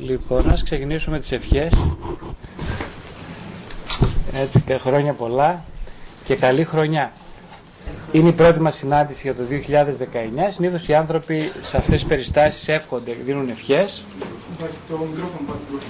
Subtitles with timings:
[0.00, 1.72] Λοιπόν, ας ξεκινήσουμε τις ευχές.
[4.32, 5.64] Έτσι και χρόνια πολλά
[6.24, 7.12] και καλή χρονιά.
[8.12, 10.50] Είναι η πρώτη μας συνάντηση για το 2019.
[10.50, 14.04] Συνήθως οι άνθρωποι σε αυτές τις περιστάσεις εύχονται, δίνουν ευχές.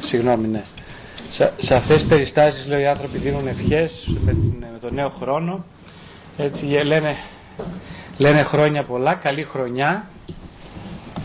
[0.00, 0.64] Συγγνώμη, ναι.
[1.30, 5.64] Σε, σε αυτές τις περιστάσεις λέω οι άνθρωποι δίνουν ευχές με, με τον νέο χρόνο.
[6.38, 7.16] Έτσι λένε,
[8.18, 10.06] λένε χρόνια πολλά, καλή χρονιά.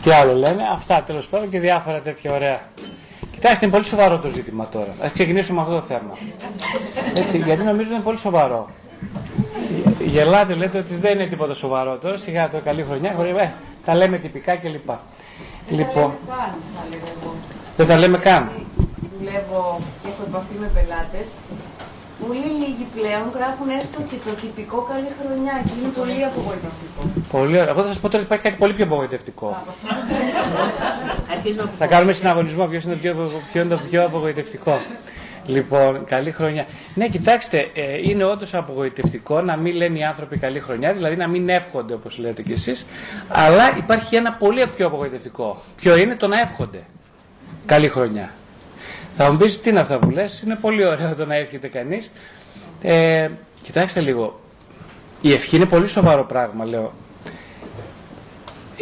[0.05, 2.59] Τι άλλο λένε, αυτά τέλος πάντων και διάφορα τέτοια ωραία.
[3.31, 4.91] Κοιτάξτε, είναι πολύ σοβαρό το ζήτημα τώρα.
[5.03, 6.17] Α ξεκινήσουμε με αυτό το θέμα.
[7.13, 8.69] Έτσι, γιατί νομίζω είναι πολύ σοβαρό.
[9.99, 12.17] Γελάτε, λέτε ότι δεν είναι τίποτα σοβαρό τώρα.
[12.17, 13.51] Σιγά το καλή χρονιά, ε,
[13.85, 14.89] τα λέμε τυπικά κλπ.
[15.69, 16.13] Λοιπόν,
[17.77, 18.49] δεν τα λέμε καν.
[19.17, 21.31] Δουλεύω και έχω επαφή με πελάτες
[22.27, 27.01] Πολύ λίγοι πλέον γράφουν έστω και το τυπικό καλή χρονιά και είναι πολύ απογοητευτικό.
[27.31, 27.73] Πολύ ωραία.
[27.73, 29.63] Εγώ θα σας πω τώρα υπάρχει κάτι πολύ πιο απογοητευτικό.
[31.77, 33.13] θα κάνουμε συναγωνισμό ποιος είναι, το πιο,
[33.51, 34.81] ποιο είναι το πιο απογοητευτικό.
[35.45, 36.65] Λοιπόν, καλή χρονιά.
[36.95, 41.27] Ναι, κοιτάξτε, ε, είναι όντως απογοητευτικό να μην λένε οι άνθρωποι καλή χρονιά, δηλαδή να
[41.27, 42.85] μην εύχονται όπως λέτε κι εσείς.
[43.27, 45.61] Αλλά υπάρχει ένα πολύ πιο απογοητευτικό.
[45.75, 46.83] Ποιο είναι το να εύχονται.
[47.65, 48.29] Καλή χρονιά.
[49.17, 52.11] Θα μου πεις τι είναι αυτά που λες, είναι πολύ ωραίο το να εύχεται κανείς.
[52.81, 53.29] Ε,
[53.61, 54.39] κοιτάξτε λίγο.
[55.21, 56.93] Η ευχή είναι πολύ σοβαρό πράγμα, λέω.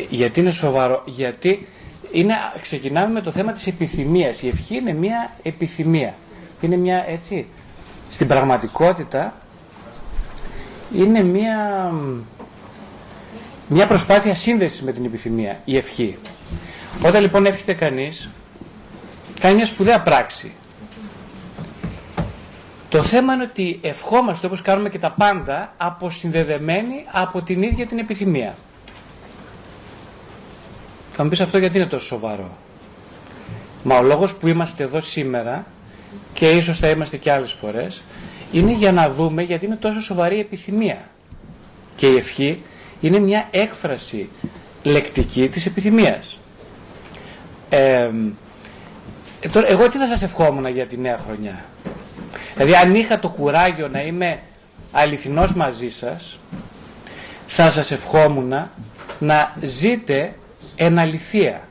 [0.10, 1.68] Γιατί είναι σοβαρό, γιατί
[2.12, 4.42] είναι, ξεκινάμε με το θέμα της επιθυμίας.
[4.42, 6.14] Η ευχή είναι μια επιθυμία.
[6.62, 7.46] Είναι μια έτσι,
[8.10, 9.34] στην πραγματικότητα
[10.96, 11.92] είναι μια,
[13.68, 16.18] μια προσπάθεια σύνδεσης με την επιθυμία, η ευχή.
[17.06, 18.30] Όταν λοιπόν εύχεται κανείς,
[19.44, 20.52] κάνει μια σπουδαία πράξη.
[22.90, 28.00] Το θέμα είναι ότι ευχόμαστε όπως κάνουμε και τα πάντα αποσυνδεδεμένοι από την ίδια την
[28.00, 28.56] επιθυμία.
[31.12, 32.58] Θα μου πεις αυτό γιατί είναι τόσο σοβαρό.
[33.84, 35.66] Μα ο λόγος που είμαστε εδώ σήμερα
[36.34, 38.04] και ίσως θα είμαστε και άλλες φορές
[38.52, 41.10] είναι για να δούμε γιατί είναι τόσο σοβαρή η επιθυμία.
[41.96, 42.62] Και η ευχή
[43.02, 44.30] είναι μια έκφραση
[44.84, 46.40] λεκτική της επιθυμίας.
[47.70, 48.10] Ε,
[49.44, 51.64] ε, τώρα, εγώ τι θα σας ευχόμουν για τη νέα χρονιά;
[52.56, 54.40] Δηλαδή αν είχα το κουράγιο να είμαι
[54.92, 56.40] αληθινός μαζί σας,
[57.48, 58.54] θα σας ευχόμουν
[59.20, 60.34] να ζείτε
[60.76, 61.62] εν αληθεία.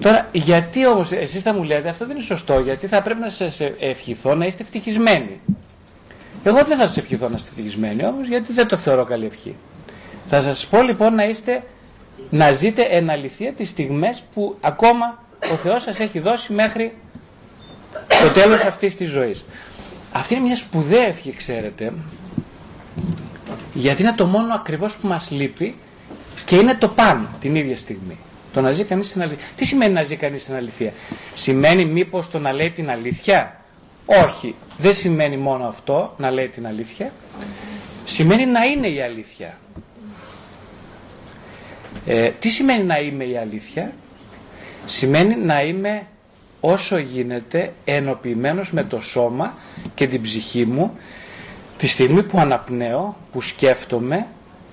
[0.00, 3.30] Τώρα, γιατί όμως εσείς θα μου λέτε, αυτό δεν είναι σωστό, γιατί θα πρέπει να
[3.30, 5.40] σας ευχηθώ να είστε ευτυχισμένοι.
[6.44, 9.56] Εγώ δεν θα σας ευχηθώ να είστε ευτυχισμένοι όμως, γιατί δεν το θεωρώ καλή ευχή.
[10.26, 11.62] Θα σας πω λοιπόν να είστε,
[12.30, 16.94] να ζείτε εν αληθεία τις στιγμές που ακόμα ο Θεός σας έχει δώσει μέχρι
[18.22, 19.44] το τέλος αυτής της ζωής.
[20.12, 21.92] Αυτή είναι μια σπουδαία ευχή, ξέρετε,
[23.74, 25.76] γιατί είναι το μόνο ακριβώς που μας λείπει
[26.44, 28.18] και είναι το πάνω την ίδια στιγμή.
[28.52, 29.46] Το να ζει κανείς στην αλήθεια.
[29.56, 30.92] Τι σημαίνει να ζει κανείς στην αλήθεια.
[31.34, 33.60] Σημαίνει μήπως το να λέει την αλήθεια;
[34.06, 34.54] Όχι.
[34.78, 37.12] Δεν σημαίνει μόνο αυτό να λέει την αλήθεια.
[38.04, 39.58] Σημαίνει να είναι η αλήθεια.
[42.06, 43.92] Ε, τι σημαίνει να είμαι η αλήθεια;
[44.86, 46.06] Σημαίνει να είμαι
[46.60, 49.54] όσο γίνεται ενοποιημένος με το σώμα
[49.94, 50.98] και την ψυχή μου
[51.78, 54.26] τη στιγμή που αναπνέω, που σκέφτομαι,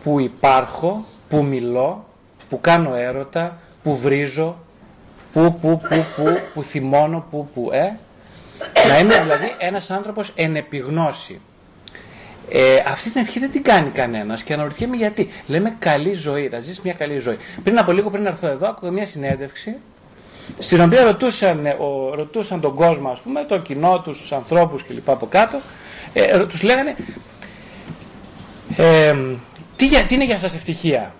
[0.04, 2.06] που υπάρχω, που μιλώ,
[2.50, 4.58] που κάνω έρωτα, που βρίζω,
[5.34, 7.98] που, που, που, που, που θυμώνω, που, που, ε.
[8.88, 11.42] Να είμαι δηλαδή ένας άνθρωπος εν επιγνώση.
[12.50, 15.30] Ε, αυτή την ευχή δεν την κάνει κανένας και αναρωτιέμαι γιατί.
[15.48, 17.38] Λέμε καλή ζωή, να ζεις μια καλή ζωή.
[17.64, 19.76] Πριν από λίγο, πριν έρθω εδώ, άκουγα μια συνέντευξη
[20.60, 25.10] στην οποία ρωτούσαν, ε, ο, ρωτούσαν τον κόσμο, ας πούμε, το κοινό, τους ανθρώπους κλπ.
[25.10, 25.60] από κάτω,
[26.14, 26.96] ε, τους λέγανε
[28.78, 29.16] ε,
[29.76, 31.14] τι, τι είναι για σας ευτυχία;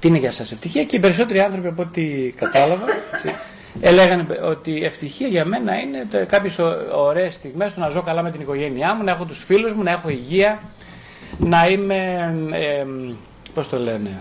[0.00, 2.02] Τι είναι για σας ευτυχία; Και οι περισσότεροι άνθρωποι από ό,τι
[2.36, 3.34] κατάλαβα έτσι,
[3.80, 6.58] έλεγαν ότι η ευτυχία για μένα είναι κάποιες
[6.94, 9.90] ωραίες στιγμές να ζω καλά με την οικογένειά μου, να έχω τους φίλους μου, να
[9.90, 10.62] έχω υγεία,
[11.38, 12.84] να είμαι, ε,
[13.54, 14.18] πώς το λένε,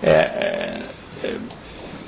[0.00, 0.26] ε, ε,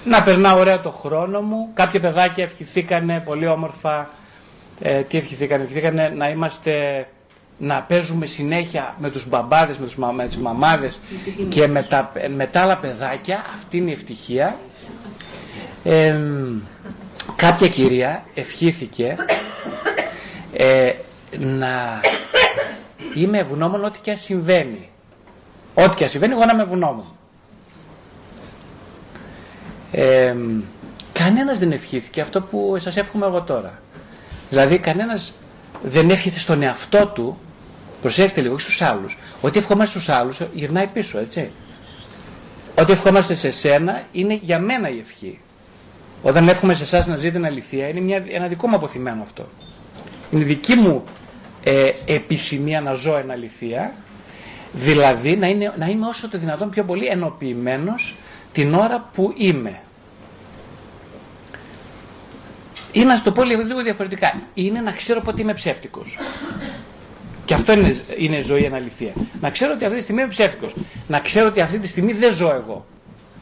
[0.05, 1.69] να περνάω ωραία το χρόνο μου.
[1.75, 4.09] Κάποια παιδάκια ευχηθήκανε πολύ όμορφα.
[4.81, 7.07] Ε, τι ευχηθήκανε, ευχηθήκανε να είμαστε
[7.59, 11.01] να παίζουμε συνέχεια με τους μπαμπάδες, με, τους, με τις μαμάδες
[11.49, 14.57] και με τα, με τα άλλα παιδάκια, αυτή είναι η ευτυχία.
[15.85, 16.19] Ε,
[17.37, 19.17] κάποια κυρία ευχήθηκε
[20.53, 20.93] ε,
[21.39, 22.01] να
[23.15, 24.89] είμαι ευγνώμων ό,τι και αν συμβαίνει.
[25.75, 27.05] Ό,τι και αν συμβαίνει, εγώ να είμαι ευγνώμων
[29.95, 30.35] ε,
[31.13, 33.79] κανένας δεν ευχήθηκε αυτό που σας εύχομαι εγώ τώρα.
[34.49, 35.33] Δηλαδή κανένας
[35.83, 37.39] δεν εύχεται στον εαυτό του,
[38.01, 39.19] προσέξτε λίγο, στους άλλους.
[39.41, 41.51] Ό,τι ευχόμαστε στους άλλους γυρνάει πίσω, έτσι.
[42.79, 45.39] Ό,τι ευχόμαστε σε σένα είναι για μένα η ευχή.
[46.23, 49.49] Όταν εύχομαι σε εσάς να ζείτε την αληθεία, είναι μια, ένα δικό μου αποθυμένο αυτό.
[50.31, 51.05] Είναι δική μου
[51.65, 53.93] ε, επιθυμία να ζω εν αληθεία,
[54.73, 58.17] δηλαδή να, είναι, να είμαι όσο το δυνατόν πιο πολύ ενοποιημένος
[58.55, 59.81] την ώρα που είμαι.
[62.93, 64.41] Ή να το πω λίγο διαφορετικά.
[64.55, 66.19] Είναι να ξέρω πότε είμαι ψεύτικος.
[67.45, 69.13] Και αυτό είναι, είναι ζωή αναλυθία.
[69.41, 70.75] Να ξέρω ότι αυτή τη στιγμή είμαι ψεύτικος.
[71.07, 72.87] Να ξέρω ότι αυτή τη στιγμή δεν ζω εγώ.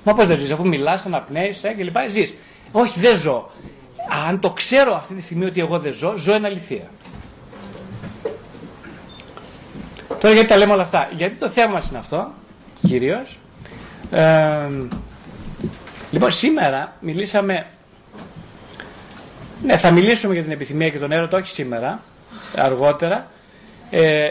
[0.05, 2.35] Μα πώς δεν ζεις, αφού μιλάς, αναπνέεις ε, και λοιπά, ζεις.
[2.73, 3.51] Όχι, δεν ζω.
[4.29, 6.91] Αν το ξέρω αυτή τη στιγμή ότι εγώ δεν ζω, ζω εν αληθεία.
[10.21, 11.09] Τώρα γιατί τα λέμε όλα αυτά.
[11.17, 12.33] Γιατί το θέμα μας είναι αυτό,
[12.87, 13.37] κυρίως.
[14.13, 14.69] Ε,
[16.11, 17.67] λοιπόν, σήμερα μιλήσαμε...
[19.63, 22.01] Ναι, θα μιλήσουμε για την επιθυμία και τον έρωτα, όχι σήμερα,
[22.57, 23.27] αργότερα.
[23.91, 24.31] Ε,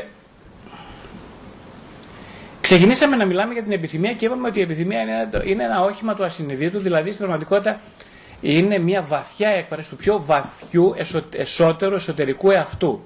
[2.62, 6.16] ξεκινήσαμε να μιλάμε για την επιθυμία και είπαμε ότι η επιθυμία είναι, είναι ένα όχημα
[6.16, 7.82] του ασυνειδήτου, δηλαδή στην πραγματικότητα
[8.42, 10.94] είναι μια βαθιά έκφραση του πιο βαθιού
[11.32, 13.02] εσωτερικού εσωτερικού εαυτού.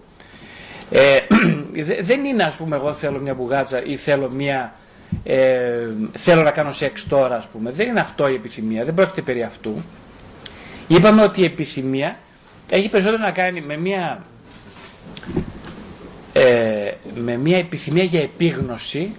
[0.91, 1.19] Ε,
[2.01, 4.73] δεν είναι ας πούμε εγώ θέλω μια μπουγάτσα ή θέλω μια
[5.23, 7.71] ε, θέλω να κάνω σεξ τώρα ας πούμε.
[7.71, 9.83] Δεν είναι αυτό η επιθυμία, δεν πρόκειται περί αυτού.
[10.87, 12.17] Είπαμε ότι η επιθυμία
[12.69, 14.23] έχει περισσότερο να κάνει με μια
[16.33, 19.15] ε, με μια επιθυμία για επίγνωση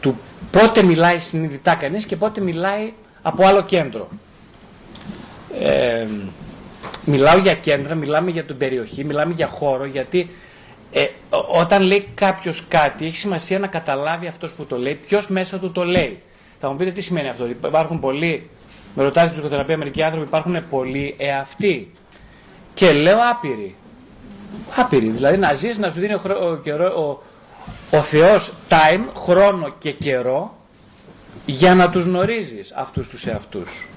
[0.00, 0.18] του
[0.50, 2.92] πότε μιλάει συνειδητά κανείς και πότε μιλάει
[3.22, 4.08] από άλλο κέντρο.
[5.60, 6.06] Ε,
[7.04, 10.30] μιλάω για κέντρα, μιλάμε για την περιοχή, μιλάμε για χώρο, γιατί
[10.92, 11.06] ε,
[11.52, 15.72] όταν λέει κάποιος κάτι, έχει σημασία να καταλάβει αυτός που το λέει, ποιος μέσα του
[15.72, 16.22] το λέει.
[16.58, 17.48] Θα μου πείτε τι σημαίνει αυτό.
[17.48, 18.50] Υπάρχουν πολλοί,
[18.94, 21.90] με ρωτάτε στην ψυχοθεραπεία, μερικοί άνθρωποι υπάρχουν πολλοί εαυτοί.
[22.74, 23.74] Και λέω άπειροι.
[24.76, 25.08] Άπειροι.
[25.08, 27.22] Δηλαδή να ζεις, να σου δίνει ο, ο, ο,
[27.90, 30.56] ο Θεός time, χρόνο και καιρό
[31.46, 33.88] για να τους γνωρίζεις αυτούς τους εαυτούς.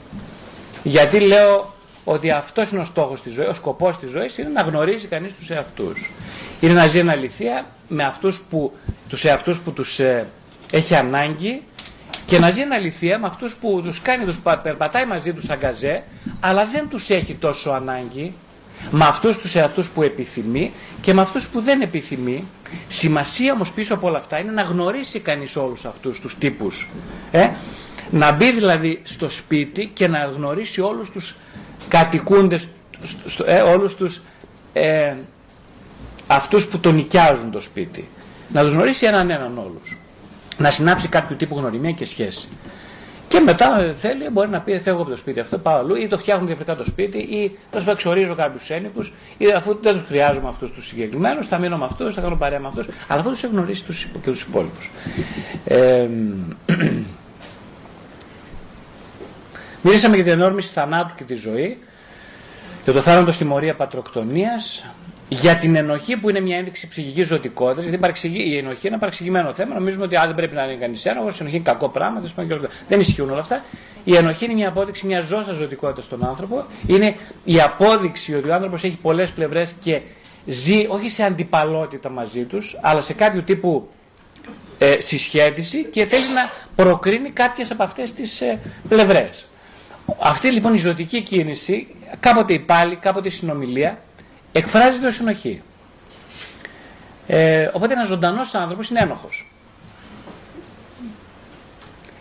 [0.84, 1.72] Γιατί λέω
[2.03, 5.35] ότι αυτός είναι ο στόχος της ζωής, ο σκοπός της ζωής είναι να γνωρίζει κανείς
[5.35, 6.11] τους εαυτούς.
[6.59, 8.73] Είναι να ζει ένα αληθεία με αυτούς που,
[9.09, 10.27] τους εαυτούς που τους ε,
[10.71, 11.61] έχει ανάγκη
[12.25, 16.03] και να ζει ένα αληθεία με αυτούς που τους κάνει, τους περπατάει μαζί τους αγκαζέ,
[16.39, 18.33] αλλά δεν τους έχει τόσο ανάγκη,
[18.91, 20.71] με αυτούς τους εαυτούς που επιθυμεί
[21.01, 22.44] και με αυτούς που δεν επιθυμεί.
[22.88, 26.89] Σημασία όμως πίσω από όλα αυτά είναι να γνωρίσει κανείς όλους αυτούς τους τύπους.
[27.31, 27.49] Ε;
[28.09, 31.11] Να μπει δηλαδή στο σπίτι και να γνωρίσει όλους
[31.94, 32.68] τους κατοικούντες,
[33.45, 34.22] ε, όλους τους
[34.74, 35.13] ε,
[36.28, 38.07] αυτούς που τον νοικιάζουν το σπίτι.
[38.48, 39.98] Να τους γνωρίσει έναν έναν όλους.
[40.57, 42.48] Να συνάψει κάποιο τύπου γνωριμία και σχέση.
[43.28, 46.07] Και μετά ε, θέλει, μπορεί να πει: Φεύγω από το σπίτι αυτό, πάω αλλού, ή
[46.07, 49.04] το φτιάχνω διαφορετικά το σπίτι, ή θα σου εξορίζω κάποιους ένοικου,
[49.38, 52.60] ή αφού δεν τους χρειάζομαι αυτούς τους συγκεκριμένους, θα μείνω με αυτούς, θα κάνω παρέα
[52.60, 52.88] με αυτούς.
[53.07, 54.92] Αλλά αφού τους έχει γνωρίσει τους, και τους υπόλοιπους.
[55.66, 56.07] Ε,
[59.85, 61.77] Μίλησαμε για την ενόρμηση θανάτου και τη ζωή,
[62.83, 64.85] για το θάνατο στη μορία πατροκτονίας,
[65.30, 69.53] για την ενοχή που είναι μια ένδειξη ψυχικής ζωτικότητας, γιατί η ενοχή είναι ένα παραξηγημένο
[69.53, 69.74] θέμα.
[69.74, 72.24] Νομίζουμε ότι α, δεν πρέπει να είναι κανείς ένοχος, η ενοχή είναι κακό πράγμα,
[72.88, 73.63] δεν ισχύουν όλα αυτά.
[74.03, 76.66] Η ενοχή είναι μια απόδειξη μια ζώσα ζωτικότητας στον άνθρωπο.
[76.87, 80.02] Είναι η απόδειξη ότι ο άνθρωπος έχει πολλές πλευρές και
[80.45, 83.90] ζει όχι σε αντιπαλότητα μαζί τους, αλλά σε κάποιο τύπου
[84.78, 86.49] ε, συσχέτιση και θέλει να
[86.83, 88.59] προκρίνει κάποιες από αυτές τις ε,
[88.90, 89.47] πλευρές.
[90.19, 94.02] Αυτή λοιπόν η ζωτική κίνηση, κάποτε η πάλι, κάποτε η συνομιλία,
[94.52, 95.62] εκφράζεται ως συνοχή.
[97.28, 99.52] Ε, οπότε ένας ζωντανός άνθρωπος είναι ένοχος.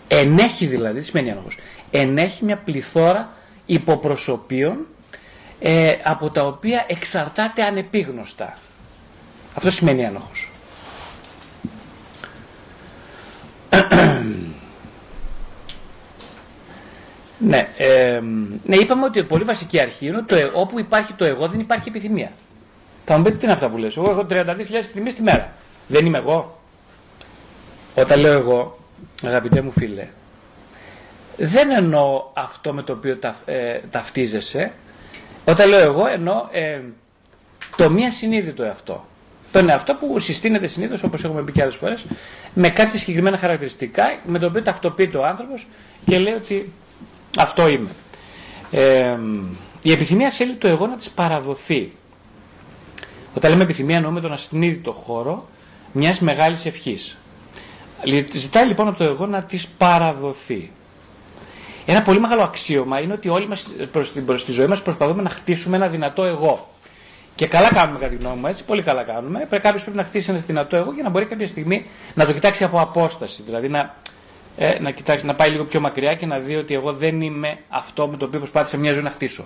[0.08, 1.58] Ενέχει δηλαδή, τι σημαίνει ένοχος;
[1.90, 3.32] Ενέχει μια πληθώρα
[3.66, 4.86] υποπροσωπείων
[5.60, 8.58] ε, από τα οποία εξαρτάται ανεπίγνωστα.
[9.54, 10.51] Αυτό σημαίνει ένοχος.
[17.44, 18.20] Ναι, ε,
[18.64, 21.88] ναι, είπαμε ότι η πολύ βασική αρχή είναι ότι όπου υπάρχει το εγώ δεν υπάρχει
[21.88, 22.32] επιθυμία.
[23.04, 23.96] Θα μου πείτε τι είναι αυτά που λες.
[23.96, 25.52] Εγώ έχω 32.000 επιθυμίες τη μέρα.
[25.88, 26.60] Δεν είμαι εγώ.
[27.94, 28.78] Όταν λέω εγώ,
[29.22, 30.08] αγαπητέ μου φίλε,
[31.36, 34.72] δεν εννοώ αυτό με το οποίο τα, ε, ταυτίζεσαι.
[35.44, 36.80] Όταν λέω εγώ εννοώ ε,
[37.76, 39.06] το μία συνείδητο εαυτό.
[39.52, 42.04] Τον εαυτό που συστήνεται συνήθως, όπως έχουμε πει και άλλες φορές,
[42.54, 45.66] με κάποια συγκεκριμένα χαρακτηριστικά, με το οποίο ταυτοποιείται ο άνθρωπος
[46.04, 46.72] και λέει ότι
[47.38, 47.90] αυτό είμαι.
[48.70, 49.18] Ε,
[49.82, 51.92] η επιθυμία θέλει το εγώ να της παραδοθεί.
[53.34, 55.48] Όταν λέμε επιθυμία εννοούμε τον ασυνείδητο χώρο
[55.92, 57.16] μιας μεγάλης ευχής.
[58.32, 60.70] Ζητάει λοιπόν από το εγώ να της παραδοθεί.
[61.86, 65.22] Ένα πολύ μεγάλο αξίωμα είναι ότι όλοι μας προς, την, προς τη ζωή μας προσπαθούμε
[65.22, 66.70] να χτίσουμε ένα δυνατό εγώ.
[67.34, 69.46] Και καλά κάνουμε κατά τη γνώμη μου, έτσι, πολύ καλά κάνουμε.
[69.48, 72.32] Πρέπει κάποιος πρέπει να χτίσει ένα δυνατό εγώ για να μπορεί κάποια στιγμή να το
[72.32, 73.42] κοιτάξει από απόσταση.
[73.42, 73.94] Δηλαδή να,
[74.56, 77.58] ε, να κοιτάξεις, να πάει λίγο πιο μακριά και να δει ότι εγώ δεν είμαι
[77.68, 79.44] αυτό με το οποίο προσπάθησα μια ζωή να χτίσω.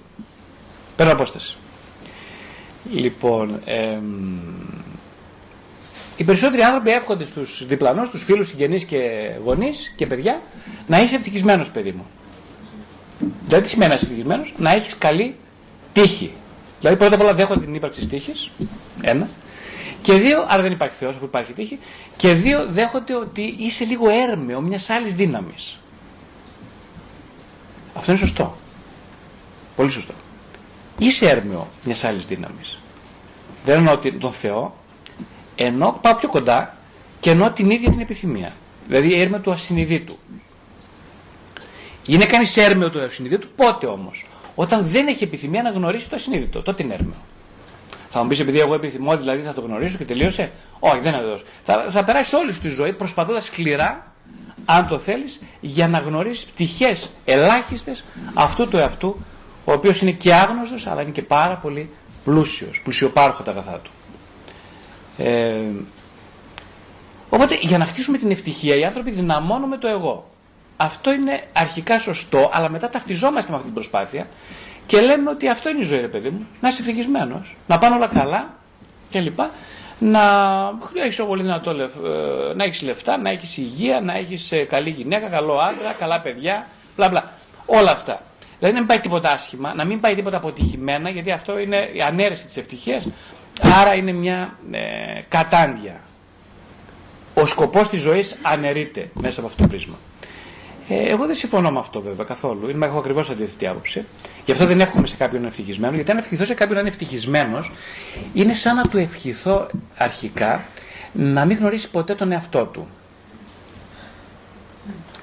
[0.96, 1.56] Παίρνω απόσταση.
[2.90, 3.98] Λοιπόν, ε,
[6.16, 10.40] οι περισσότεροι άνθρωποι εύχονται στους διπλανούς, στους φίλους, συγγενείς και γονείς και παιδιά
[10.86, 12.06] να είσαι ευτυχισμένος παιδί μου.
[13.46, 15.34] Δηλαδή τι σημαίνει να είσαι ευτυχισμένος, να έχεις καλή
[15.92, 16.32] τύχη.
[16.80, 18.50] Δηλαδή πρώτα απ' όλα δέχονται την ύπαρξη της τύχης,
[19.02, 19.28] ένα.
[20.02, 21.78] Και δύο, άρα δεν υπάρχει Θεός αφού υπάρχει τύχη.
[22.16, 25.78] Και δύο, δέχονται ότι είσαι λίγο έρμεο μιας άλλης δύναμης.
[27.94, 28.56] Αυτό είναι σωστό.
[29.76, 30.12] Πολύ σωστό.
[30.98, 32.78] Είσαι έρμεο μιας άλλης δύναμης.
[33.64, 34.76] Δεν εννοώ τον Θεό,
[35.56, 36.76] ενώ πάω πιο κοντά
[37.20, 38.52] και εννοώ την ίδια την επιθυμία.
[38.86, 40.18] Δηλαδή έρμεο του ασυνειδήτου.
[42.06, 46.62] Είναι κανείς έρμεο του ασυνειδήτου, πότε όμως; Όταν δεν έχει επιθυμία να γνωρίσει το ασυνείδητο,
[46.62, 47.16] τότε είναι έρμεο.
[48.08, 51.32] Θα μου πεις επειδή εγώ επιθυμώ, δηλαδή θα το γνωρίσω και τελείωσε; Όχι, δεν είναι
[51.32, 51.46] αυτό.
[51.62, 54.12] Θα, θα περάσει όλη σου τη ζωή προσπαθώντας σκληρά,
[54.64, 59.25] αν το θέλεις, για να γνωρίσεις πτυχές ελάχιστες αυτού του εαυτού,
[59.64, 61.90] ο οποίος είναι και άγνωστος, αλλά είναι και πάρα πολύ
[62.25, 63.90] πλούσιος, πλουσιοπάρχο τα αγαθά του.
[65.18, 65.60] Ε,
[67.28, 70.30] οπότε για να χτίσουμε την ευτυχία, οι άνθρωποι δυναμώνουμε το εγώ.
[70.76, 74.26] Αυτό είναι αρχικά σωστό, αλλά μετά ταυτιζόμαστε με αυτή την προσπάθεια
[74.87, 76.47] και λέμε ότι αυτό είναι η ζωή, ρε παιδί μου.
[76.61, 78.55] Να είσαι ευτυχισμένος, να πάνε όλα καλά
[79.11, 79.38] κλπ.
[79.99, 80.21] Να
[80.95, 85.28] έχεις πολύ δυνατό ε, να έχεις λεφτά, να έχεις υγεία, να έχεις ε, καλή γυναίκα,
[85.28, 86.66] καλό άντρα, καλά παιδιά,
[86.97, 87.33] μπλα μπλα.
[87.66, 88.23] Όλα αυτά.
[88.59, 92.00] Δηλαδή να μην πάει τίποτα άσχημα, να μην πάει τίποτα αποτυχημένα, γιατί αυτό είναι η
[92.00, 93.09] ανέρεση της ευτυχίας.
[93.81, 94.78] Άρα είναι μια ε,
[95.28, 96.00] κατάντια.
[97.35, 99.97] Ο σκοπός της ζωής αναιρείται μέσα από αυτό το πρίσμα.
[100.88, 102.69] Ε, εγώ δεν συμφωνώ με αυτό βέβαια καθόλου.
[102.69, 104.05] Είναι, έχω ακριβώς αντίθετη άποψη.
[104.45, 105.95] Γι' αυτό δεν εύχομαι σε κάποιον ευτυχισμένο.
[105.95, 107.73] Γιατί αν ευχηθώ σε κάποιον να είναι ευτυχισμένος,
[108.35, 110.64] είναι σαν να του ευχηθώ αρχικά
[111.12, 112.87] να μην γνωρίσει ποτέ τον εαυτό του.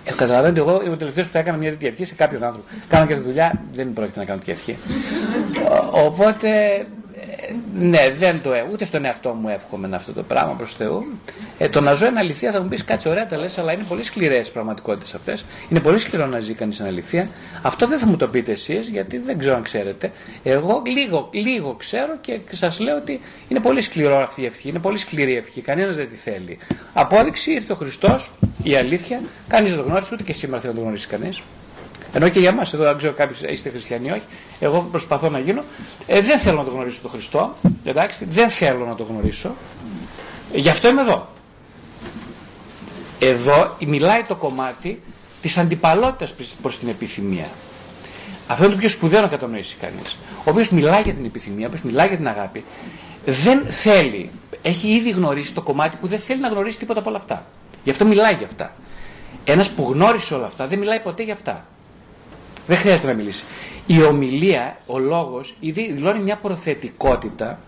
[0.03, 2.67] Ε, καταλαβαίνετε, εγώ είμαι ο τελευταίος που θα έκανα μια τέτοια ευχή σε κάποιον άνθρωπο.
[2.88, 4.77] Κάνω και αυτή τη δουλειά, δεν πρόκειται να κάνω τέτοια ευχή.
[5.91, 6.50] Οπότε
[7.73, 8.67] ναι, δεν το έχω.
[8.71, 11.05] Ούτε στον εαυτό μου εύχομαι αυτό το πράγμα προς Θεού.
[11.57, 13.83] Ε, το να ζω είναι αληθεία θα μου πεις κάτι ωραία τα λες, αλλά είναι
[13.88, 15.45] πολύ σκληρές πραγματικότητες αυτές.
[15.69, 17.29] Είναι πολύ σκληρό να ζει κανείς αληθεία.
[17.62, 20.12] Αυτό δεν θα μου το πείτε εσείς, γιατί δεν ξέρω αν ξέρετε.
[20.43, 24.69] Εγώ λίγο, λίγο ξέρω και σας λέω ότι είναι πολύ σκληρό αυτή η ευχή.
[24.69, 25.62] Είναι πολύ σκληρή η ευχή.
[25.62, 26.57] Κανένας δεν τη θέλει.
[26.93, 28.31] Απόδειξη ήρθε ο Χριστός,
[28.63, 29.21] η αλήθεια.
[29.47, 31.41] Κανείς δεν το γνώρισε, ούτε και σήμερα θέλει να το γνωρίσει κανείς.
[32.13, 34.25] Ενώ και για εμά, εδώ δεν ξέρω κάποιοι είστε χριστιανοί ή όχι,
[34.60, 35.63] εγώ προσπαθώ να γίνω.
[36.08, 37.55] Ε, δεν θέλω να το γνωρίσω τον Χριστό.
[37.84, 39.55] Εντάξει, δεν θέλω να το γνωρίσω.
[40.53, 41.27] Γι' αυτό είμαι εδώ.
[43.20, 45.01] Εδώ μιλάει το κομμάτι
[45.41, 47.48] της αντιπαλότητας προς την επιθυμία.
[48.48, 50.17] Αυτό είναι το πιο σπουδαίο να κατανοήσει κανείς.
[50.38, 52.63] Ο οποίος μιλάει για την επιθυμία, ο οποίος μιλάει για την αγάπη,
[53.25, 54.29] δεν θέλει,
[54.62, 57.46] έχει ήδη γνωρίσει το κομμάτι που δεν θέλει να γνωρίσει τίποτα από όλα αυτά.
[57.84, 58.74] Γι' αυτό μιλάει για αυτά.
[59.43, 61.65] Ένας που γνώρισε όλα αυτά δεν μιλάει ποτέ για αυτά.
[62.67, 63.46] Δεν χρειάζεται να μιλήσει.
[63.86, 67.60] Η ομιλία, ο λόγος, ήδη δηλώνει μια προθετικότητα,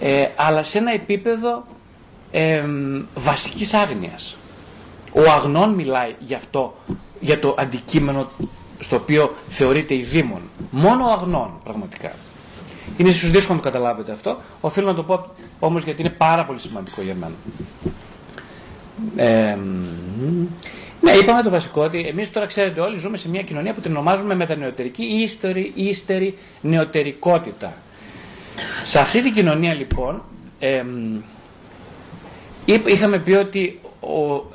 [0.00, 1.64] ε, αλλά σε ένα επίπεδο
[2.30, 2.64] ε,
[3.14, 4.36] βασικής άγνοιας.
[5.12, 6.74] Ο αγνών μιλάει γι' αυτό,
[7.20, 8.30] για το αντικείμενο
[8.78, 10.40] στο οποίο θεωρείται η δήμον.
[10.70, 12.12] Μόνο ο αγνών, πραγματικά.
[12.96, 14.38] Είναι ίσως δύσκολο να το καταλάβετε αυτό.
[14.60, 15.26] Οφείλω να το πω
[15.58, 17.34] όμως γιατί είναι πάρα πολύ σημαντικό για μένα.
[19.16, 19.58] Ε,
[21.00, 23.90] ναι, είπαμε το βασικό ότι εμείς τώρα ξέρετε όλοι ζούμε σε μια κοινωνία που την
[23.90, 27.74] ονομάζουμε μετανεωτερική ή ύστερη, ύστερη νεωτερικότητα.
[28.82, 30.22] Σε αυτή την κοινωνία λοιπόν
[32.64, 33.80] είχαμε πει ότι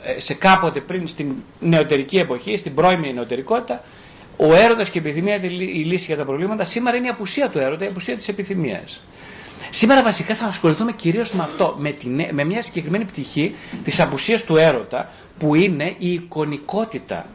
[0.04, 3.82] ε, σε κάποτε πριν στην νεωτερική εποχή, στην πρώιμη νεωτερικότητα,
[4.38, 6.66] ο έρωτας και η επιθυμία η λύση για τα προβλήματα.
[6.66, 9.02] Σήμερα είναι η απουσία του έρωτα, η απουσία της επιθυμίας.
[9.70, 14.44] Σήμερα βασικά θα ασχοληθούμε κυρίως με αυτό, με, την, με μια συγκεκριμένη πτυχή της απουσίας
[14.44, 17.26] του έρωτα, που είναι η εικονικότητα.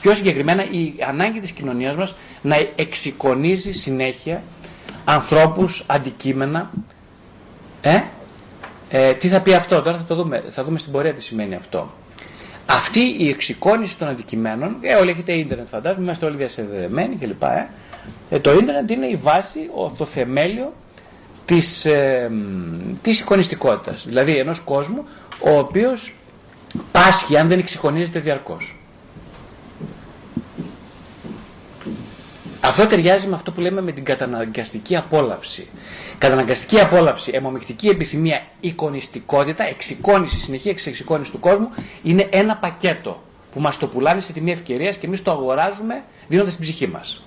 [0.00, 4.42] Πιο συγκεκριμένα η ανάγκη της κοινωνίας μας να εξεικονίζει συνέχεια
[5.04, 6.70] ανθρώπους, αντικείμενα.
[7.80, 8.00] Ε;
[8.88, 11.54] ε, τι θα πει αυτό, τώρα θα το δούμε, θα δούμε στην πορεία τι σημαίνει
[11.54, 11.92] αυτό.
[12.66, 17.42] Αυτή η εξεικόνηση των αντικειμένων, ε, όλοι έχετε ίντερνετ φαντάζομαι, είμαστε όλοι διασυνδεδεμένοι κλπ.
[17.42, 17.68] Ε.
[18.30, 20.72] Ε, το ίντερνετ είναι η βάση, το θεμέλιο
[21.44, 22.30] της, ε,
[23.02, 24.04] της εικονιστικότητας.
[24.06, 25.04] Δηλαδή ενός κόσμου
[25.40, 26.14] ο οποίος
[26.92, 28.74] πάσχει αν δεν εξυγχρονίζεται διαρκώς.
[32.60, 35.68] Αυτό ταιριάζει με αυτό που λέμε με την καταναγκαστική απόλαυση.
[36.18, 41.68] Καταναγκαστική απόλαυση, αιμομικτική επιθυμία, εικονιστικότητα, εξοικόνηση, συνεχή εξοικόνηση του κόσμου
[42.02, 43.22] είναι ένα πακέτο
[43.52, 47.22] που μας το πουλάνε σε τιμή ευκαιρίας και εμείς το αγοράζουμε δίνοντας την ψυχή μας.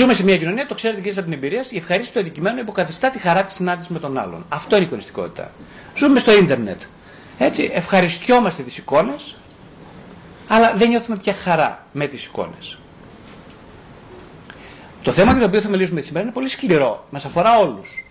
[0.00, 2.58] Ζούμε σε μια κοινωνία, το ξέρετε και εσείς από την εμπειρία, η ευχαρίστηση του αντικειμένου
[2.58, 4.44] υποκαθιστά τη χαρά της συνάντησης με τον άλλον.
[4.48, 5.50] Αυτό είναι η εικονιστικότητα.
[5.96, 6.80] Ζούμε στο ίντερνετ.
[7.38, 9.36] Έτσι, ευχαριστιόμαστε τις εικόνες,
[10.48, 12.78] αλλά δεν νιώθουμε πια χαρά με τις εικόνες.
[15.02, 17.06] Το θέμα για το οποίο θα μιλήσουμε σήμερα είναι πολύ σκληρό.
[17.10, 18.04] Μας αφορά όλους.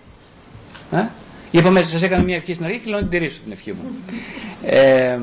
[0.91, 1.05] Ε;
[1.51, 3.96] Είπαμε, σας έκανα μια ευχή στην αρχή και λέω να την τηρήσω την ευχή μου.
[4.63, 5.19] Ε,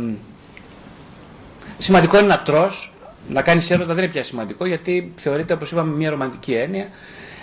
[1.79, 2.93] σημαντικό είναι να τρως,
[3.29, 6.89] να κάνεις έρωτα δεν είναι πια σημαντικό γιατί θεωρείται όπως είπαμε μια ρομαντική έννοια.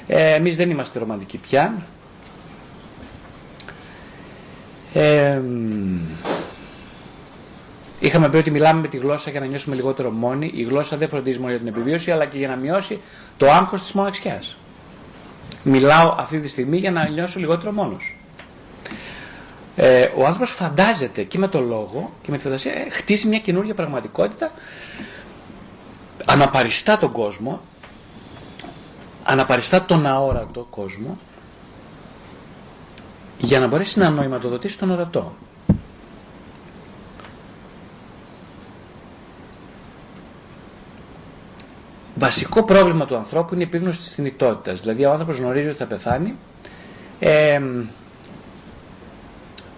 [0.07, 1.85] Ε, εμείς δεν είμαστε ρομαντικοί πια.
[4.93, 5.41] Ε,
[7.99, 10.51] είχαμε πει ότι μιλάμε με τη γλώσσα για να νιώσουμε λιγότερο μόνοι.
[10.55, 12.99] Η γλώσσα δεν φροντίζει μόνο για την επιβίωση, αλλά και για να μειώσει
[13.37, 14.57] το άγχος της μοναξιάς.
[15.63, 18.15] Μιλάω αυτή τη στιγμή για να νιώσω λιγότερο μόνος.
[19.75, 23.39] Ε, ο άνθρωπος φαντάζεται και με το λόγο και με τη φαντασία ε, χτίζει μια
[23.39, 24.51] καινούργια πραγματικότητα
[26.25, 27.61] αναπαριστά τον κόσμο
[29.23, 31.17] αναπαριστά τον αόρατο κόσμο
[33.37, 35.35] για να μπορέσει να νοηματοδοτήσει τον ορατό.
[42.15, 44.79] Βασικό πρόβλημα του ανθρώπου είναι η επίγνωση της θνητότητας.
[44.81, 46.35] Δηλαδή ο άνθρωπος γνωρίζει ότι θα πεθάνει.
[47.19, 47.61] Ε,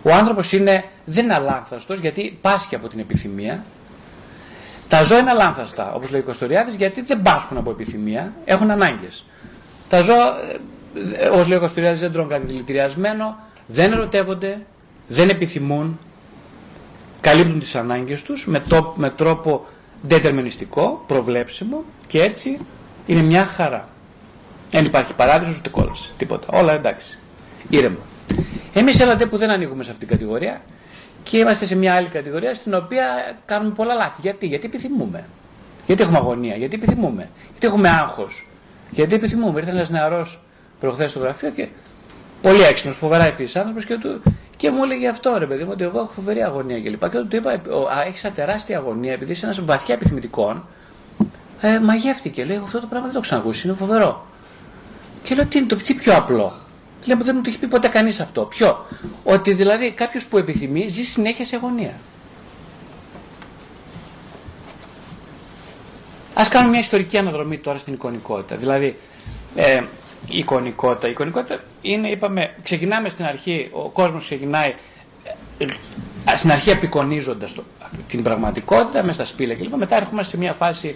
[0.04, 3.64] ο άνθρωπος είναι, δεν είναι αλάνθαστος γιατί πάσχει από την επιθυμία.
[4.88, 9.26] Τα ζώα είναι αλάνθαστα, όπως λέει ο Κωστοριάδης, γιατί δεν πάσχουν από επιθυμία, έχουν ανάγκες.
[9.90, 10.34] Τα ζώα,
[11.20, 13.38] ε, όπως λέει ο Κωστοριάδης, δεν τρώνε κάτι δηλητηριασμένο,
[13.68, 14.66] δεν ερωτεύονται,
[15.08, 16.00] δεν επιθυμούν,
[17.22, 19.66] καλύπτουν τις ανάγκες τους με, το, με τρόπο
[20.02, 22.58] δετερμενιστικό, προβλέψιμο και έτσι
[23.06, 23.88] είναι μια χαρά.
[24.72, 26.48] Δεν υπάρχει παράδεισος ούτε κόλαση, τίποτα.
[26.58, 27.20] Όλα εντάξει.
[27.70, 28.00] Ήρεμα.
[28.74, 30.62] Εμείς έλατε που δεν ανοίγουμε σε αυτήν την κατηγορία
[31.30, 33.06] και είμαστε σε μια άλλη κατηγορία στην οποία
[33.46, 34.22] κάνουμε πολλά λάθη.
[34.22, 35.24] Γιατί, γιατί επιθυμούμε.
[35.86, 38.48] Γιατί έχουμε αγωνία, γιατί επιθυμούμε; Γιατί έχουμε άγχος;
[38.90, 40.40] Γιατί επιθυμούμε; Ήρθε ένας νεαρός
[40.80, 41.68] προχθές στο γραφείο και
[42.42, 44.22] πολύ έξυπνος, φοβερά ευθύ άνθρωπος και, του,
[44.58, 47.10] και μου έλεγε αυτό ρε παιδί μου, ότι εγώ έχω φοβερή αγωνία κλπ.
[47.10, 47.62] Και, και του είπα,
[48.08, 50.68] έχεις τεράστια αγωνία επειδή είσαι ένας βαθιά επιθυμητικών.
[51.62, 52.46] Ε, μαγεύτηκε.
[52.46, 54.26] Λέει, αυτό το πράγμα δεν το ξανακούσει, είναι φοβερό.
[55.24, 56.54] Και λέω, τι είναι το τι πιο απλό;
[57.06, 58.42] Λέει, δεν μου το έχει πει ποτέ κανείς αυτό.
[58.42, 58.86] Ποιο;
[59.24, 61.94] Ότι δηλαδή κάποιος που επιθυμεί ζει συνέχεια σε αγωνία.
[66.34, 68.56] Α κάνουμε μια ιστορική αναδρομή τώρα στην εικονικότητα.
[68.56, 68.98] Δηλαδή,
[69.56, 69.82] ε,
[70.30, 71.08] η εικονικότητα.
[71.08, 74.74] Η εικονικότητα είναι, είπαμε, ξεκινάμε στην αρχή, ο κόσμος ξεκινάει
[75.58, 75.66] ε,
[76.36, 77.56] στην αρχή απεικονίζοντας
[78.08, 79.76] την πραγματικότητα μέσα στα σπήλαια κλπ.
[79.76, 80.96] Μετά έρχομαι σε μια φάση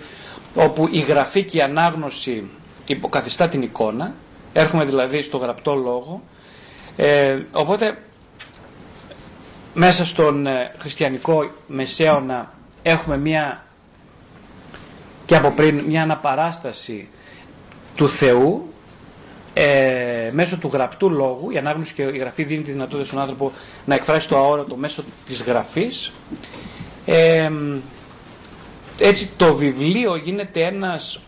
[0.55, 2.43] όπου η γραφή και η ανάγνωση
[2.87, 4.13] υποκαθιστά την εικόνα.
[4.53, 6.21] Έρχομαι δηλαδή στο γραπτό λόγο.
[6.95, 7.97] Ε, οπότε
[9.73, 13.63] μέσα στον ε, χριστιανικό μεσαίωνα έχουμε μια
[15.25, 17.09] και από πριν μια αναπαράσταση
[17.95, 18.73] του Θεού
[19.53, 23.51] ε, μέσω του γραπτού λόγου, η ανάγνωση και η γραφή δίνει τη δυνατότητα στον άνθρωπο
[23.85, 26.11] να εκφράσει το αόρατο μέσω της γραφής.
[27.05, 27.51] Ε,
[28.97, 31.19] έτσι το βιβλίο γίνεται ένας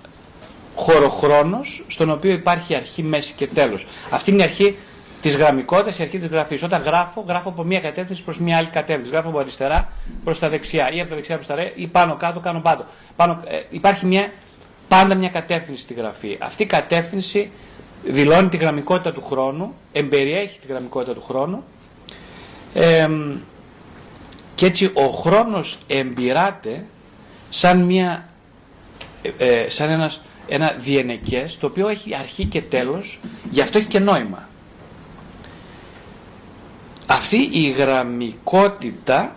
[0.81, 3.87] χωροχρόνος στον οποίο υπάρχει αρχή, μέση και τέλος.
[4.09, 4.77] Αυτή είναι η αρχή
[5.21, 6.63] της γραμμικότητας, η αρχή της γραφής.
[6.63, 9.11] Όταν γράφω, γράφω από μία κατεύθυνση προς μία άλλη κατεύθυνση.
[9.11, 9.89] Γράφω από αριστερά
[10.23, 12.85] προς τα δεξιά ή από τα δεξιά προς τα αριστερά ή πάνω κάτω, κάνω πάνω.
[13.15, 14.31] πάνω ε, υπάρχει μια,
[14.87, 16.37] πάντα μια κατεύθυνση στη γραφή.
[16.39, 17.51] Αυτή η κατεύθυνση
[18.03, 21.63] δηλώνει τη γραμμικότητα του χρόνου, εμπεριέχει τη γραμμικότητα του χρόνου
[22.73, 23.09] ε,
[24.55, 26.85] και έτσι ο χρόνος εμπειράται
[27.49, 28.29] σαν, μια,
[29.37, 30.21] ε, ε, σαν ένας,
[30.53, 33.19] ένα διενεκές το οποίο έχει αρχή και τέλος,
[33.51, 34.49] γι' αυτό έχει και νόημα.
[37.07, 39.35] Αυτή η γραμμικότητα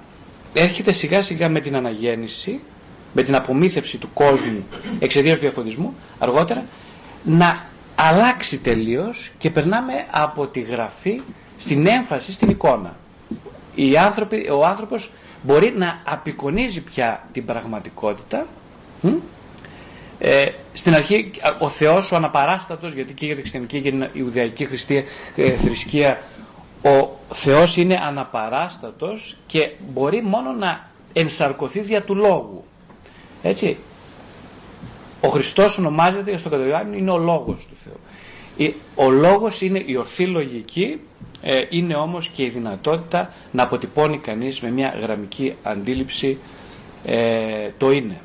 [0.53, 2.61] έρχεται σιγά σιγά με την αναγέννηση,
[3.13, 4.65] με την απομύθευση του κόσμου
[4.99, 6.65] εξαιτίας του διαφωτισμού, αργότερα,
[7.25, 11.21] να αλλάξει τελείως και περνάμε από τη γραφή
[11.57, 12.97] στην έμφαση στην εικόνα.
[13.75, 15.11] Οι άνθρωποι, ο άνθρωπος
[15.43, 18.47] μπορεί να απεικονίζει πια την πραγματικότητα
[20.19, 24.69] ε, στην αρχή ο Θεός ο αναπαράστατος γιατί και για την χριστιανική και η Ιουδαϊκή
[25.37, 26.19] ε, θρησκεία
[26.85, 32.65] ο Θεός είναι αναπαράστατος και μπορεί μόνο να ενσαρκωθεί δια του λόγου.
[33.43, 33.77] Έτσι.
[35.21, 38.75] Ο Χριστός ονομάζεται στον κατηγοριάνο είναι ο λόγος του Θεού.
[38.95, 41.01] Ο λόγος είναι η ορθή λογική,
[41.41, 46.39] ε, είναι όμως και η δυνατότητα να αποτυπώνει κανείς με μια γραμμική αντίληψη
[47.05, 48.21] ε, το είναι.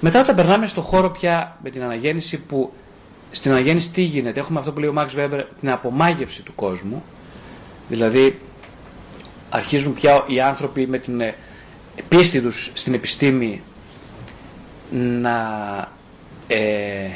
[0.00, 2.72] Μετά όταν περνάμε στο χώρο πια με την αναγέννηση που
[3.30, 7.02] στην αναγέννηση τι γίνεται; Έχουμε αυτό που λέει ο Μάξ Βέμπερ, την απομάγευση του κόσμου.
[7.88, 8.40] Δηλαδή
[9.50, 11.34] αρχίζουν πια οι άνθρωποι με την ε,
[12.08, 13.62] πίστη τους στην επιστήμη
[15.20, 15.38] να
[16.46, 17.08] ε,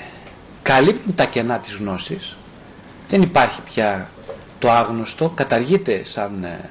[0.63, 2.37] καλύπτουν τα κενά της γνώσης.
[3.09, 4.09] Δεν υπάρχει πια
[4.59, 6.71] το άγνωστο, καταργείται σαν, ε,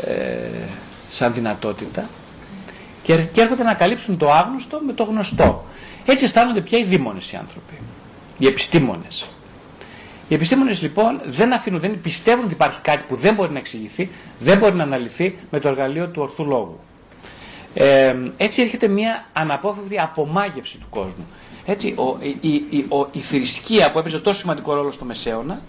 [0.00, 0.66] ε,
[1.10, 2.08] σαν δυνατότητα
[3.02, 5.64] και, και έρχονται να καλύψουν το άγνωστο με το γνωστό.
[6.06, 7.78] Έτσι αισθάνονται πια οι δήμονες οι άνθρωποι,
[8.38, 9.26] οι επιστήμονες.
[10.28, 14.10] Οι επιστήμονες λοιπόν δεν αφήνουν, δεν πιστεύουν ότι υπάρχει κάτι που δεν μπορεί να εξηγηθεί,
[14.38, 16.80] δεν μπορεί να αναλυθεί με το εργαλείο του ορθού λόγου.
[17.74, 21.26] Ε, έτσι έρχεται μια αναπόφευκτη απομάγευση του κόσμου.
[21.66, 25.60] Έτσι, ο, η, η, ο, η θρησκεία που έπαιζε τόσο σημαντικό ρόλο στο Μεσαίωνα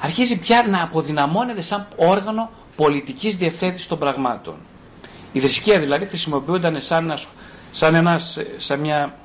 [0.00, 4.54] αρχίζει πια να αποδυναμώνεται σαν όργανο πολιτικής διευθέτησης των πραγμάτων.
[5.36, 7.14] Η θρησκεία δηλαδή χρησιμοποιούνταν σαν,
[7.70, 9.18] σαν, ένας, σαν, μια,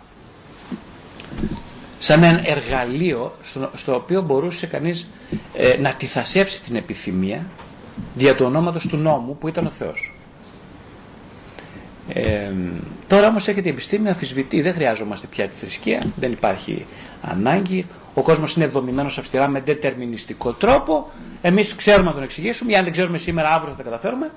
[1.99, 5.07] σαν ένα εργαλείο στο, στο οποίο μπορούσε κανείς
[5.53, 7.45] ε, να τυθασέψει την επιθυμία
[8.15, 10.13] δια του ονόματος του νόμου που ήταν ο Θεός.
[12.09, 12.51] Ε,
[13.07, 16.85] τώρα όμως έρχεται η επιστήμη αφισβητεί, δεν χρειάζομαστε πια τη θρησκεία, δεν υπάρχει
[17.21, 22.75] ανάγκη, ο κόσμος είναι δομημένος αυστηρά με δετερμινιστικό τρόπο, εμείς ξέρουμε να τον εξηγήσουμε ή
[22.75, 24.31] αν δεν ξέρουμε σήμερα αύριο θα τα καταφέρουμε,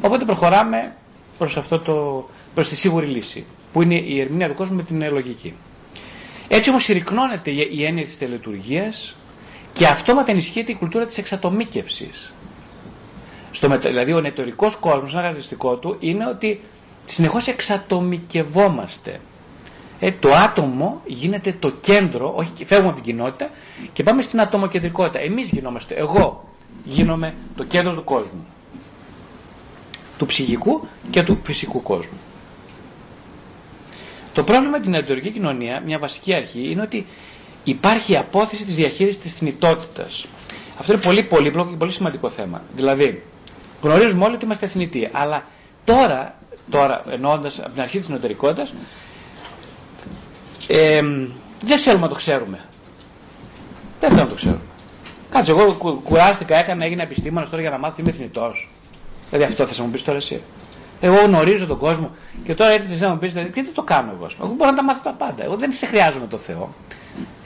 [0.00, 0.92] οπότε προχωράμε
[1.38, 5.12] προς, αυτό το, προς τη σίγουρη λύση, που είναι η ερμηνεία του κόσμου με την
[5.12, 5.54] λογική.
[6.48, 9.16] Έτσι όμως συρρυκνώνεται η έννοια της τελετουργίας
[9.72, 12.32] και αυτόματα ενισχύεται η κουλτούρα της εξατομίκευσης.
[13.50, 16.60] Στο, δηλαδή ο νετορικός κόσμος, ένα χαρακτηριστικό του, είναι ότι
[17.04, 19.20] συνεχώς εξατομικευόμαστε.
[20.00, 23.50] Ε, το άτομο γίνεται το κέντρο, όχι φεύγουμε από την κοινότητα
[23.92, 25.18] και πάμε στην ατομοκεντρικότητα.
[25.18, 26.48] Εμείς γινόμαστε, εγώ
[26.84, 28.46] γίνομαι το κέντρο του κόσμου.
[30.18, 32.18] Του ψυχικού και του φυσικού κόσμου.
[34.32, 37.06] Το πρόβλημα με την νεοτορική κοινωνία, μια βασική αρχή, είναι ότι
[37.64, 40.26] υπάρχει η απόθεση της διαχείρισης της θνητότητας.
[40.78, 42.62] Αυτό είναι πολύ πολύπλοκο και πολύ σημαντικό θέμα.
[42.76, 43.22] Δηλαδή,
[43.82, 45.44] γνωρίζουμε όλοι ότι είμαστε θνητοί, αλλά
[45.84, 46.38] τώρα
[46.70, 48.72] τώρα εννοώντας από την αρχή της νοτερικότητας,
[50.66, 51.00] ε,
[51.62, 52.58] δεν θέλουμε να το ξέρουμε.
[54.00, 54.60] Δεν θέλουμε να το ξέρουμε.
[55.30, 55.72] Κάτσε, εγώ
[56.04, 58.68] κουράστηκα, έκανα, έγινα επιστήμονας τώρα για να μάθω ότι είμαι θνητός.
[59.30, 60.42] Δηλαδή αυτό θα μου πεις τώρα εσύ.
[61.00, 62.10] Εγώ γνωρίζω τον κόσμο
[62.44, 64.26] και τώρα έρχεσαι να μου πεις, δηλαδή, τι το κάνω εγώ.
[64.42, 65.44] Εγώ μπορώ να τα μάθω τα πάντα.
[65.44, 66.74] Εγώ δεν χρειάζομαι το Θεό.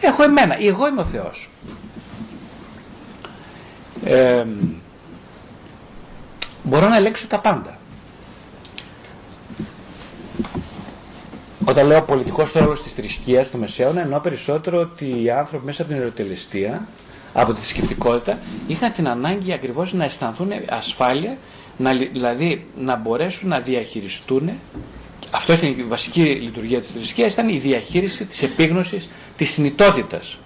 [0.00, 0.56] Έχω εμένα.
[0.62, 1.50] Εγώ είμαι ο Θεός.
[4.04, 4.44] Ε,
[6.62, 7.76] μπορώ να ελέγξω τα πάντα.
[11.64, 15.92] Όταν λέω πολιτικός ρόλο της θρησκείας του Μεσαίωνα, εννοώ περισσότερο ότι οι άνθρωποι μέσα από
[15.92, 16.86] την ερωτελεστία,
[17.32, 21.36] από τη θρησκευτικότητα, είχαν την ανάγκη ακριβώς να αισθανθούν ασφάλεια,
[21.76, 24.50] να, δηλαδή να μπορέσουν να διαχειριστούν.
[25.30, 30.38] Αυτό ήταν η βασική λειτουργία της θρησκείας, ήταν η διαχείριση της επίγνωσης της θνητότητας.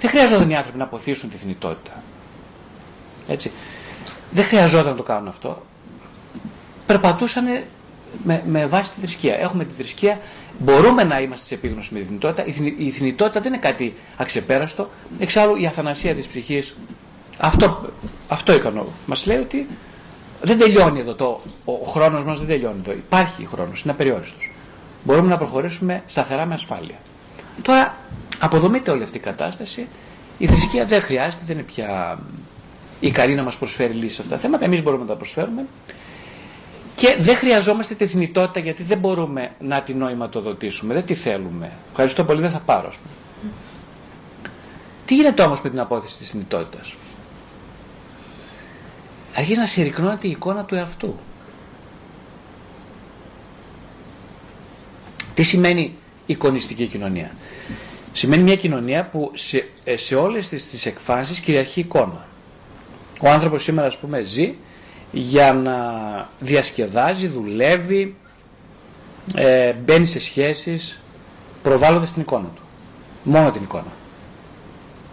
[0.00, 2.02] Δεν χρειαζόταν οι άνθρωποι να αποθήσουν τη θνητότητα.
[3.28, 3.50] Έτσι.
[4.30, 5.62] Δεν χρειαζόταν να το κάνουν αυτό.
[6.86, 7.44] Περπατούσαν
[8.24, 9.38] με, με βάση τη θρησκεία.
[9.38, 10.18] Έχουμε τη θρησκεία,
[10.58, 12.46] μπορούμε να είμαστε σε επίγνωση με τη θνητότητα.
[12.46, 14.90] Η, η θνητότητα δεν είναι κάτι αξεπέραστο.
[15.18, 16.76] Εξάλλου η αθανασία της ψυχής,
[17.38, 17.92] αυτό,
[18.28, 18.86] αυτό ικανό.
[19.06, 19.66] Μας λέει ότι
[20.42, 21.40] δεν τελειώνει εδώ το.
[21.64, 22.92] Ο, ο χρόνος μας δεν τελειώνει εδώ.
[22.92, 24.50] Υπάρχει χρόνος, είναι απεριόριστος.
[25.04, 26.96] Μπορούμε να προχωρήσουμε σταθερά με ασφάλεια.
[27.62, 27.96] Τώρα,
[28.38, 29.88] αποδομείται όλη αυτή η κατάσταση.
[30.38, 32.18] Η θρησκεία δεν χρειάζεται, δεν είναι πια
[33.00, 34.64] ικανή να μας προσφέρει λύσεις σε αυτά τα θέματα.
[34.64, 35.64] Εμείς μπορούμε να τα προσφέρουμε.
[36.94, 40.94] Και δεν χρειαζόμαστε τη θνητότητα γιατί δεν μπορούμε να την νοηματοδοτήσουμε.
[40.94, 41.70] Δεν τη θέλουμε.
[41.90, 42.92] Ευχαριστώ πολύ, δεν θα πάρω.
[45.04, 46.94] Τι γίνεται όμως με την απόθεση της θνητότητας;
[49.34, 51.18] Αρχίζει να συρρυκνώνεται η εικόνα του εαυτού.
[55.34, 55.94] Τι σημαίνει
[56.26, 57.30] εικονιστική κοινωνία;
[58.12, 62.26] Σημαίνει μια κοινωνία που σε, ε, σε όλες τις, τις εκφάνσεις κυριαρχεί εικόνα.
[63.20, 64.54] Ο άνθρωπος σήμερα ας πούμε ζει
[65.12, 65.76] για να
[66.38, 68.16] διασκεδάζει, δουλεύει,
[69.34, 71.00] ε, μπαίνει σε σχέσεις
[71.62, 72.62] προβάλλοντας την εικόνα του.
[73.22, 73.92] Μόνο την εικόνα.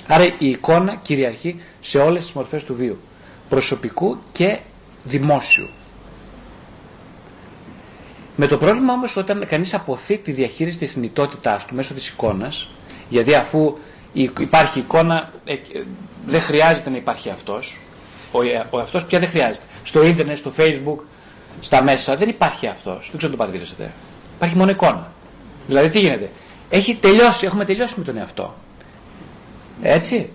[0.08, 3.00] Άρα η εικόνα κυριαρχεί σε όλες τις μορφές του βίου.
[3.50, 4.60] Προσωπικού και
[5.04, 5.70] δημόσιου.
[8.36, 12.70] Με το πρόβλημα όμως όταν κανείς αποθεί τη διαχείριση της συνειτότητάς του μέσω της εικόνας,
[13.10, 13.78] γιατί αφού
[14.14, 15.56] υπάρχει εικόνα ε,
[16.26, 17.80] δεν χρειάζεται να υπάρχει αυτός,
[18.32, 20.98] ο, ο αυτός πια δεν χρειάζεται στο ίντερνετ, στο facebook,
[21.62, 23.08] στα μέσα, δεν υπάρχει αυτός.
[23.10, 23.92] Δεν ξέρω αν το παρατηρήσατε.
[24.36, 25.12] Υπάρχει μόνο εικόνα.
[25.68, 26.30] Δηλαδή τι γίνεται;
[26.70, 28.56] Έχει τελειώσει, έχουμε τελειώσει με τον εαυτό.
[29.82, 30.30] Έτσι.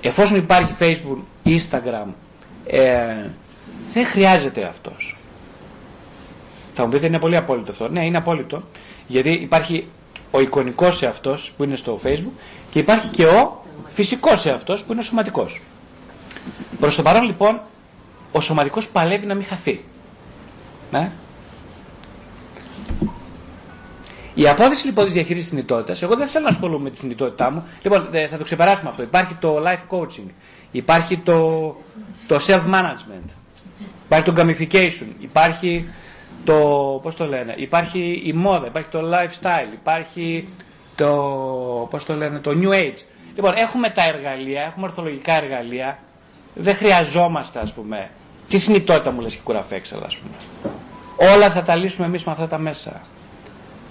[0.00, 2.06] Εφόσον υπάρχει facebook, instagram,
[2.70, 3.30] ε,
[3.92, 5.16] δεν χρειάζεται αυτός.
[6.74, 7.88] Θα μου πείτε είναι πολύ απόλυτο αυτό.
[7.88, 8.62] Ναι, είναι απόλυτο.
[9.06, 9.88] Γιατί υπάρχει
[10.30, 15.00] ο εικονικός εαυτός που είναι στο facebook και υπάρχει και ο φυσικός εαυτός που είναι
[15.00, 15.60] ο σωματικός.
[16.80, 17.60] Προς το παρόν λοιπόν
[18.32, 19.84] ο σωματικός παλεύει να μην χαθεί.
[20.90, 21.10] Ναι.
[24.34, 27.50] Η απόδειξη λοιπόν της διαχείρισης της θνητότητας, εγώ δεν θέλω να ασχολούμαι με τη θνητότητά
[27.50, 27.64] μου.
[27.82, 29.02] Λοιπόν, θα το ξεπεράσουμε αυτό.
[29.02, 30.28] Υπάρχει το life coaching,
[30.70, 31.76] υπάρχει το,
[32.26, 33.28] το self-management.
[34.04, 35.84] Υπάρχει το gamification, υπάρχει
[36.44, 36.54] το,
[37.02, 40.48] πώς το λένε, υπάρχει η μόδα, υπάρχει το lifestyle, υπάρχει
[40.94, 41.06] το,
[41.90, 43.02] πώς το λένε, το new age.
[43.34, 45.98] Λοιπόν, έχουμε τα εργαλεία, έχουμε ορθολογικά εργαλεία,
[46.54, 48.10] δεν χρειαζόμαστε, ας πούμε,
[48.48, 50.34] τι θνητότητα μου λες και κουραφέξαλα, ας πούμε.
[51.34, 53.00] Όλα θα τα λύσουμε εμείς με αυτά τα μέσα.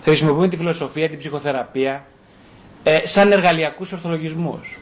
[0.04, 2.06] Χρησιμοποιούμε τη φιλοσοφία, την ψυχοθεραπεία,
[2.84, 4.78] ε, σαν εργαλειακούς ορθολογισμούς.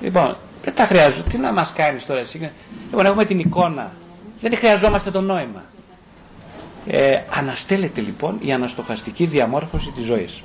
[0.00, 1.24] Λοιπόν, δεν τα χρειάζομαι.
[1.28, 2.50] Τι να μας κάνεις τώρα εσύ;
[2.90, 3.92] Λοιπόν, έχουμε την εικόνα.
[4.40, 5.62] Δεν χρειαζόμαστε το νόημα.
[6.86, 10.42] Ε, αναστέλλεται λοιπόν η αναστοχαστική διαμόρφωση της ζωής.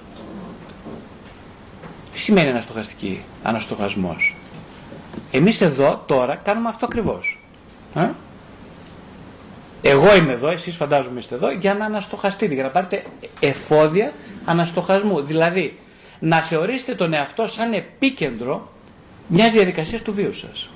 [2.12, 4.36] Τι σημαίνει αναστοχαστική, αναστοχασμός;
[5.32, 7.40] Εμείς εδώ τώρα κάνουμε αυτό ακριβώς.
[7.96, 8.10] Ε;
[9.82, 13.04] Εγώ είμαι εδώ, εσείς φαντάζομαι είστε εδώ, για να αναστοχαστείτε, για να πάρετε
[13.40, 14.14] εφόδια
[14.46, 15.22] αναστοχασμού.
[15.22, 15.80] Δηλαδή,
[16.20, 18.70] να θεωρήσετε τον εαυτό σαν επίκεντρο
[19.28, 20.70] μιας διαδικασίας του βίου σας.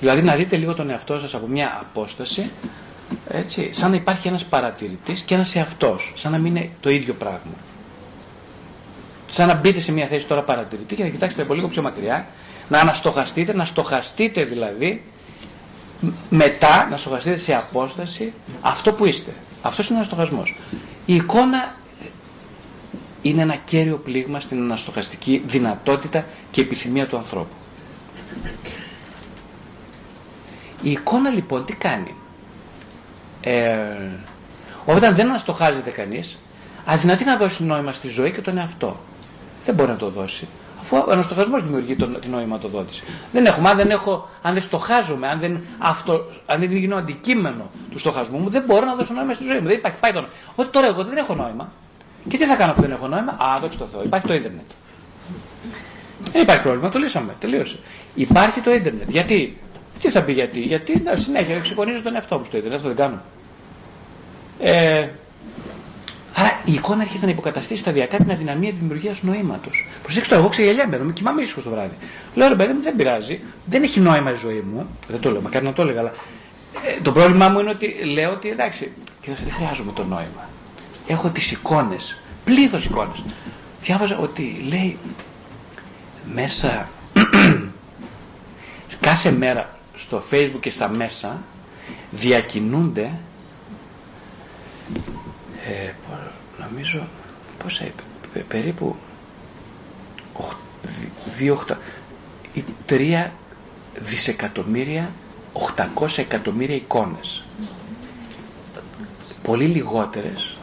[0.00, 2.50] Δηλαδή να δείτε λίγο τον εαυτό σας από μια απόσταση,
[3.28, 7.14] έτσι, σαν να υπάρχει ένας παρατηρητής και ένας εαυτός, σαν να μην είναι το ίδιο
[7.14, 7.54] πράγμα.
[9.28, 12.26] Σαν να μπείτε σε μια θέση τώρα παρατηρητή και να κοιτάξετε από λίγο πιο μακριά,
[12.68, 15.02] να αναστοχαστείτε, να στοχαστείτε δηλαδή,
[16.30, 19.30] μετά να στοχαστείτε σε απόσταση αυτό που είστε.
[19.62, 20.56] Αυτός είναι ο αναστοχασμός.
[21.06, 21.74] Η εικόνα
[23.22, 27.54] είναι ένα κέριο πλήγμα στην αναστοχαστική δυνατότητα και επιθυμία του ανθρώπου.
[30.82, 32.14] Η εικόνα λοιπόν τι κάνει;
[33.40, 33.86] Ε,
[34.84, 36.38] όταν δεν αναστοχάζεται κανείς,
[36.84, 38.96] αδυνατεί να δώσει νόημα στη ζωή και τον εαυτό.
[39.64, 40.48] Δεν μπορεί να το δώσει.
[40.80, 43.04] Αφού ο αναστοχασμός δημιουργεί τον, την νοηματοδότηση.
[43.32, 47.70] Δεν έχουμε, αν δεν, έχω, αν δεν στοχάζομαι, αν δεν, αυτό, αν δεν γίνω αντικείμενο
[47.90, 49.66] του στοχασμού μου, δεν μπορώ να δώσω νόημα στη ζωή μου.
[49.66, 51.72] Δεν υπάρχει, πάει το Ότι τώρα εγώ δεν έχω νόημα.
[52.28, 54.02] Και τι θα κάνω αφού δεν έχω νόημα; Α, δόξα τω Θεώ.
[54.02, 54.70] Υπάρχει το ίντερνετ.
[56.32, 57.34] Δεν υπάρχει πρόβλημα, το λύσαμε.
[57.40, 57.78] Τελείωσε.
[58.14, 59.10] Υπάρχει το ίντερνετ.
[59.10, 59.56] Γιατί;
[60.00, 62.78] Τι θα πει γιατί; Γιατί να, συνέχεια εξοικονίζω τον εαυτό μου στο ίντερνετ.
[62.78, 63.20] Αυτό δεν κάνω.
[64.60, 65.08] Ε,
[66.34, 69.86] άρα η εικόνα έρχεται να υποκαταστήσει σταδιακά την αδυναμία δημιουργίας νοήματος.
[70.02, 71.96] Προσέξτε το, εγώ ξεγελιάμαι, με κοιμάμαι ήσυχος το βράδυ.
[72.34, 74.86] Λέω ρε παιδί μου, δεν πειράζει, δεν έχει νόημα η ζωή μου.
[75.08, 76.12] Δεν το λέω, μακάρι να το έλεγα, αλλά
[76.86, 80.48] ε, το πρόβλημά μου είναι ότι λέω ότι εντάξει, κοιτάξτε, δεν χρειάζομαι το νόημα
[81.06, 83.24] έχω τις εικόνες, πλήθος εικόνες.
[83.80, 84.98] Διάβαζα ότι λέει
[86.32, 86.88] μέσα
[89.00, 91.42] κάθε μέρα στο facebook και στα μέσα
[92.10, 93.18] διακινούνται
[95.66, 95.92] ε,
[96.58, 97.08] νομίζω
[97.58, 98.96] πόσα είπε, περίπου
[101.40, 101.76] 2,
[102.52, 103.28] ή 3
[103.94, 105.12] δισεκατομμύρια
[105.98, 107.44] 800 εκατομμύρια εικόνες
[109.46, 110.55] πολύ λιγότερες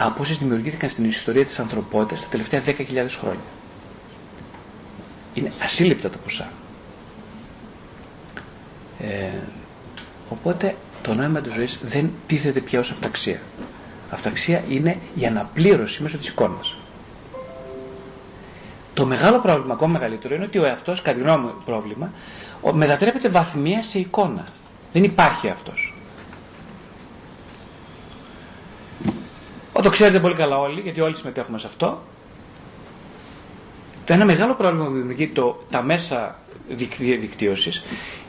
[0.00, 3.44] από όσες δημιουργήθηκαν στην ιστορία της ανθρωπότητας τα τελευταία 10.000 χρόνια.
[5.34, 6.50] Είναι ασύλληπτα τα ποσά.
[9.00, 9.28] Ε,
[10.28, 13.40] οπότε το νόημα της ζωής δεν τίθεται πια ως αυταξία.
[14.10, 16.76] Αυταξία είναι η αναπλήρωση μέσω της εικόνας.
[18.94, 22.12] Το μεγάλο πρόβλημα, ακόμα μεγαλύτερο, είναι ότι ο εαυτός, κατά τη γνώμη μου πρόβλημα,
[22.72, 24.44] μετατρέπεται βαθμία σε εικόνα.
[24.92, 25.94] Δεν υπάρχει αυτός.
[29.82, 32.02] Το ξέρετε πολύ καλά όλοι, γιατί όλοι συμμετέχουμε σε αυτό.
[34.04, 36.38] Το ένα μεγάλο πρόβλημα που δημιουργεί το, τα μέσα
[37.20, 37.82] δικτύωση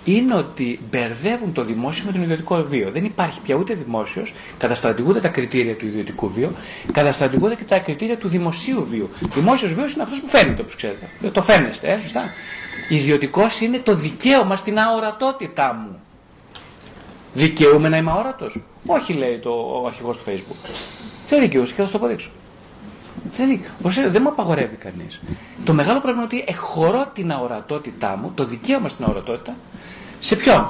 [0.06, 2.92] είναι ότι μπερδεύουν το δημόσιο με τον ιδιωτικό βίο.
[2.92, 6.52] Δεν υπάρχει πια ούτε δημόσιος, καταστρατηγούνται τα κριτήρια του ιδιωτικού βίου,
[6.92, 9.10] καταστρατηγούνται και τα κριτήρια του δημοσίου βίου.
[9.34, 11.10] Δημόσιος βίος είναι αυτός που φαίνεται, όπως ξέρετε.
[11.32, 12.34] Το φαίνεστε, ε, σωστά.
[12.90, 16.00] Ιδιωτικός είναι το δικαίωμα στην αορατότητά μου.
[17.34, 18.60] Δικαιούμαι να είμαι αόρατος.
[18.86, 20.70] Όχι, λέει το, ο αρχηγός του Facebook.
[21.28, 22.30] Δεν δικαιούσε και θα σου το αποδείξω.
[23.32, 23.62] Δεν,
[24.12, 25.22] δεν μου απαγορεύει κανείς.
[25.64, 29.56] Το μεγάλο πρόβλημα είναι ότι εχωρώ την αορατότητά μου, το δικαίωμα στην αορατότητα,
[30.20, 30.70] σε ποιον;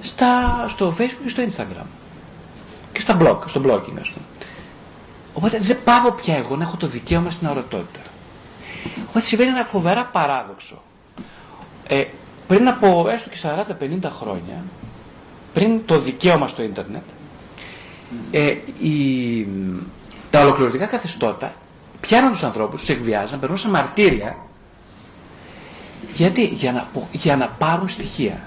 [0.00, 1.86] Στα, στο facebook και στο instagram.
[2.92, 4.24] Και στα blog, στο blogging ας πούμε.
[5.34, 8.00] Οπότε δεν πάω πια εγώ να έχω το δικαίωμα στην αορατότητα.
[9.08, 10.82] Οπότε συμβαίνει ένα φοβερά παράδοξο.
[11.88, 12.04] Ε,
[12.48, 13.36] πριν από έστω και
[14.02, 14.64] 40-50 χρόνια,
[15.54, 17.02] πριν το δικαίωμα στο ίντερνετ,
[18.30, 19.48] ε, η,
[20.30, 21.54] τα ολοκληρωτικά καθεστώτα
[22.00, 24.36] πιάναν τους ανθρώπους, τους εκβιάζαν, περνούσαν μαρτύρια
[26.14, 28.40] γιατί για να, για να πάρουν στοιχεία.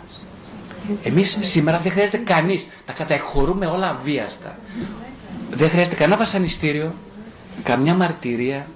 [1.03, 4.57] Εμείς σήμερα δεν χρειάζεται κανείς, τα καταεχωρούμε όλα βίαστα.
[5.49, 6.93] Δεν χρειάζεται κανένα βασανιστήριο,
[7.63, 8.67] καμιά μαρτυρία,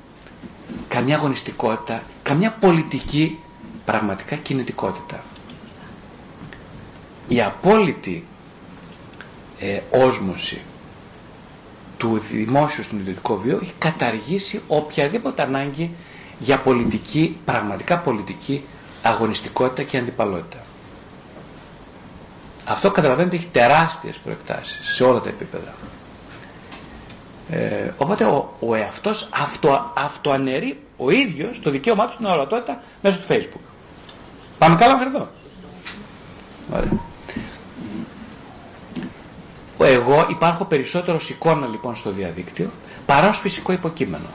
[0.87, 3.39] καμιά αγωνιστικότητα, καμιά πολιτική
[3.85, 5.23] πραγματικά κινητικότητα.
[7.27, 8.25] Η απόλυτη
[9.59, 10.61] ε, όσμωση
[11.97, 15.91] του δημόσιου στον ιδιωτικό βίο έχει καταργήσει οποιαδήποτε ανάγκη
[16.39, 18.63] για πολιτική, πραγματικά πολιτική
[19.03, 20.57] αγωνιστικότητα και αντιπαλότητα.
[22.65, 25.73] Αυτό καταλαβαίνετε έχει τεράστιες προεκτάσεις σε όλα τα επίπεδα.
[27.49, 33.19] Ε, οπότε ο, ο εαυτός αυτο, αυτοαναιρεί ο ίδιος το δικαίωμά του στην ορατότητα μέσω
[33.19, 33.64] του facebook.
[34.57, 35.29] Πάμε καλά μέχρι εδώ.
[36.73, 36.99] Ωραία.
[39.79, 42.69] Εγώ υπάρχω περισσότερο εικόνα λοιπόν στο διαδίκτυο
[43.05, 44.27] παρά ως φυσικό υποκείμενο.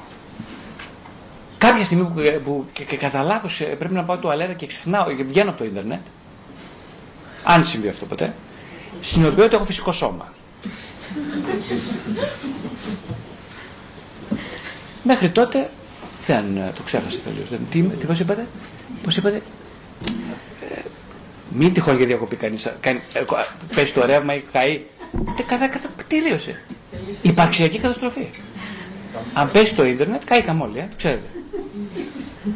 [1.59, 4.66] Κάποια στιγμή που, που και, και κατά λάθος ε, πρέπει να πάω το αλέρα και
[4.66, 6.00] ξεχνάω και βγαίνω από το ίντερνετ,
[7.44, 8.35] αν συμβεί αυτό ποτέ,
[9.00, 10.33] συνειδητοποιώ ότι έχω φυσικό σώμα.
[15.02, 15.70] Μέχρι τότε
[16.26, 17.48] δεν ε, το ξέχασα τελείως.
[17.70, 18.46] Τι, τι πώς είπατε,
[19.02, 19.42] πώς είπατε, ε,
[21.55, 22.65] μην τυχόν για διακοπή κανείς.
[22.67, 22.75] Ε,
[23.75, 24.81] πέσει το ρεύμα ή καεί.
[25.37, 26.63] Τι κατά, κατά, τελείωσε.
[27.23, 28.29] Υπαρξιακή καταστροφή.
[29.33, 31.29] Αν πέσει το ίντερνετ, καήκαμε όλοι, ε, το ξέρετε.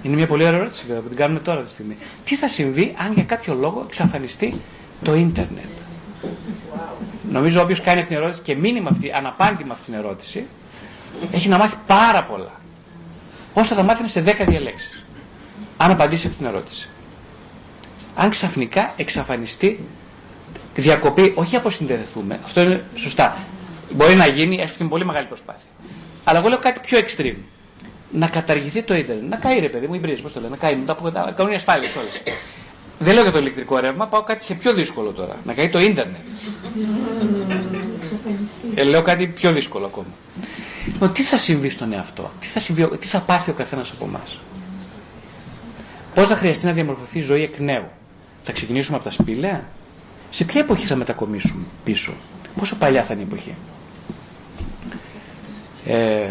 [0.03, 1.97] Είναι μια πολύ ωραία ερώτηση που την κάνουμε τώρα τη στιγμή.
[2.25, 4.61] Τι θα συμβεί αν για κάποιο λόγο εξαφανιστεί
[5.03, 5.65] το ίντερνετ;
[7.31, 10.45] Νομίζω όποιος κάνει αυτή την ερώτηση και μείνει με αυτή, αναπάντη με αυτή την ερώτηση,
[11.33, 12.61] έχει να μάθει πάρα πολλά.
[13.55, 15.05] Όσα θα μάθει σε 10 διαλέξεις.
[15.77, 16.89] Αν απαντήσει αυτή την ερώτηση.
[18.15, 19.81] Αν ξαφνικά εξαφανιστεί
[20.75, 23.47] διακοπή, όχι αποσυνδεθούμε, αυτό είναι σωστά.
[23.91, 25.69] Μπορεί να γίνει έστω και με πολύ μεγάλη προσπάθεια.
[26.25, 27.37] Αλλά εγώ λέω κάτι πιο extreme
[28.11, 29.29] να καταργηθεί το ίντερνετ.
[29.29, 31.33] Να καεί ρε παιδί μου, η μπρίζα, πώς το λένε, να καεί μετά από τα
[31.37, 32.23] κανόνια ασφάλεια όλες.
[32.99, 35.37] Δεν λέω για το ηλεκτρικό ρεύμα, πάω κάτι σε πιο δύσκολο τώρα.
[35.45, 36.21] Να καεί το ίντερνετ.
[38.75, 40.07] ε, λέω κάτι πιο δύσκολο ακόμα.
[40.87, 44.05] Λοιπόν, τι θα συμβεί στον εαυτό, τι θα, συμβεί, τι θα πάθει ο καθένας από
[44.05, 44.41] εμάς;
[46.15, 47.91] Πώς θα χρειαστεί να διαμορφωθεί η ζωή εκ νέου;
[48.47, 49.65] Θα ξεκινήσουμε από τα σπήλαια;
[50.31, 52.13] Σε ποια εποχή θα μετακομίσουμε πίσω;
[52.59, 53.55] Πόσο παλιά θα είναι η εποχή;
[55.87, 56.31] Ε,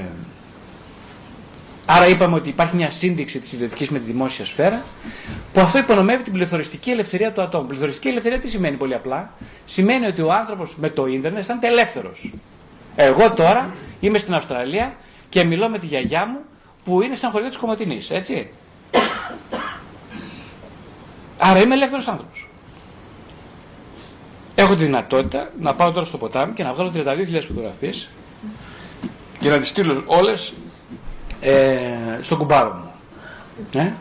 [1.85, 4.83] Άρα είπαμε ότι υπάρχει μια σύνδεξη της ιδιωτικής με τη δημόσια σφαίρα,
[5.53, 7.67] που αυτό υπονομεύει την πληθωριστική ελευθερία του ατόμου.
[7.67, 9.33] Πληθωριστική ελευθερία τι σημαίνει πολύ απλά;
[9.65, 12.11] Σημαίνει ότι ο άνθρωπος με το ίντερνετ αισθάνεται ελεύθερο.
[12.95, 14.93] Εγώ τώρα είμαι στην Αυστραλία
[15.29, 16.39] και μιλώ με τη γιαγιά μου
[16.83, 18.49] που είναι σαν χωριό της Κομωτινής, έτσι.
[21.37, 22.47] Άρα είμαι ελεύθερος άνθρωπος.
[24.55, 28.09] Έχω τη δυνατότητα να πάω τώρα στο ποτάμι και να βγάλω 32.000 φωτογραφίες
[29.39, 30.53] και να τις στείλω όλες
[31.41, 32.91] ε, στον κουμπάρο μου.
[33.81, 33.91] Ε;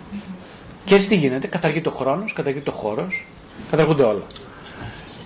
[0.84, 3.26] Και έτσι τι γίνεται, καταργείται ο χρόνος, καταργείται ο χώρος,
[3.70, 4.22] καταργούνται όλα.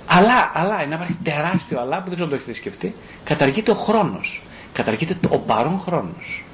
[0.07, 3.75] Αλλά, αλλά, είναι υπάρχει τεράστιο αλλά που δεν ξέρω αν το έχετε σκεφτεί, καταργείται ο
[3.75, 4.43] χρόνος.
[4.73, 6.45] Καταργείται ο παρόν χρόνος.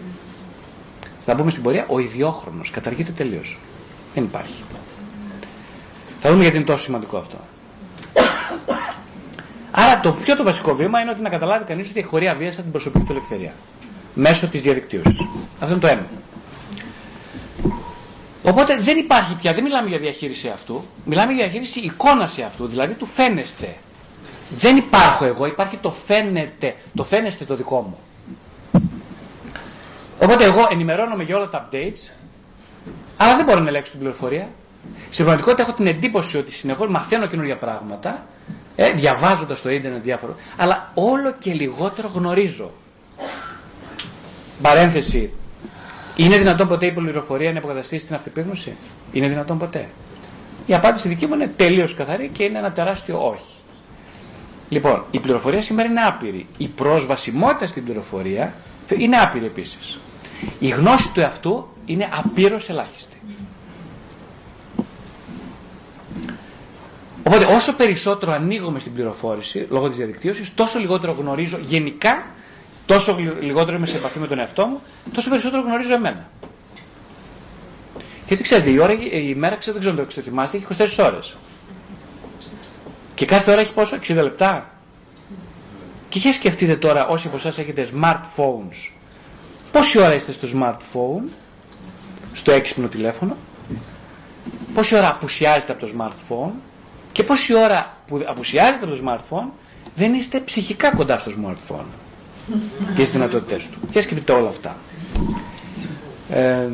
[1.19, 3.59] Θα πούμε στην πορεία, ο ιδιόχρονος καταργείται τελείως.
[4.15, 4.63] Δεν υπάρχει.
[6.25, 7.37] Θα δούμε γιατί είναι τόσο σημαντικό αυτό.
[9.71, 12.57] Άρα το πιο το βασικό βήμα είναι ότι να καταλάβει κανείς ότι η χωρία βίας
[12.57, 13.53] την προσωπική του ελευθερία
[14.15, 15.17] μέσω της διαδικτύωσης.
[15.55, 16.07] Αυτό είναι το ένα.
[18.43, 22.95] Οπότε δεν υπάρχει πια, δεν μιλάμε για διαχείριση αυτού, μιλάμε για διαχείριση εικόνας αυτού, δηλαδή
[22.95, 23.77] του φαίνεστε.
[24.51, 27.99] Δεν υπάρχω εγώ, υπάρχει το φαίνεται, το φαίνεστε το δικό μου.
[30.23, 32.13] Οπότε εγώ ενημερώνομαι για όλα τα updates,
[33.17, 34.49] αλλά δεν μπορώ να ελέγξω την πληροφορία.
[35.11, 38.27] Στην πραγματικότητα έχω την εντύπωση ότι συνεχώ μαθαίνω καινούργια πράγματα,
[38.77, 42.71] ε, διαβάζοντας το ίντερνετ διάφορο, αλλά όλο και λιγότερο γνωρίζω.
[44.63, 45.33] Παρένθεση.
[46.17, 48.77] Είναι δυνατόν ποτέ η πληροφορία να υποκαταστήσει την αυτοπίγνωση.
[49.13, 49.89] Είναι δυνατόν ποτέ;
[50.67, 53.57] Η απάντηση δική μου είναι τελείως καθαρή και είναι ένα τεράστιο όχι.
[54.69, 56.47] Λοιπόν, η πληροφορία σήμερα είναι άπειρη.
[56.57, 58.55] Η πρόσβασιμότητα στην πληροφορία
[58.99, 59.99] είναι άπειρη επίσης.
[60.59, 63.12] Η γνώση του εαυτού είναι απείρως ελάχιστη.
[67.25, 72.25] Οπότε όσο περισσότερο ανοίγομαι στην πληροφόρηση λόγω της διαδικτύωσης, τόσο λιγότερο γνωρίζω γενικά
[72.87, 74.81] τόσο λιγότερο είμαι σε επαφή με τον εαυτό μου,
[75.13, 76.29] τόσο περισσότερο γνωρίζω εμένα.
[78.27, 80.67] Και τι ξέρετε, η, ώρα, η μέρα ξέρω, δεν ξέρω αν το θυμάστε, έχει
[80.99, 81.37] 24 ώρες.
[83.15, 84.71] Και κάθε ώρα έχει πόσο, 60 λεπτά.
[86.09, 88.93] Και για σκεφτείτε τώρα όσοι από εσάς έχετε smartphones,
[89.73, 91.31] πόση ώρα είστε στο smartphone,
[92.33, 93.37] στο έξυπνο τηλέφωνο,
[94.75, 96.53] πόση ώρα απουσιάζετε από το smartphone
[97.13, 99.51] και πόση ώρα που απουσιάζετε από το smartphone
[99.95, 101.85] δεν είστε ψυχικά κοντά στο smartphone
[102.97, 103.89] και στις δυνατότητέ του.
[103.91, 104.77] Και σκεφτείτε όλα αυτά.
[106.31, 106.69] Ε,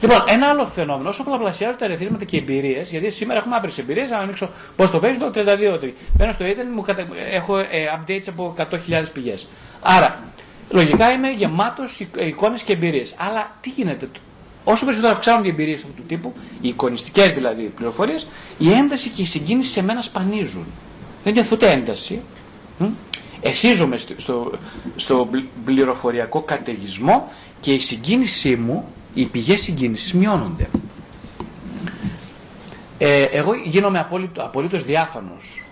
[0.00, 4.10] λοιπόν, ένα άλλο φαινόμενο, όσο πολλαπλασιάζουν τα ερεθίσματα και εμπειρίες, γιατί σήμερα έχουμε άπειρες εμπειρίες,
[4.10, 7.06] αν ανοίξω πώς το Facebook, 32 Μπαίνω στο Ιντερνετ, μου κατα...
[7.30, 7.66] έχω ε,
[7.98, 9.48] updates από 100.000 πηγές.
[9.80, 10.22] Άρα,
[10.70, 13.14] λογικά είμαι γεμάτος εικόνες και εμπειρίες.
[13.18, 14.08] Αλλά τι γίνεται,
[14.64, 18.26] όσο περισσότερο αυξάνονται οι εμπειρίες αυτού του τύπου, οι εικονιστικές δηλαδή πληροφορίες,
[18.58, 20.66] η ένταση και η συγκίνηση σε μένα σπανίζουν.
[21.24, 22.20] Δεν νιώθω ούτε ένταση,
[23.42, 24.52] Εθίζομαι στο,
[24.96, 25.28] στο
[25.64, 30.68] πληροφοριακό καταιγισμό και η συγκίνησή μου, οι πηγές συγκίνησης μειώνονται.
[32.98, 35.62] Ε, εγώ γίνομαι απόλυτο, απολύτως διάφανος.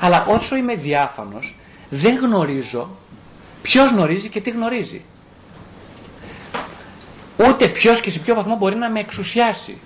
[0.00, 1.56] Αλλά όσο είμαι διάφανος,
[1.90, 2.90] δεν γνωρίζω
[3.62, 5.04] ποιος γνωρίζει και τι γνωρίζει.
[7.36, 9.78] Ούτε ποιος και σε ποιο βαθμό μπορεί να με εξουσιάσει.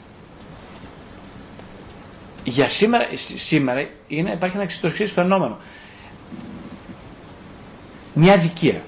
[2.45, 5.59] Για σήμερα, σήμερα είναι, υπάρχει ένα εξής φαινόμενο.
[8.15, 8.83] Μια δικία.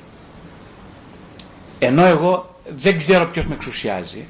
[1.79, 4.29] Ενώ εγώ δεν ξέρω ποιος με εξουσιάζει,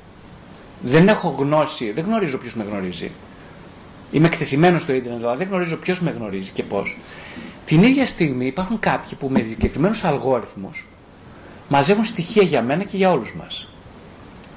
[0.82, 3.12] δεν έχω γνώση, δεν γνωρίζω ποιος με γνωρίζει,
[4.10, 6.96] είμαι εκτεθειμένος στο ίντερνετ, αλλά δεν γνωρίζω ποιος με γνωρίζει και πώς,
[7.64, 10.86] την ίδια στιγμή υπάρχουν κάποιοι που με συγκεκριμένου αλγόριθμους
[11.68, 13.69] μαζεύουν στοιχεία για μένα και για όλους μας.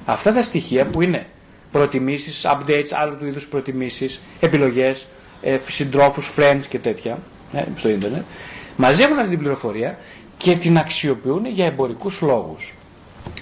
[0.06, 1.26] Αυτά τα στοιχεία που είναι
[1.72, 5.06] προτιμήσεις, updates, άλλου του είδους προτιμήσεις, επιλογές,
[5.42, 7.18] ε, συντρόφους, friends και τέτοια
[7.52, 8.22] ε, στο ίντερνετ,
[8.76, 9.98] μαζεύουν αυτή την πληροφορία
[10.36, 12.74] και την αξιοποιούν για εμπορικούς λόγους.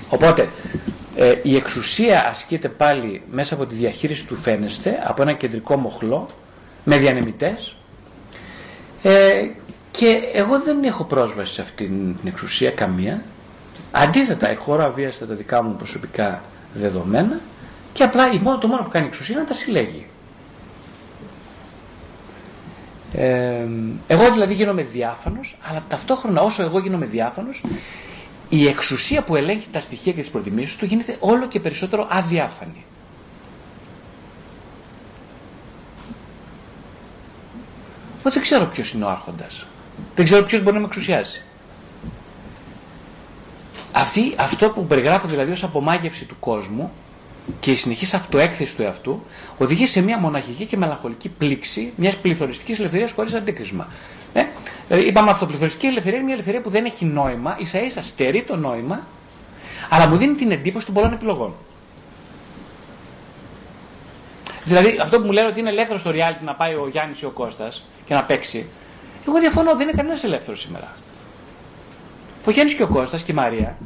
[0.08, 0.48] Οπότε
[1.16, 6.28] ε, η εξουσία ασκείται πάλι μέσα από τη διαχείριση του φαίνεστε, από ένα κεντρικό μοχλό,
[6.84, 7.76] με διανεμητές
[9.02, 9.48] ε,
[9.90, 13.22] και εγώ δεν έχω πρόσβαση σε αυτή την εξουσία καμία.
[13.90, 16.42] Αντίθετα, έχω αβίαστα τα δικά μου προσωπικά
[16.74, 17.40] δεδομένα
[17.92, 20.06] και απλά το μόνο που κάνει η εξουσία είναι να τα συλλέγει.
[23.12, 23.66] Ε,
[24.06, 27.64] εγώ δηλαδή γίνομαι διάφανος, αλλά ταυτόχρονα όσο εγώ γίνομαι διάφανος,
[28.48, 32.84] η εξουσία που ελέγχει τα στοιχεία και τις προτιμήσεις του γίνεται όλο και περισσότερο αδιάφανη.
[38.20, 39.66] Εγώ δεν ξέρω ποιος είναι ο άρχοντας.
[40.14, 41.42] Δεν ξέρω ποιος μπορεί να με εξουσιάσει.
[43.93, 46.93] Αυτή, αυτό που περιγράφω δηλαδή ως απομάγευση του κόσμου
[47.61, 49.22] και η συνεχής αυτοέκθεση του εαυτού
[49.59, 53.86] οδηγεί σε μια μοναχική και μελαγχολική πλήξη μιας πληθωριστικής ελευθερίας χωρίς αντίκρισμα.
[54.32, 54.43] Ε,
[54.88, 58.57] δηλαδή είπαμε αυτοπληθωριστική ελευθερία είναι μια ελευθερία που δεν έχει νόημα, ίσα ίσα στερεί το
[58.57, 59.07] νόημα,
[59.90, 61.55] αλλά μου δίνει την εντύπωση των πολλών επιλογών.
[64.64, 67.24] Δηλαδή αυτό που μου λένε ότι είναι ελεύθερο στο reality να πάει ο Γιάννης ή
[67.24, 68.66] ο Κώστας και να παίξει.
[69.28, 70.97] Εγώ διαφωνώ, δεν είναι κανένας ελεύθερος σήμερα.
[72.45, 73.76] Ο Γιάννη και ο Κώστας και η Μαρία,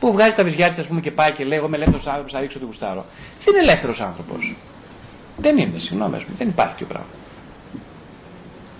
[0.00, 2.32] που βγάζει τα βυζιά της, ας πούμε, και πάει και λέει: Εγώ είμαι ελεύθερος άνθρωπος,
[2.32, 3.04] θα ρίξω ότι γουστάρω.
[3.44, 4.54] Δεν είναι ελεύθερος άνθρωπος.
[5.36, 7.08] Δεν είναι, συγγνώμη, δεν υπάρχει τέτοιο πράγμα.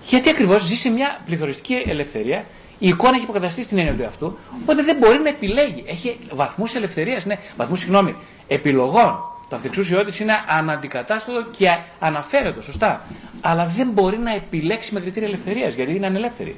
[0.05, 2.45] Γιατί ακριβώς ζει σε μια πληθωριστική ελευθερία,
[2.79, 5.85] η εικόνα έχει υποκαταστήσει στην έννοια του εαυτού, οπότε δεν μπορεί να επιλέγει.
[5.87, 8.17] Έχει βαθμούς ελευθερίας, ναι, βαθμούς, συγγνώμη,
[8.49, 9.19] επιλογών.
[9.49, 13.07] Το αυτεξούσιό της είναι αναντικατάστατο και αναφέρετο, σωστά.
[13.41, 16.57] Αλλά δεν μπορεί να επιλέξει με κριτήρια ελευθερίας, γιατί είναι ανελεύθερη.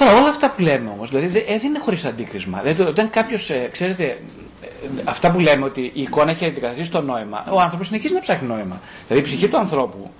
[0.00, 2.60] Τώρα όλα αυτά που λέμε όμως, δηλαδή δεν είναι χωρίς αντίκρισμα.
[2.62, 4.66] Δηλαδή, όταν κάποιος, ε, ξέρετε, ε,
[5.04, 8.48] αυτά που λέμε ότι η εικόνα έχει αντικαταστήσει το νόημα, ο άνθρωπος συνεχίζει να ψάχνει
[8.48, 8.80] νόημα.
[9.06, 10.10] Δηλαδή η ψυχή του ανθρώπου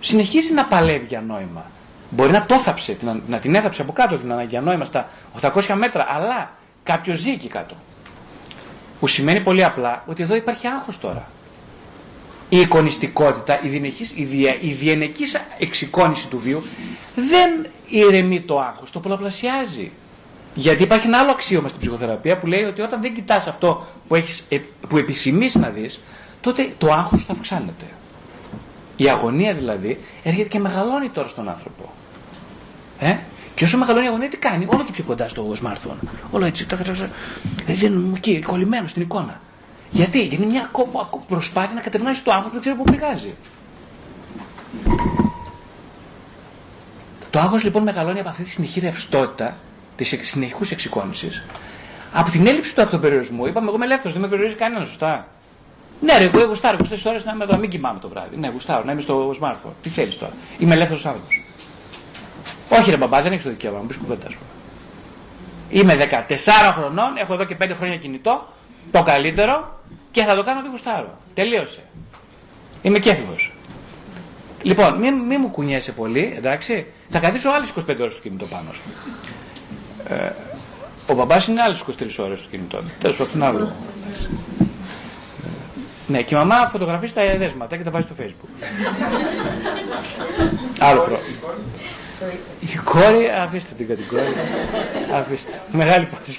[0.00, 1.70] συνεχίζει να παλεύει για νόημα.
[2.10, 2.96] Μπορεί να το θάψε,
[3.26, 5.08] να την έθαψε από κάτω την ανάγκη για νόημα στα
[5.40, 6.50] 800 μέτρα, αλλά
[6.82, 7.74] κάποιος ζει εκεί κάτω.
[9.00, 11.28] Που σημαίνει πολύ απλά ότι εδώ υπάρχει άγχος τώρα.
[12.48, 16.62] Η εικονιστικότητα, η, διενεκής, η, δια, η διενεκής εξοικόνηση του βίου
[17.14, 19.92] δεν ηρεμεί το άγχος, το πολλαπλασιάζει.
[20.54, 24.14] Γιατί υπάρχει ένα άλλο αξίωμα στην ψυχοθεραπεία που λέει ότι όταν δεν κοιτάς αυτό που,
[24.14, 24.58] έχεις, ε,
[24.88, 26.00] που επιθυμείς να δεις,
[26.40, 27.86] τότε το άγχος θα αυξάνεται.
[28.96, 31.92] Η αγωνία δηλαδή έρχεται και μεγαλώνει τώρα στον άνθρωπο.
[32.98, 33.16] Ε;
[33.54, 36.08] Και όσο μεγαλώνει η αγωνία, τι κάνει, όλο και πιο κοντά στο smartphone.
[36.30, 36.66] Όλο έτσι,
[37.66, 39.40] δεν είναι εκεί, κολλημένο στην εικόνα.
[39.90, 40.70] Γιατί, γιατί είναι μια
[41.28, 43.34] προσπάθεια να κατευνάσεις το άγχος που δεν ξέρει πού πηγάζει.
[47.36, 49.56] Το άγχος λοιπόν μεγαλώνει από αυτή τη συνεχή ρευστότητα
[49.96, 51.44] της συνεχικού εξοικόνησης.
[52.12, 55.28] Από την έλλειψη του αυτοπεριορισμού, είπαμε, εγώ είμαι ελεύθερος, δεν με περιορίζει κανένας, σωστά;
[56.00, 58.36] Ναι, ρε, εγώ γουστάρω 24 ώρες να είμαι εδώ, μην κοιμάμαι το βράδυ.
[58.36, 59.72] Ναι, γουστάρω, να είμαι στο smartphone.
[59.82, 61.44] Τι θέλεις τώρα; Είμαι ελεύθερος άνθρωπος.
[62.68, 64.26] Όχι, ρε μπαμπά, δεν έχεις το δικαίωμα, μου πεις κουβέντα,
[65.70, 68.46] Είμαι 14 χρονών, έχω εδώ και 5 χρόνια κινητό,
[68.90, 69.80] το καλύτερο
[70.10, 71.18] και θα το κάνω ό,τι γουστάρω.
[71.34, 71.80] Τελείωσε.
[72.82, 73.52] Είμαι κέφυγος.
[74.62, 76.86] Λοιπόν, μην, μη μου κουνιέσαι πολύ, εντάξει.
[77.08, 78.82] Θα καθίσω άλλες 25 ώρες στο κινητό πάνω σου.
[80.08, 80.30] Ε,
[81.06, 82.80] ο μπαμπάς είναι άλλες 23 ώρες στο κινητό.
[83.00, 83.72] Τέλος πάντων, άλλο.
[86.06, 88.48] Ναι, και η μαμά φωτογραφεί τα δέσματα και τα βάζει στο facebook.
[90.78, 91.38] Άλλο πρόβλημα.
[92.60, 94.32] Η κόρη, αφήστε την κατηγορία.
[95.14, 95.60] Αφήστε.
[95.72, 96.38] Μεγάλη υπόθεση.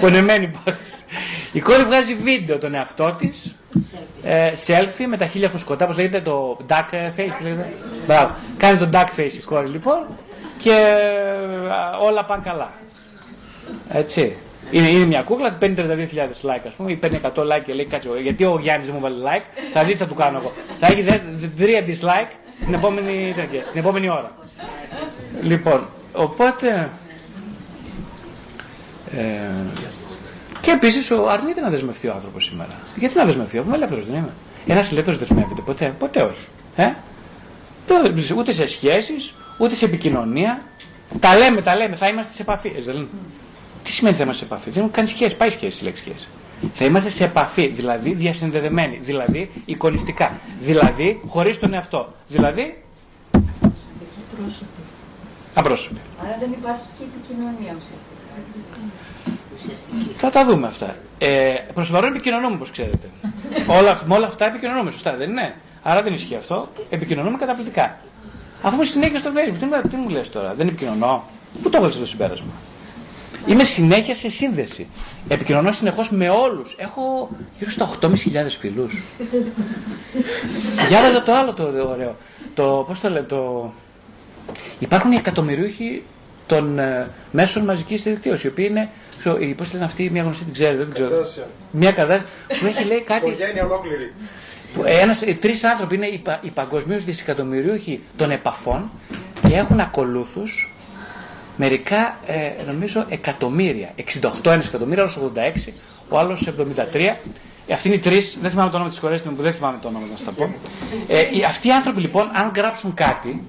[0.00, 1.04] Πονεμένη υπόθεση.
[1.52, 3.54] Η κόρη βγάζει βίντεο τον εαυτό της.
[4.22, 7.42] Ε, selfie με τα χίλια φουσκωτά, όπως λέγεται το duck face.
[7.42, 7.72] λέγεται.
[8.06, 8.34] Μπράβο.
[8.56, 10.06] Κάνει το duck face η κόρη λοιπόν
[10.58, 12.72] και ε, όλα πάνε καλά.
[13.88, 14.36] Έτσι.
[14.70, 15.80] Είναι, είναι μια κούκλα, παίρνει 32.000
[16.50, 18.08] like, ας πούμε, ή παίρνει 100 like και λέει κάτσε.
[18.22, 20.52] Γιατί ο Γιάννης δεν μου βάλει like, θα δείτε θα του κάνω εγώ.
[20.80, 21.04] Θα έχει
[21.58, 22.32] 3 dislike
[22.64, 24.32] την επόμενη, την επόμενη ώρα.
[25.42, 26.90] Λοιπόν, οπότε
[29.16, 29.50] Ε,
[30.60, 32.72] και επίσης αρνείται να δεσμευτεί ο άνθρωπος σήμερα.
[32.96, 34.32] Γιατί να δεσμευτεί, αφού είμαι ελεύθερο δεν είμαι.
[34.66, 36.48] Ένας ελεύθερος δεσμεύεται ποτέ, ποτέ όχι.
[36.76, 36.92] Ε;
[38.36, 40.62] Ούτε σε σχέσεις, ούτε σε επικοινωνία.
[41.20, 42.72] Τα λέμε, τα λέμε, θα είμαστε σε επαφή.
[42.76, 43.08] Ε, δεν
[43.82, 46.28] Τι σημαίνει θα είμαστε σε επαφή, δεν έχουν κάνεις σχέση, πάει σχέση η λέξη σχέση.
[46.74, 52.12] Θα είμαστε σε επαφή, δηλαδή διασυνδεδεμένοι, δηλαδή εικονιστικά, δηλαδή χωρίς τον εαυτό.
[52.28, 52.82] Δηλαδή.
[55.54, 55.98] Απρόσωποι.
[56.24, 58.20] Άρα δεν υπάρχει και επικοινωνία ουσιαστικά.
[60.16, 60.96] Θα τα δούμε αυτά.
[61.18, 63.10] Ε, Προς το παρόν επικοινωνούμε, όπως ξέρετε.
[63.78, 66.68] όλα, με όλα αυτά επικοινωνούμε, σωστά, δεν είναι; Άρα δεν ισχύει αυτό.
[66.90, 67.98] Επικοινωνούμε καταπληκτικά.
[68.62, 71.24] Αφού είμαι συνέχεια στο Facebook, τι, τι μου λες τώρα, δεν επικοινωνώ.
[71.62, 72.52] Πού το έβαλες το συμπέρασμα;
[73.46, 74.86] Είμαι συνέχεια σε σύνδεση.
[75.28, 76.74] Επικοινωνώ συνεχώς με όλους.
[76.78, 78.10] Έχω γύρω στα 8.500
[78.58, 78.88] φίλου.
[80.88, 82.16] Για το άλλο το ωραίο.
[82.54, 83.72] Το, πώς το λέω, το...
[84.78, 86.02] Υπάρχουν οι εκατομμυρίουχοι
[86.46, 88.88] των ε, μέσων μαζικής δικτύωσης, οι οποίοι είναι.
[89.56, 91.26] Πώς λένε αυτοί, μια γνωστή την ξέρετε, δεν ξέρω.
[91.70, 92.24] Μια κατά
[92.60, 93.26] που έχει λέει κάτι.
[93.26, 94.12] Οικογένεια ολόκληρη.
[94.84, 98.90] Ένας, ε, τρεις άνθρωποι είναι οι, οι παγκοσμίως δισεκατομμυρίουχοι των επαφών
[99.48, 100.72] και έχουν ακολούθους
[101.60, 103.90] μερικά ε, νομίζω εκατομμύρια.
[104.22, 105.18] 68 ένα εκατομμύρια, άλλος
[105.68, 105.72] 86,
[106.08, 106.48] ο άλλος
[106.92, 107.14] 73.
[107.66, 109.78] Ε, αυτοί είναι οι τρεις, δεν θυμάμαι το όνομα της χωρέστη μου που δεν θυμάμαι
[109.82, 110.54] το όνομα να σα τα πω.
[111.08, 113.42] Ε, αυτοί οι άνθρωποι λοιπόν, αν γράψουν κάτι,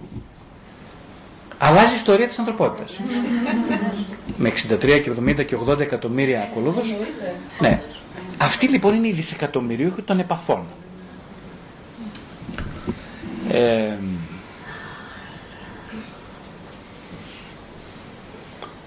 [1.57, 2.99] αλλάζει η ιστορία της ανθρωπότητας.
[4.37, 6.87] Με 63 και 70 και 80 εκατομμύρια ακολούθους.
[7.59, 7.81] Ναι.
[8.37, 10.63] Αυτή λοιπόν είναι η δισεκατομμυρίουχη των επαφών.
[13.51, 13.97] Ε,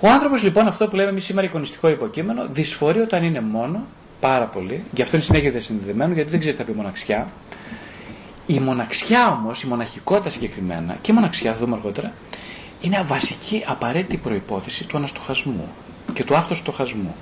[0.05, 3.87] ο άνθρωπος λοιπόν αυτό που λέμε εμείς σήμερα εικονιστικό υποκείμενο δυσφορεί όταν είναι μόνο
[4.21, 7.29] πάρα πολύ, γι' αυτό είναι συνέχεια συνδεδεμένο γιατί δεν ξέρει τι θα πει μοναξιά.
[8.47, 12.13] Η μοναξιά όμως, η μοναχικότητα συγκεκριμένα και η μοναξιά θα δούμε αργότερα
[12.81, 15.69] είναι βασική απαραίτητη προϋπόθεση του αναστοχασμού
[16.13, 17.15] και του αυτοστοχασμού.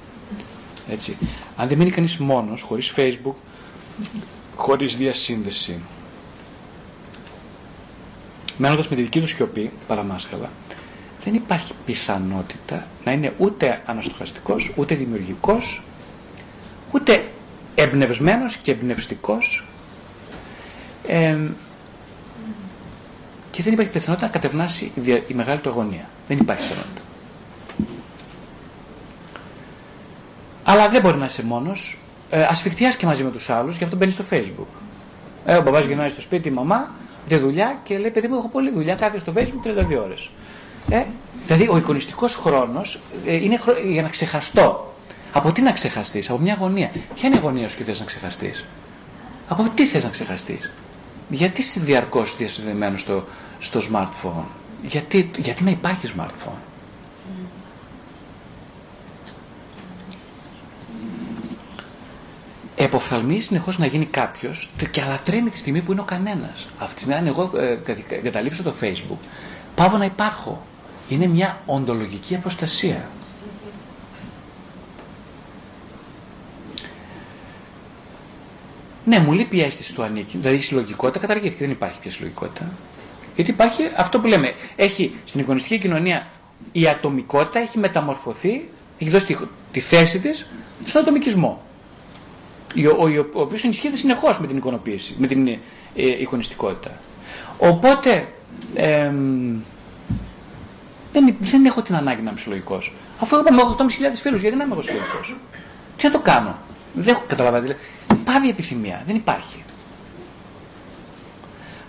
[0.91, 1.17] Έτσι.
[1.57, 3.35] Αν δεν μείνει κανείς μόνος, χωρίς facebook,
[4.57, 5.81] χωρίς διασύνδεση,
[8.57, 10.51] μένοντας με τη δική του σιωπή, παραμάσχαλα,
[11.25, 15.83] δεν υπάρχει πιθανότητα να είναι ούτε αναστοχαστικός, ούτε δημιουργικός,
[16.91, 17.25] ούτε
[17.75, 19.65] εμπνευσμένος και εμπνευστικός,
[21.07, 21.39] ε,
[23.51, 24.93] και δεν υπάρχει πιθανότητα να κατευνάσει
[25.27, 26.09] η μεγάλη του αγωνία.
[26.27, 27.01] Δεν υπάρχει πιθανότητα.
[30.65, 31.99] Αλλά δεν μπορεί να είσαι μόνος.
[32.31, 32.47] Ε,
[32.99, 34.81] και μαζί με τους άλλους, γι' αυτό μπαίνεις στο Facebook.
[35.45, 36.91] Ε, ο μπαμπάς γυρνάει στο σπίτι, η μαμά,
[37.29, 40.31] τη δουλειά και λέει: Παιδί μου, έχω πολλή δουλειά, κάθε στο Facebook 32 ώρες.
[40.91, 41.05] Ε,
[41.47, 44.95] δηλαδή, ο εικονιστικός χρόνος ε, είναι για να ξεχαστώ.
[45.33, 46.91] Από τι να ξεχαστείς, από μια αγωνία.
[47.15, 48.65] Ποια είναι η αγωνία σου και θες να ξεχαστείς;
[49.49, 50.71] Από τι θες να ξεχαστείς;
[51.29, 53.25] Γιατί είσαι διαρκώς διασυνδεμένο στο,
[53.59, 54.45] στο smartphone;
[54.83, 56.59] Γιατί, γιατί να υπάρχει smartphone;
[62.77, 66.69] Εποφθαλμείς συνεχώς να γίνει κάποιος και αλατρεύει τη στιγμή που είναι ο κανένας.
[66.79, 67.79] Αυτή τη στιγμή, αν εγώ ε,
[68.23, 69.19] καταλήψω το Facebook,
[69.75, 70.63] πάω να υπάρχω.
[71.13, 73.05] Είναι μια οντολογική αποστασία.
[79.05, 80.39] Ναι, μου λείπει η αίσθηση του ανήκει.
[80.39, 81.65] Δηλαδή η συλλογικότητα καταργήθηκε.
[81.65, 82.73] Δεν υπάρχει πια συλλογικότητα.
[83.35, 84.55] Γιατί υπάρχει αυτό που λέμε.
[84.77, 86.27] Έχει στην εικονιστική κοινωνία
[86.73, 89.37] η ατομικότητα έχει μεταμορφωθεί, έχει δώσει τη,
[89.73, 90.47] τη θέση της
[90.87, 91.63] στον ατομικισμό.
[92.77, 95.59] Ο, ο, ο, ο οποίος ενισχύεται συνεχώς με την εικονοποίηση, με την ε,
[96.21, 96.91] εικονιστικότητα.
[97.59, 98.29] Οπότε
[98.75, 99.13] ε,
[101.13, 102.93] δεν, δεν έχω την ανάγκη να είμαι συλλογικός.
[103.21, 105.37] Αφού έχω 8.500 φίλους, γιατί να είμαι εγώ συλλογικός;
[105.97, 106.57] Τι θα το κάνω;
[106.95, 107.77] Δεν έχω καταλάβει
[108.25, 109.03] πάβει η επιθυμία.
[109.07, 109.65] Δεν υπάρχει.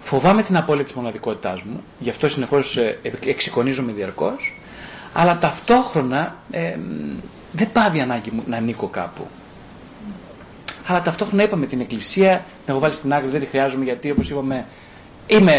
[0.02, 4.62] Φοβάμαι την απώλεια της μοναδικότητάς μου, γι' αυτό συνεχώς ε, εξοικονίζομαι διαρκώς,
[5.14, 6.78] αλλά ταυτόχρονα ε,
[7.52, 9.28] δεν πάβει η ανάγκη μου να ανήκω κάπου.
[10.88, 12.32] Αλλά ταυτόχρονα είπαμε την Εκκλησία,
[12.66, 14.66] να έχω βάλει στην άκρη, δεν τη χρειάζομαι γιατί όπως είπαμε
[15.28, 15.52] είμαι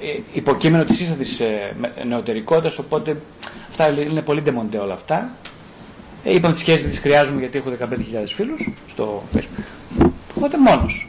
[0.00, 3.20] ε, υποκείμενο της ίστατης ε, νεωτερικότητας, οπότε
[3.68, 5.30] αυτά είναι πολύ ντεμοντέ όλα αυτά.
[6.24, 7.86] Ε, είπαμε τις σχέσεις δεν τις χρειάζομαι γιατί έχω 15.000
[8.26, 10.04] φίλους στο facebook.
[10.36, 11.08] Οπότε μόνος.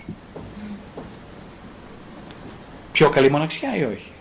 [2.91, 4.11] Πιο καλή μοναξιά ή όχι;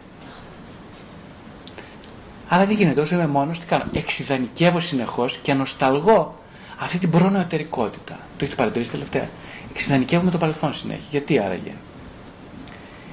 [2.49, 3.85] Αλλά δεν γίνεται, όσο είμαι μόνος, τι κάνω.
[3.93, 6.39] Εξειδανικεύω συνεχώς και ανοσταλγώ
[6.79, 8.15] αυτή την προνοετερικότητα.
[8.15, 9.29] Το έχετε παρατηρήσει τελευταία.
[9.71, 11.07] Εξειδανικεύουμε το παρελθόν συνέχεια.
[11.11, 11.73] Γιατί άραγε;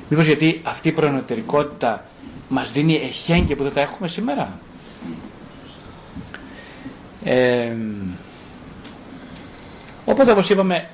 [0.09, 2.05] Μήπως γιατί αυτή η προνοετερικότητα
[2.49, 4.59] μας δίνει εχέγγυα που δεν τα έχουμε σήμερα;
[7.23, 7.75] Ε,
[10.05, 10.87] οπότε όπως είπαμε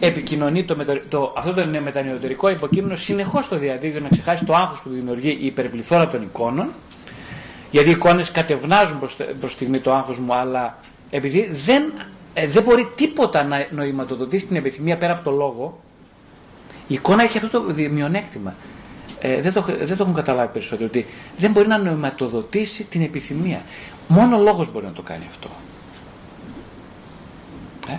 [0.00, 0.76] επικοινωνεί το,
[1.08, 5.46] το, αυτό το μετανεωτερικό υποκείμενο συνεχώς στο διαδίκτυο να ξεχάσει το άγχος που δημιουργεί η
[5.46, 6.68] υπερπληθώρα των εικόνων
[7.70, 10.78] γιατί οι εικόνες κατευνάζουν προς, προς στιγμή το άγχος μου αλλά
[11.10, 11.92] επειδή δεν,
[12.34, 15.80] ε, δεν μπορεί τίποτα να νοηματοδοτήσει την επιθυμία πέρα από το λόγο,
[16.88, 18.54] η εικόνα έχει αυτό το μειονέκτημα.
[19.20, 23.62] Ε, δεν, το, δεν το έχουν καταλάβει περισσότερο ότι δεν μπορεί να νοηματοδοτήσει την επιθυμία.
[24.08, 25.48] Μόνο ο λόγος μπορεί να το κάνει αυτό.
[27.88, 27.96] Ε;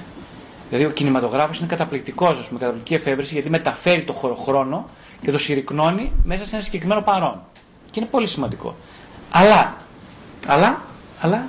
[0.70, 4.90] Δηλαδή ο κινηματογράφος είναι καταπληκτικός, ας πούμε, καταπληκτική εφεύρεση γιατί μεταφέρει το χρόνο
[5.22, 7.42] και το συρρυκνώνει μέσα σε ένα συγκεκριμένο παρόν.
[7.92, 8.76] Και είναι πολύ σημαντικό.
[9.32, 9.76] Αλλά,
[10.48, 10.82] αλλά,
[11.22, 11.48] αλλά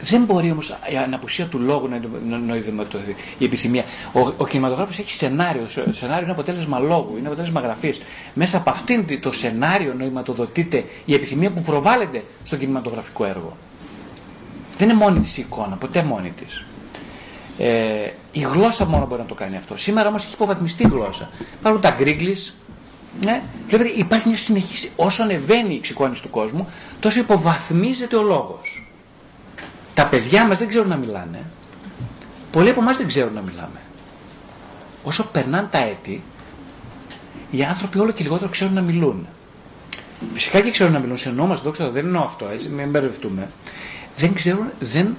[0.00, 1.88] δεν μπορεί όμως η αναπουσία του λόγου
[2.28, 3.84] να νοηματοδοτηθεί η επιθυμία.
[4.12, 5.62] Ο, ο κινηματογράφος έχει σενάριο.
[5.62, 8.00] Το σενάριο είναι αποτέλεσμα λόγου, είναι αποτέλεσμα γραφής.
[8.34, 13.56] Μέσα από αυτήν το σενάριο νοηματοδοτείται η επιθυμία που προβάλλεται στο κινηματογραφικό έργο.
[14.78, 16.64] Δεν είναι μόνη της η εικόνα, ποτέ μόνη της.
[17.58, 19.76] Ε, η γλώσσα μόνο μπορεί να το κάνει αυτό.
[19.76, 21.28] Σήμερα όμως έχει υποβαθμιστεί η γλώσσα.
[21.60, 22.36] Υπάρχουν τα γκρίγκλι.
[23.24, 23.42] Ναι.
[23.68, 24.90] Βλέπετε, υπάρχει μια συνεχή.
[24.96, 26.68] Όσο ανεβαίνει η εξοικόνηση του κόσμου,
[27.00, 28.85] τόσο υποβαθμίζεται ο λόγος.
[29.96, 31.44] Τα παιδιά μας δεν ξέρουν να μιλάνε.
[32.50, 33.80] Πολλοί από εμάς δεν ξέρουν να μιλάμε.
[35.04, 36.22] Όσο περνάνε τα έτη,
[37.50, 39.26] οι άνθρωποι όλο και λιγότερο ξέρουν να μιλούν.
[40.34, 43.48] Φυσικά και ξέρουν να μιλούν, σε νόμο, δόξα δεν εννοώ αυτό, έτσι, μην μπερδευτούμε.
[44.16, 45.16] Δεν ξέρουν, δεν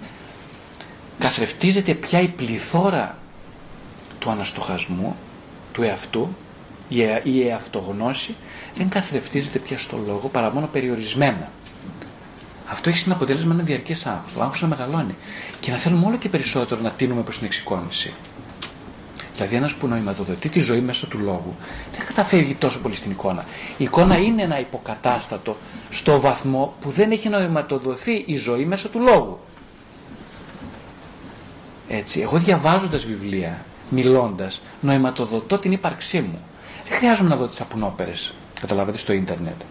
[1.19, 3.17] καθρεφτίζεται πια η πληθώρα
[4.19, 5.15] του αναστοχασμού,
[5.73, 6.35] του εαυτού,
[7.23, 8.35] η εαυτογνώση,
[8.77, 11.49] δεν καθρεφτίζεται πια στο λόγο παρά μόνο περιορισμένα.
[12.69, 14.33] Αυτό έχει σαν αποτέλεσμα ένα διαρκές άγχος.
[14.33, 15.15] Το άγχος να μεγαλώνει.
[15.59, 18.13] Και να θέλουμε όλο και περισσότερο να τίνουμε προς την εξοικόνηση.
[19.35, 21.55] Δηλαδή, ένας που νοηματοδοτεί τη ζωή μέσω του λόγου
[21.97, 23.45] δεν καταφεύγει τόσο πολύ στην εικόνα.
[23.77, 25.57] Η εικόνα είναι ένα υποκατάστατο
[25.89, 29.39] στο βαθμό που δεν έχει νοηματοδοθεί η ζωή μέσω του λόγου.
[31.89, 36.39] Έτσι, εγώ διαβάζοντας βιβλία, μιλώντας, νοηματοδοτώ την ύπαρξή μου.
[36.87, 39.61] Δεν χρειάζομαι να δω τις απουνόπερες, καταλάβατε, στο ίντερνετ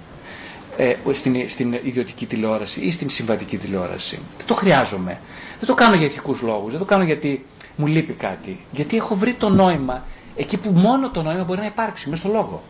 [0.76, 4.18] ε, στην, στην ιδιωτική τηλεόραση ή στην συμβατική τηλεόραση.
[4.36, 5.20] Δεν το χρειάζομαι.
[5.58, 7.44] Δεν το κάνω για ηθικούς λόγους, δεν το κάνω γιατί
[7.76, 8.60] μου λείπει κάτι.
[8.70, 10.04] Γιατί έχω βρει το νόημα
[10.36, 12.62] εκεί που μόνο το νόημα μπορεί να υπάρξει, μέσα στο λόγο.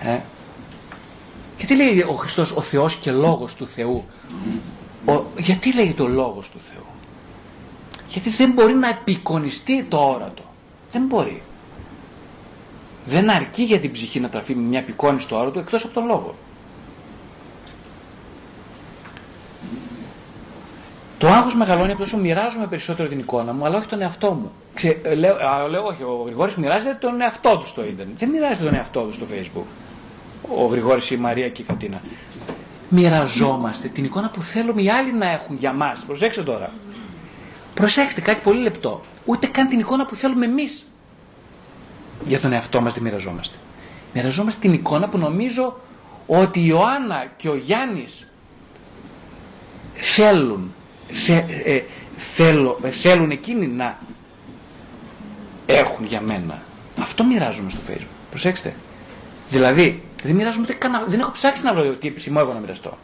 [0.00, 0.20] Ε.
[1.56, 4.04] Και τι λέει ο Χριστός, ο Θεός και Λόγος του Θεού;
[5.04, 6.86] Ο, γιατί λέει το Λόγος του Θεού;
[8.08, 10.42] Γιατί δεν μπορεί να επικονιστεί το όρατο.
[10.92, 11.42] Δεν μπορεί
[13.06, 15.94] δεν αρκεί για την ψυχή να τραφεί με μια πικόνη στο άρο του εκτός από
[15.94, 16.34] τον λόγο.
[21.18, 24.52] Το άγχος μεγαλώνει από τόσο μοιράζομαι περισσότερο την εικόνα μου, αλλά όχι τον εαυτό μου.
[24.74, 28.18] Ξε, ε, λέω, α, λέω, όχι, ο Γρηγόρης μοιράζεται τον εαυτό του στο ίντερνετ.
[28.18, 29.66] Δεν μοιράζεται τον εαυτό του στο facebook.
[30.58, 32.00] Ο Γρηγόρης, η Μαρία και η Κατίνα.
[32.88, 36.04] Μοιραζόμαστε την εικόνα που θέλουμε οι άλλοι να έχουν για μας.
[36.06, 36.70] Προσέξτε τώρα.
[37.74, 39.00] Προσέξτε κάτι πολύ λεπτό.
[39.24, 40.86] Ούτε καν την εικόνα που θέλουμε εμείς
[42.26, 43.56] για τον εαυτό μας δεν μοιραζόμαστε.
[44.14, 45.80] Μοιραζόμαστε την εικόνα που νομίζω
[46.26, 48.26] ότι η Ιωάννα και ο Γιάννης
[49.94, 50.74] θέλουν,
[51.64, 51.80] ε,
[52.16, 53.98] θέλω, ε, θέλουν εκείνοι να
[55.66, 56.62] έχουν για μένα.
[57.00, 58.16] Αυτό μοιράζομαι στο facebook.
[58.30, 58.74] Προσέξτε.
[59.50, 62.98] Δηλαδή, δεν μοιράζομαι καν, δεν έχω ψάξει να βρω τι επιθυμώ εγώ να μοιραστώ.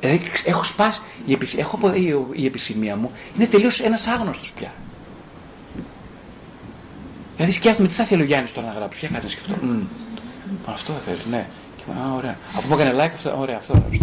[0.00, 1.78] Ε, έχω σπάσει, η, έχω,
[2.32, 4.72] η επιθυμία μου είναι τελείως ένας άγνωστος πια.
[7.38, 8.98] Δηλαδή σκέφτομαι τι θα θέλει ο Γιάννης τώρα να γράψει.
[8.98, 9.54] Για κάτσε να σκεφτώ.
[9.62, 9.86] Mm.
[10.66, 11.46] Αυτό θα θέλει, ναι.
[11.92, 12.36] Α, ωραία.
[12.56, 14.00] Από μου έκανε like, αυτό, ωραία, αυτό θα γράψει.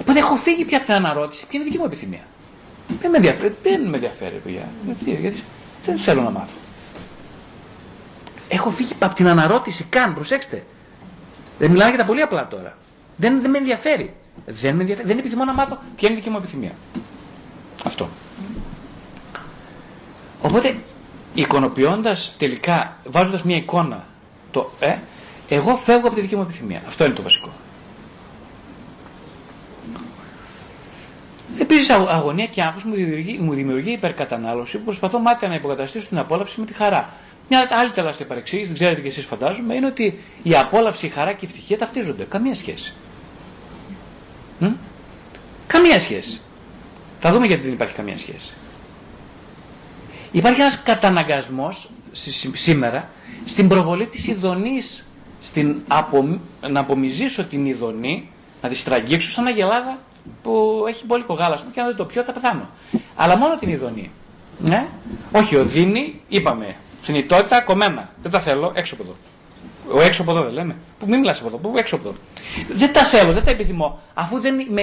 [0.00, 2.20] Οπότε έχω φύγει πια από την αναρώτηση και είναι δική μου επιθυμία.
[3.00, 4.68] Δεν με ενδιαφέρει, δεν με ενδιαφέρει παιδιά.
[4.84, 5.42] Γιατί, γιατί
[5.84, 6.58] δεν θέλω να μάθω.
[8.48, 10.64] Έχω φύγει από την αναρώτηση καν, προσέξτε.
[11.58, 12.76] Δεν μιλάμε για τα πολύ απλά τώρα.
[13.16, 14.14] Δεν, δεν με ενδιαφέρει.
[14.46, 15.08] Δεν, με ενδιαφέρει.
[15.08, 16.72] δεν επιθυμώ να μάθω ποια είναι η δική μου επιθυμία.
[17.84, 18.08] Αυτό.
[20.42, 20.76] Οπότε
[21.34, 24.04] εικονοποιώντας τελικά, βάζοντας μια εικόνα,
[24.50, 24.94] το ε,
[25.48, 26.82] εγώ φεύγω από τη δική μου επιθυμία.
[26.86, 27.48] Αυτό είναι το βασικό.
[31.60, 36.18] Επίσης, αγωνία και άγχος μου δημιουργεί, μου δημιουργεί υπερκατανάλωση που προσπαθώ μάτια να υποκαταστήσω την
[36.18, 37.12] απόλαυση με τη χαρά.
[37.48, 41.32] Μια άλλη τεράστια παρεξήγηση, δεν ξέρετε κι εσείς φαντάζομαι, είναι ότι η απόλαυση, η χαρά
[41.32, 42.24] και η ευτυχία ταυτίζονται.
[42.24, 42.94] Καμία σχέση.
[44.58, 44.66] Μ;
[45.66, 46.40] Καμία σχέση.
[47.18, 48.54] Θα δούμε γιατί δεν υπάρχει καμία σχέση.
[50.32, 51.90] Υπάρχει ένας καταναγκασμός
[52.52, 53.08] σήμερα
[53.44, 55.04] στην προβολή της ειδονής,
[55.42, 56.38] στην απο,
[56.70, 58.30] να απομυζήσω την ειδονή,
[58.62, 59.98] να τη στραγγίξω σαν αγελάδα
[60.42, 62.68] που έχει μπόλικο γάλα και αν δεν το πιω θα πεθάνω.
[63.16, 64.10] Αλλά μόνο την ειδονή.
[64.58, 64.86] Ναι.
[65.32, 68.10] Όχι, οδύνη, είπαμε, θνητότητα, κομμένα.
[68.22, 69.16] Δεν τα θέλω, έξω από εδώ.
[69.92, 70.76] Ο έξω από εδώ δεν λέμε.
[70.98, 72.18] Που μην μιλάς από εδώ, που έξω από εδώ.
[72.74, 74.00] Δεν τα θέλω, δεν τα επιθυμώ.
[74.14, 74.82] Αφού δεν, με,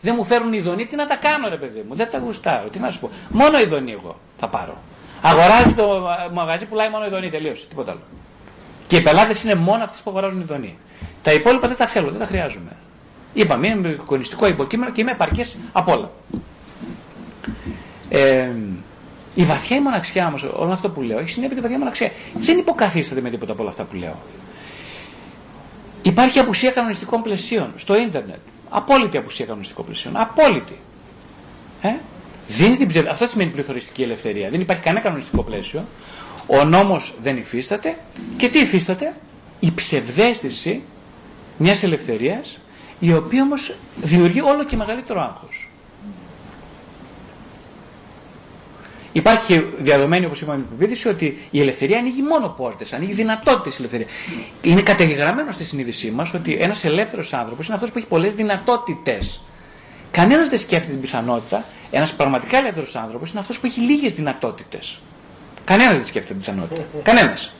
[0.00, 1.94] δεν μου φέρουν ειδονή, τι να τα κάνω ρε παιδί μου.
[1.94, 3.10] Δεν τα γουστάρω, τι να σου πω.
[3.28, 4.76] Μόνο ειδονή εγώ θα πάρω.
[5.22, 7.66] Αγοράζει το μαγαζί που πουλάει μόνο ειδονή, τελείωσε.
[7.68, 8.00] Τίποτα άλλο.
[8.86, 10.78] Και οι πελάτες είναι μόνο αυτοί που αγοράζουν ειδονή.
[11.22, 12.76] Τα υπόλοιπα δεν τα θέλω, δεν τα χρειάζομαι.
[13.32, 16.10] Είπαμε, είναι εικονιστικό υποκείμενο και είμαι επαρκές απ' όλα.
[18.08, 18.50] Ε,
[19.38, 22.10] η βαθιά η μοναξιά όμως, όλο αυτό που λέω, έχει συνέβη τη βαθιά μοναξιά.
[22.34, 24.18] Δεν υποκαθίσταται με τίποτα από όλα αυτά που λέω.
[26.02, 28.38] Υπάρχει απουσία κανονιστικών πλαισίων στο ίντερνετ.
[28.68, 30.16] Απόλυτη απουσία κανονιστικών πλαισίων.
[30.16, 30.78] Απόλυτη.
[31.82, 31.88] Ε;
[32.48, 33.08] Δίνει την ψευ...
[33.08, 34.50] Αυτό σημαίνει πληθωριστική ελευθερία.
[34.50, 35.84] Δεν υπάρχει κανένα κανονιστικό πλαίσιο.
[36.46, 37.98] Ο νόμος δεν υφίσταται.
[38.36, 39.14] Και τι υφίσταται,
[39.60, 40.82] η ψευδέστηση
[41.56, 42.58] μιας ελευθερίας,
[42.98, 45.67] η οποία όμως δημιουργεί όλο και μεγαλύτερο άγχος.
[49.12, 54.06] Υπάρχει διαδομένη, όπως είπαμε, πεποίθηση ότι η ελευθερία ανοίγει μόνο πόρτες, ανοίγει δυνατότητες η ελευθερία.
[54.62, 59.40] Είναι καταγεγραμμένο στη συνείδησή μας ότι ένας ελεύθερος άνθρωπος είναι αυτός που έχει πολλές δυνατότητες.
[60.10, 64.98] Κανένας δεν σκέφτεται την πιθανότητα, ένας πραγματικά ελεύθερος άνθρωπος είναι αυτός που έχει λίγες δυνατότητες.
[65.64, 66.84] Κανένας δεν σκέφτεται την πιθανότητα.
[67.02, 67.52] Κανένας.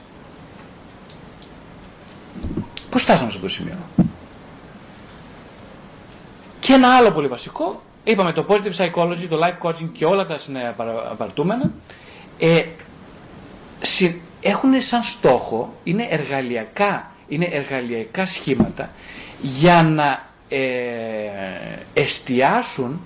[2.90, 3.78] Πώς φτάσαμε σε αυτό το σημείο;
[6.60, 10.38] Και ένα άλλο πολύ βασικό είπαμε το positive psychology, το life coaching και όλα τα
[10.38, 11.70] συναπαρτούμενα
[12.38, 12.62] ε,
[14.40, 18.90] έχουν σαν στόχο, είναι εργαλειακά, είναι εργαλειακά σχήματα
[19.42, 20.58] για να ε,
[21.94, 23.00] εστιάσουν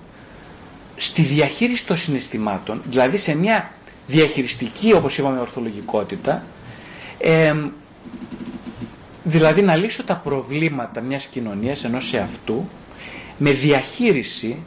[0.95, 3.71] στη διαχείριση των συναισθημάτων, δηλαδή σε μια
[4.07, 6.43] διαχειριστική, όπως είπαμε, ορθολογικότητα,
[7.17, 7.53] ε,
[9.23, 12.69] δηλαδή να λύσω τα προβλήματα μιας κοινωνίας ενός εαυτού
[13.37, 14.63] με διαχείριση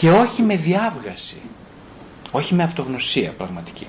[0.00, 1.36] και όχι με διάβγαση,
[2.30, 3.86] όχι με αυτογνωσία πραγματική.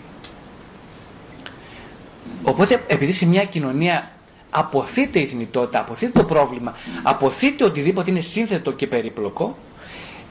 [2.43, 4.11] Οπότε επειδή σε μια κοινωνία
[4.49, 9.57] αποθείται η θνητότητα, αποθείται το πρόβλημα, αποθείται οτιδήποτε είναι σύνθετο και περίπλοκο,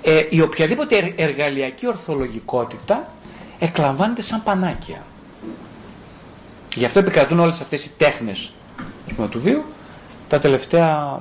[0.03, 3.09] ε, η οποιαδήποτε εργαλειακή ορθολογικότητα
[3.59, 5.03] εκλαμβάνεται σαν πανάκια.
[6.75, 8.53] Γι' αυτό επικρατούν όλες αυτές οι τέχνες
[9.31, 9.65] του βίου
[10.29, 11.21] τα τελευταία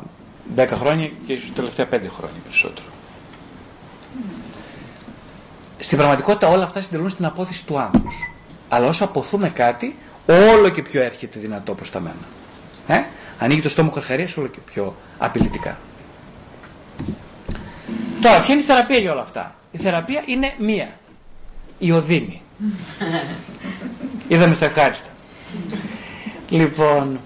[0.55, 2.88] 10 χρόνια και ίσως τα τελευταία 5 χρόνια περισσότερο.
[5.79, 8.15] Στην πραγματικότητα όλα αυτά συντελούν στην απόθεση του άνθους.
[8.69, 12.15] Αλλά όσο αποθούμε κάτι, όλο και πιο έρχεται δυνατό προς τα μένα.
[12.87, 13.03] Ε;
[13.39, 15.77] Ανοίγει το στόμα καρχαρίας όλο και πιο απειλητικά.
[18.21, 20.89] Τώρα, ποια είναι η θεραπεία για όλα αυτά; Η θεραπεία είναι μία.
[21.79, 22.41] Η οδύνη.
[24.27, 25.07] Είδαμε στα ευχάριστα.
[26.49, 27.19] Λοιπόν,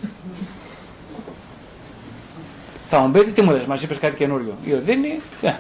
[2.88, 4.58] θα μου πείτε τι μου λες, μας είπες κάτι καινούριο.
[4.66, 5.51] Η οδύνη, ε,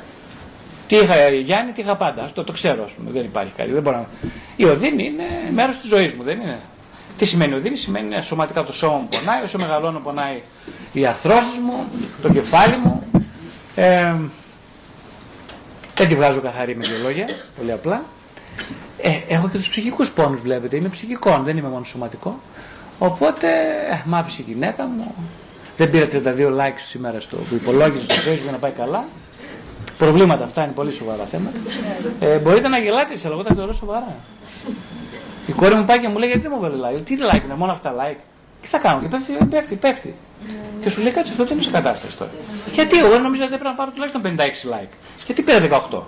[0.87, 2.23] τι είχα Γιάννη, τι είχα πάντα.
[2.23, 3.11] Αυτό το ξέρω, πούμε.
[3.11, 3.71] Δεν υπάρχει κάτι.
[3.71, 4.07] Δεν μπορώ να...
[4.55, 6.59] Η οδύνη είναι μέρος της ζωής μου, δεν είναι.
[7.17, 10.41] Τι σημαίνει οδύνη, σημαίνει σωματικά το σώμα μου πονάει, όσο μεγαλώνω πονάει
[10.93, 11.87] οι αρθρώσεις μου,
[12.21, 13.03] το κεφάλι μου.
[13.75, 14.15] Ε,
[15.95, 17.27] δεν τη βγάζω καθαρή με δύο λόγια,
[17.57, 18.03] πολύ απλά.
[18.97, 20.75] Ε, έχω και τους ψυχικούς πόνους, βλέπετε.
[20.75, 22.39] Είμαι ψυχικό, δεν είμαι μόνο σωματικό.
[22.99, 23.47] Οπότε
[23.89, 25.15] ε, μ' άφησε η γυναίκα μου.
[25.77, 29.05] Δεν πήρα 32 likes σήμερα στο που υπολόγιζε στο Facebook για να πάει καλά
[30.03, 31.57] προβλήματα αυτά είναι πολύ σοβαρά θέματα.
[32.19, 34.15] Ε, μπορείτε να γελάτε σε εγώ τα θεωρώ σοβαρά.
[35.47, 37.55] Η κόρη μου πάει και μου λέει γιατί δεν μου βάλει like; Τι like είναι,
[37.55, 38.19] μόνο αυτά like;
[38.61, 40.15] Τι θα κάνω, και πέφτει, πέφτει, πέφτει.
[40.81, 42.31] Και σου λέει κάτσε αυτό δεν είναι σε κατάσταση τώρα.
[42.73, 44.29] Γιατί εγώ νόμιζα ότι έπρεπε να πάρω τουλάχιστον 56
[44.73, 44.93] like.
[45.25, 45.99] Γιατί πήρα 18.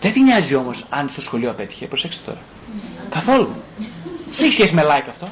[0.00, 1.86] Δεν την νοιάζει όμως αν στο σχολείο απέτυχε.
[1.86, 2.38] Προσέξτε τώρα.
[3.10, 3.48] Καθόλου.
[4.36, 5.28] Δεν έχει σχέση με like αυτό.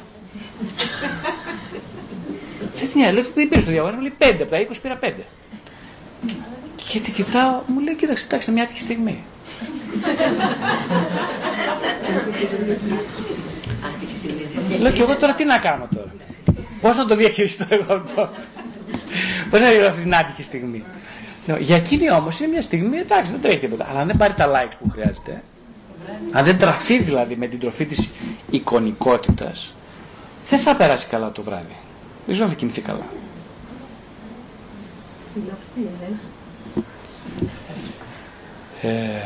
[2.75, 3.13] Δεν την νοιάζει.
[3.13, 4.01] Λέω τι πήρε στο διαβάσμα.
[4.01, 5.11] Λέει 5 από τα 20 πήρα 5.
[6.89, 9.23] Και την κοιτάω, μου λέει, κοίταξε, εντάξει, μια άτυχη στιγμή.
[14.79, 16.13] Λέω και εγώ τώρα τι να κάνω τώρα;
[16.81, 18.29] Πώς να το διαχειριστώ εγώ αυτό;
[19.49, 20.83] Πώς να διαχειριστώ αυτή την άτυχη στιγμή;
[21.59, 23.87] Για εκείνη όμως είναι μια στιγμή, εντάξει δεν τρέχει τίποτα.
[23.89, 25.43] Αλλά αν δεν πάρει τα likes που χρειάζεται,
[26.31, 28.09] αν δεν τραφεί δηλαδή με την τροφή της
[28.49, 29.73] εικονικότητας,
[30.49, 31.75] δεν θα περάσει καλά το βράδυ.
[32.25, 33.05] Δεν ξέρω αν θα κινηθεί καλά.
[38.87, 39.21] Ε,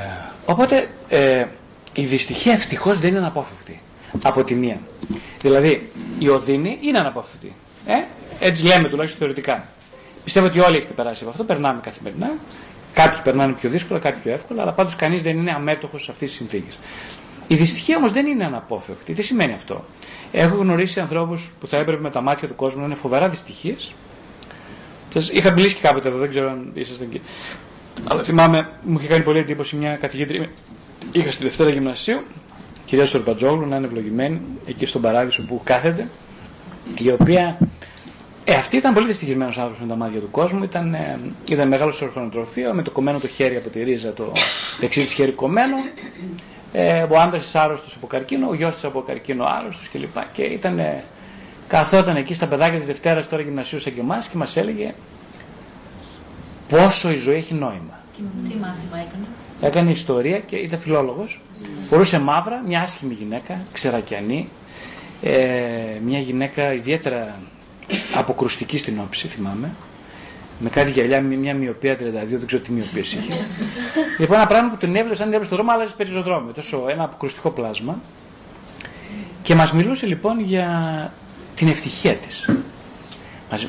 [0.46, 1.46] οπότε ε,
[1.94, 3.82] η δυστυχία ευτυχώς δεν είναι αναπόφευκτη
[4.24, 4.80] από τη μία.
[5.42, 7.54] Δηλαδή η οδύνη είναι αναπόφευκτη.
[7.86, 7.94] Ε;
[8.40, 9.66] Έτσι λέμε τουλάχιστον θεωρητικά.
[10.24, 12.32] Πιστεύω ότι όλοι έχετε περάσει από αυτό, περνάμε καθημερινά.
[12.94, 16.30] Κάποιοι περνάνε πιο δύσκολα, κάποιοι πιο εύκολα, αλλά πάντως κανείς δεν είναι αμέτωχος σε αυτές
[16.30, 16.80] τις συνθήκες.
[17.48, 19.14] Η δυστυχία όμως δεν είναι αναπόφευκτη.
[19.14, 19.86] Τι σημαίνει αυτό;
[20.32, 23.94] Έχω γνωρίσει ανθρώπους που θα έπρεπε με τα μάτια του κόσμου να είναι φοβερά δυστυχίες.
[25.32, 27.22] Είχα μιλήσει και κάποτε εδώ, δεν ξέρω αν ήσασταν εκεί.
[28.08, 30.50] Αλλά θυμάμαι, μου είχε κάνει πολύ εντύπωση μια καθηγήτρια.
[31.12, 32.22] Είχα στη Δευτέρα Γυμνασίου,
[32.86, 36.08] κυρία Σορπατζόγλου, να είναι ευλογημένη, εκεί στον παράδεισο που κάθεται,
[36.98, 37.58] η οποία.
[38.44, 40.64] Ε, αυτή ήταν πολύ δυστυχισμένος άνθρωπος με τα μάτια του κόσμου.
[40.64, 41.20] Ήταν, ε,
[41.50, 44.32] ήταν μεγάλο στο ορφανοτροφείο, με το κομμένο το χέρι από τη ρίζα, το
[44.80, 45.76] δεξί της χέρι κομμένο.
[46.74, 50.14] Ε, ο άντρας της άρρωστος από καρκίνο, ο γιος της από καρκίνο άρρωστος κλπ.
[50.14, 51.04] Και, και ήταν, ε,
[51.68, 54.94] καθόταν εκεί στα παιδάκια της Δευτέρας τώρα γυμνασίου σαν και εμάς και μας έλεγε
[56.72, 58.00] πόσο η ζωή έχει νόημα.
[58.48, 59.26] Τι μάθημα έκανε;
[59.62, 61.42] Έκανε ιστορία και ήταν φιλόλογος.
[61.90, 64.50] Φορούσε μαύρα, μια άσχημη γυναίκα, ξερακιανή,
[65.22, 65.40] ε,
[66.06, 67.36] μια γυναίκα ιδιαίτερα
[68.16, 69.72] αποκρουστική στην όψη, θυμάμαι.
[70.60, 73.46] Με κάτι γυαλιά, με μια μοιοπία 32, δεν ξέρω τι μοιοπίες είχε.
[74.20, 77.50] λοιπόν, ένα πράγμα που τον έβλεπε, σαν έβλεπε στο δρόμο, άλλαζε περισσότερο Τόσο ένα αποκρουστικό
[77.50, 78.00] πλάσμα.
[79.42, 81.14] Και μας μιλούσε λοιπόν για
[81.56, 82.50] την ευτυχία της.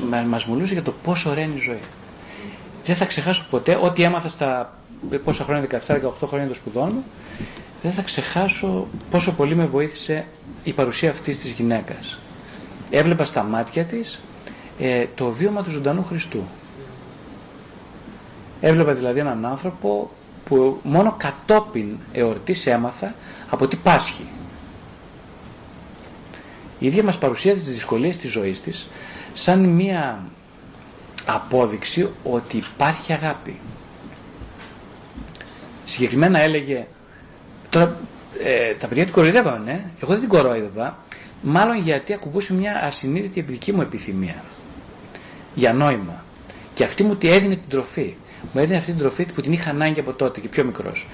[0.09, 1.81] Μα μας μιλούσε για το πόσο ωραία είναι η ζωή.
[2.83, 4.77] Δεν θα ξεχάσω ποτέ ό,τι έμαθα στα
[5.23, 7.03] πόσα χρόνια, 17-18 χρόνια των σπουδών μου,
[7.81, 10.25] δεν θα ξεχάσω πόσο πολύ με βοήθησε
[10.63, 12.19] η παρουσία αυτής της γυναίκας.
[12.89, 14.21] Έβλεπα στα μάτια της
[14.79, 16.43] ε, το βίωμα του ζωντανού Χριστού.
[18.61, 20.11] Έβλεπα δηλαδή έναν άνθρωπο
[20.45, 23.15] που μόνο κατόπιν εορτής έμαθα
[23.49, 24.25] από τι πάσχει.
[26.79, 28.87] Η ίδια μας παρουσίασε τις δυσκολίες της ζωής της
[29.33, 30.23] σαν μία
[31.25, 33.59] απόδειξη ότι υπάρχει αγάπη.
[35.85, 36.87] Συγκεκριμένα έλεγε,
[37.69, 37.97] τώρα
[38.43, 39.85] ε, τα παιδιά την κοροϊδεύανε, ναι.
[40.01, 40.97] εγώ δεν την κοροϊδεύα,
[41.41, 44.43] μάλλον γιατί ακουμπούσε μια ασυνείδητη δική μου επιθυμία
[45.55, 46.23] για νόημα.
[46.73, 48.15] Και αυτή μου τη έδινε την τροφή.
[48.53, 51.07] Μου έδινε αυτή την τροφή που την είχα ανάγκη από τότε και πιο μικρός.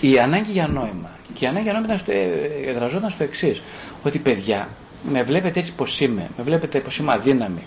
[0.00, 1.10] Η ανάγκη για νόημα.
[1.34, 2.26] Και η ανάγκη για νόημα στο, ε,
[2.66, 3.62] εδραζόταν στο εξής.
[4.02, 4.68] Ότι παιδιά,
[5.10, 7.62] με βλέπετε έτσι πως είμαι, με βλέπετε πως είμαι αδύναμη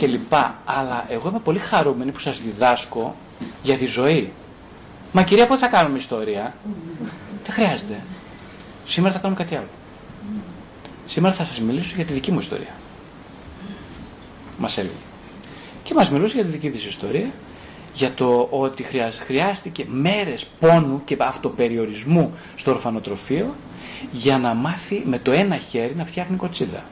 [0.00, 0.32] κλπ.
[0.64, 3.14] Αλλά εγώ είμαι πολύ χαρούμενη που σας διδάσκω
[3.62, 4.32] για τη ζωή.
[5.12, 6.54] Μα κυρία, πότε θα κάνουμε ιστορία;
[7.44, 8.02] Δεν χρειάζεται.
[8.86, 9.68] Σήμερα θα κάνουμε κάτι άλλο.
[11.06, 12.74] Σήμερα θα σας μιλήσω για τη δική μου ιστορία.
[14.58, 14.92] Μας έλεγε.
[15.82, 17.30] Και μας μιλούσε για τη δική της ιστορία,
[17.94, 18.82] για το ότι
[19.26, 23.54] χρειάστηκε μέρες πόνου και αυτοπεριορισμού στο ορφανοτροφείο
[24.12, 26.84] για να μάθει με το ένα χέρι να φτιάχνει κοτσίδα.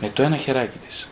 [0.00, 1.06] Με το ένα χεράκι της.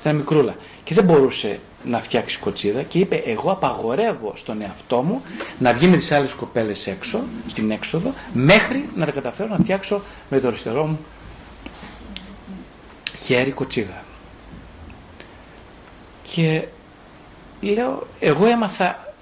[0.00, 0.54] Ήταν μικρούλα.
[0.84, 5.22] Και δεν μπορούσε να φτιάξει κοτσίδα και είπε εγώ απαγορεύω στον εαυτό μου
[5.58, 10.02] να βγει με τις άλλες κοπέλες έξω, στην έξοδο, μέχρι να τα καταφέρω να φτιάξω
[10.30, 10.98] με το αριστερό μου
[13.18, 14.04] χέρι κοτσίδα.
[16.22, 16.64] Και
[17.60, 19.14] λέω, εγώ έμαθα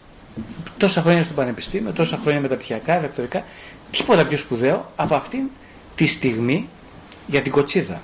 [0.77, 3.45] τόσα χρόνια στο πανεπιστήμιο, τόσα χρόνια μεταπτυχιακά, διδακτορικά,
[3.91, 5.49] τίποτα πιο σπουδαίο από αυτήν
[5.95, 6.69] τη στιγμή
[7.27, 8.01] για την κοτσίδα.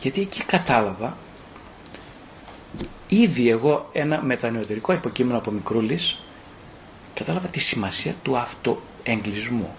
[0.00, 1.16] Γιατί εκεί κατάλαβα
[3.08, 6.18] ήδη εγώ ένα μετανεωτερικό υποκείμενο από μικρούλης
[7.14, 9.74] κατάλαβα τη σημασία του αυτοεγκλισμού,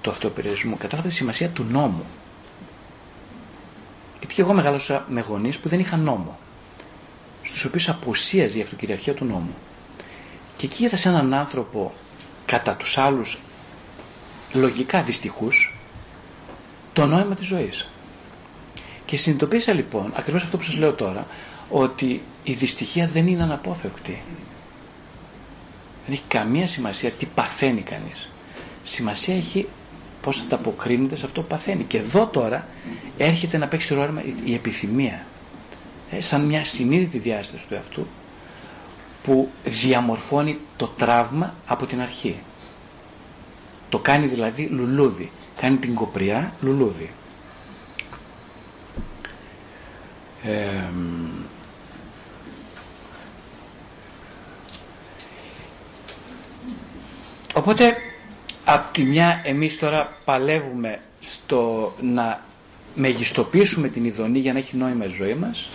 [0.00, 2.04] του αυτοπεριορισμού, κατάλαβα τη σημασία του νόμου.
[4.18, 6.38] Γιατί και εγώ μεγάλωσα με γονείς που δεν είχαν νόμο,
[7.42, 9.54] στους οποίους απουσίαζε η αυτοκυριαρχία του νόμου.
[10.56, 11.92] Και εκεί είδα σε έναν άνθρωπο
[12.46, 13.38] κατά τους άλλους
[14.52, 15.74] λογικά δυστυχούς
[16.92, 17.91] το νόημα της ζωής.
[19.12, 21.26] Και συνειδητοποίησα λοιπόν, ακριβώς αυτό που σας λέω τώρα,
[21.68, 24.22] ότι η δυστυχία δεν είναι αναπόφευκτη.
[26.04, 28.28] Δεν έχει καμία σημασία τι παθαίνει κανείς.
[28.82, 29.68] Σημασία έχει
[30.20, 31.84] πώς ανταποκρίνεται σε αυτό που παθαίνει.
[31.84, 32.66] Και εδώ τώρα
[33.18, 35.24] έρχεται να παίξει ρόλο η επιθυμία.
[36.10, 38.06] Ε, σαν μια συνείδητη διάσταση του εαυτού
[39.22, 42.36] που διαμορφώνει το τραύμα από την αρχή.
[43.88, 45.30] Το κάνει δηλαδή λουλούδι.
[45.60, 47.10] Κάνει την κοπριά λουλούδι.
[57.54, 57.96] Οπότε
[58.64, 62.40] από τη μια εμείς τώρα παλεύουμε στο να
[62.94, 65.68] μεγιστοποιήσουμε την ειδονή για να έχει νόημα η ζωή μας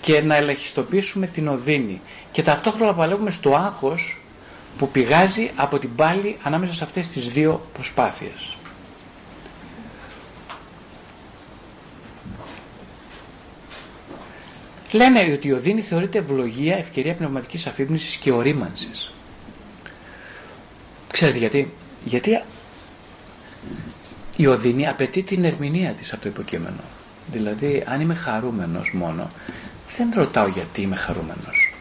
[0.00, 2.00] και να ελαχιστοποιήσουμε την οδύνη
[2.32, 4.20] και ταυτόχρονα παλεύουμε στο άγχος
[4.78, 8.55] που πηγάζει από την πάλη ανάμεσα σε αυτές τις δύο προσπάθειες.
[14.96, 19.10] Λένε ότι η οδύνη θεωρείται ευλογία, ευκαιρία πνευματικής αφύπνισης και ορίμανσης.
[21.12, 21.72] Ξέρετε γιατί;
[22.04, 22.42] Γιατί
[24.36, 26.80] η οδύνη απαιτεί την ερμηνεία της από το υποκείμενο.
[27.26, 29.30] Δηλαδή, αν είμαι χαρούμενος μόνο,
[29.96, 31.74] δεν ρωτάω γιατί είμαι χαρούμενος.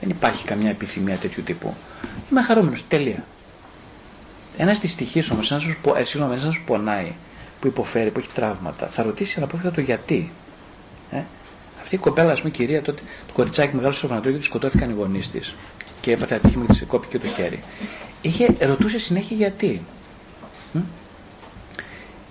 [0.00, 1.74] Δεν υπάρχει καμιά επιθυμία τέτοιου τύπου.
[2.30, 3.24] Είμαι χαρούμενος, τέλεια.
[4.56, 5.94] Ένα δυστυχή όμως, ένας που
[6.52, 7.12] σου πονάει,
[7.60, 10.32] που υποφέρει, που έχει τραύματα, θα ρωτήσει αναπόφευκτα το γιατί.
[11.10, 11.22] Ε;
[11.88, 14.90] Αυτή η κοπέλα, ας πούμε, κυρία, τότε, το κοριτσάκι μεγάλο στο φανατρίο και τη σκοτώθηκαν
[14.90, 15.54] οι γονείς της.
[16.00, 17.58] Και έπαθε ατύχημα και της κόπηκε το χέρι.
[18.22, 19.82] Είχε, ρωτούσε συνέχεια γιατί.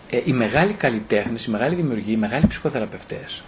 [0.10, 3.43] Ε, οι μεγάλοι καλλιτέχνες, οι μεγάλοι δημιουργοί, οι μεγάλοι ψυχοθεραπευτές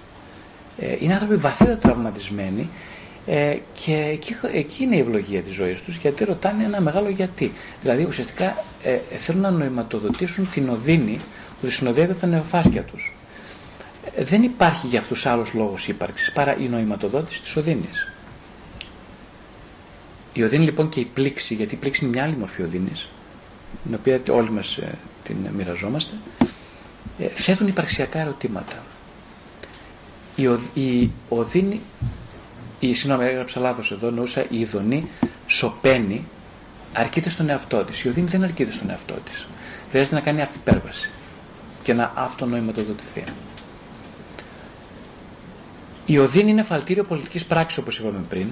[0.80, 2.70] ε, είναι άνθρωποι βαθύτερα τραυματισμένοι
[3.26, 7.54] ε, και εκεί, εκεί είναι η ευλογία της ζωής τους γιατί ρωτάνε ένα μεγάλο γιατί.
[7.82, 11.20] Δηλαδή ουσιαστικά ε, θέλουν να νοηματοδοτήσουν την οδύνη
[11.62, 13.14] που συνοδεύει από τα νεοφάσκια τους.
[14.16, 18.08] Ε, δεν υπάρχει για αυτούς άλλος λόγος ύπαρξης παρά η νοηματοδότηση της οδύνης.
[20.34, 23.08] Η οδύνη λοιπόν και η πλήξη, γιατί η πλήξη είναι μια άλλη μορφή οδύνης,
[23.84, 26.14] την οποία όλοι μας ε, την μοιραζόμαστε,
[27.20, 28.84] ε, θέτουν υπαρξιακά ερωτήματα.
[30.36, 30.44] Η,
[30.74, 31.82] η οδύνη,
[32.80, 35.10] η, συγγνώμη έγραψα λάθος εδώ, νοούσα η ειδονή
[35.48, 36.28] σωπαίνει,
[36.94, 38.04] αρκείται στον εαυτό της.
[38.04, 39.48] Η οδύνη δεν αρκείται στον εαυτό της.
[39.90, 41.10] Χρειάζεται να κάνει αυθυπέρβαση
[41.84, 43.24] και να αυτονοηματοδοτηθεί.
[46.10, 48.48] Η οδύνη είναι φαλτήριο πολιτικής πράξης όπως είπαμε πριν,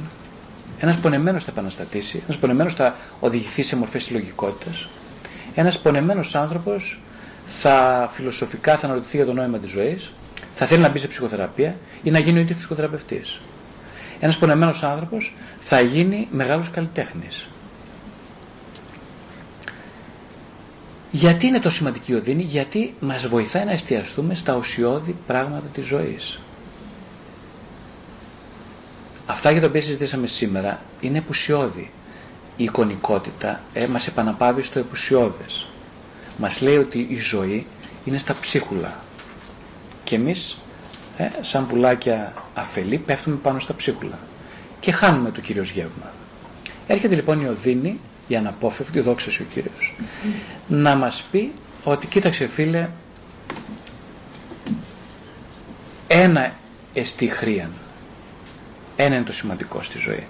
[0.79, 4.87] ένας πονεμένος θα επαναστατήσει, ένας πονεμένος θα οδηγηθεί σε μορφές συλλογικότητας.
[5.55, 6.99] Ένας πονεμένος άνθρωπος
[7.45, 10.11] θα φιλοσοφικά θα αναρωτηθεί για το νόημα της ζωής,
[10.53, 13.39] θα θέλει να μπει σε ψυχοθεραπεία ή να γίνει ο ίδιος ψυχοθεραπευτής.
[14.19, 17.47] Ένας πονεμένος άνθρωπος θα γίνει μεγάλος καλλιτέχνης.
[21.11, 26.39] Γιατί είναι το σημαντική οδύνη, γιατί μας βοηθάει να εστιαστούμε στα ουσιώδη πράγματα της ζωής.
[29.29, 31.91] Αυτά για τα οποία συζητήσαμε σήμερα είναι επουσιώδη.
[32.57, 35.67] Η εικονικότητα ε, μας επαναπάβει στο επουσιώδες.
[36.37, 37.67] Μας λέει ότι η ζωή
[38.05, 38.95] είναι στα ψίχουλα.
[40.03, 40.57] Και εμείς,
[41.17, 44.19] ε, σαν πουλάκια αφελή, πέφτουμε πάνω στα ψίχουλα.
[44.79, 46.11] Και χάνουμε το Κύριος γεύμα.
[46.87, 49.95] Έρχεται λοιπόν η Οδύνη, η αναπόφευκτη, δόξα ο Κύριος,
[50.67, 51.53] να μας πει
[51.83, 52.89] ότι κοίταξε φίλε,
[56.07, 56.53] ένα
[56.93, 57.71] εστιχρίαν
[58.97, 60.27] ένα είναι το σημαντικό στη ζωή.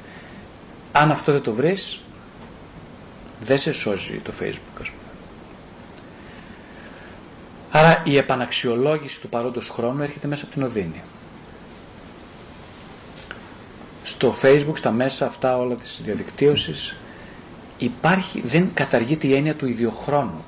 [0.91, 2.01] Αν αυτό δεν το βρεις,
[3.41, 5.01] δεν σε σώζει το facebook ας πούμε.
[7.72, 11.01] Άρα η επαναξιολόγηση του παρόντος χρόνου έρχεται μέσα από την οδύνη.
[14.03, 16.95] Στο facebook, στα μέσα αυτά όλα της διαδικτύωσης
[17.78, 20.45] υπάρχει, δεν καταργείται η έννοια του ιδιοχρόνου.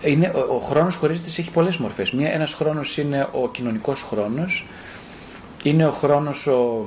[0.00, 2.10] Είναι, ο, ο χρόνος χωρίζεται έχει πολλές μορφές.
[2.10, 4.66] Μία, ένας χρόνος είναι ο κοινωνικός χρόνος
[5.62, 6.86] είναι ο χρόνος ο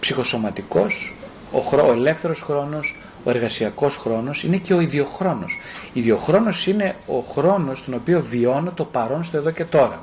[0.00, 1.14] ψυχοσωματικός,
[1.52, 5.58] ο, χρό, ο ελεύθερος χρόνος, ο εργασιακός χρόνος, είναι και ο ιδιοχρόνος.
[5.92, 10.02] Ιδιοχρόνος είναι ο χρόνος στον οποίο βιώνω το παρόν στο εδώ και τώρα.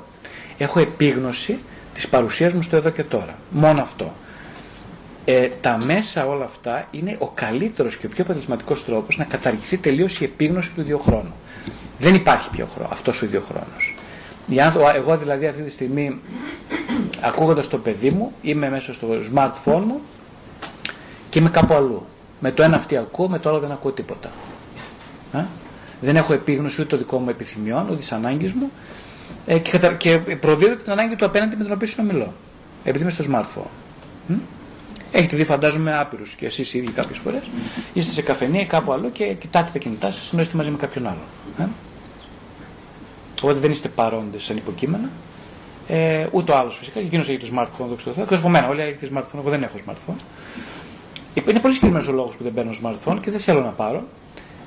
[0.58, 1.58] Έχω επίγνωση
[1.94, 3.34] της παρουσίας μου στο εδώ και τώρα.
[3.50, 4.12] Μόνο αυτό.
[5.24, 9.76] Ε, τα μέσα όλα αυτά είναι ο καλύτερος και ο πιο αποτελεσματικός τρόπος να καταργηθεί
[9.76, 11.32] τελείως η επίγνωση του ιδιοχρόνου.
[11.98, 13.94] Δεν υπάρχει πιο χρόνο, αυτός ο ιδιοχρόνος.
[14.94, 16.20] Εγώ δηλαδή αυτή τη στιγμή
[17.20, 20.00] ακούγοντας το παιδί μου είμαι μέσα στο smartphone μου
[21.30, 22.06] και είμαι κάπου αλλού.
[22.40, 24.30] Με το ένα αυτή ακούω, με το άλλο δεν ακούω τίποτα.
[25.32, 25.44] Ε;
[26.00, 28.70] Δεν έχω επίγνωση ούτε το δικό μου επιθυμιών, ούτε της ανάγκης μου
[29.46, 32.32] ε, και, και προδίδω την ανάγκη του απέναντι με τον οποίο συνομιλώ.
[32.84, 34.36] Επειδή είμαι στο smartphone.
[35.12, 37.42] Έχετε δει, φαντάζομαι, άπειρους και εσείς οι ίδιοι κάποιες φορές.
[37.92, 40.76] Είστε σε καφενεία ή κάπου αλλού και κοιτάτε τα κινητά σας ενώ είστε μαζί με
[40.76, 41.20] κάποιον άλλο.
[41.58, 41.64] Ε;
[43.42, 45.08] Οπότε δεν είστε παρόντες σαν υποκείμενα.
[45.88, 48.22] Ε, ούτε ο άλλο φυσικά, και εκείνος έχει το smartphone, δόξα τω Θεώ.
[48.22, 50.16] Εκτό από μένα, όλοι έχετε smartphone, εγώ δεν έχω smartphone.
[51.48, 54.04] Είναι πολύ συγκεκριμένος ο λόγος που δεν παίρνω smartphone και δεν θέλω να πάρω.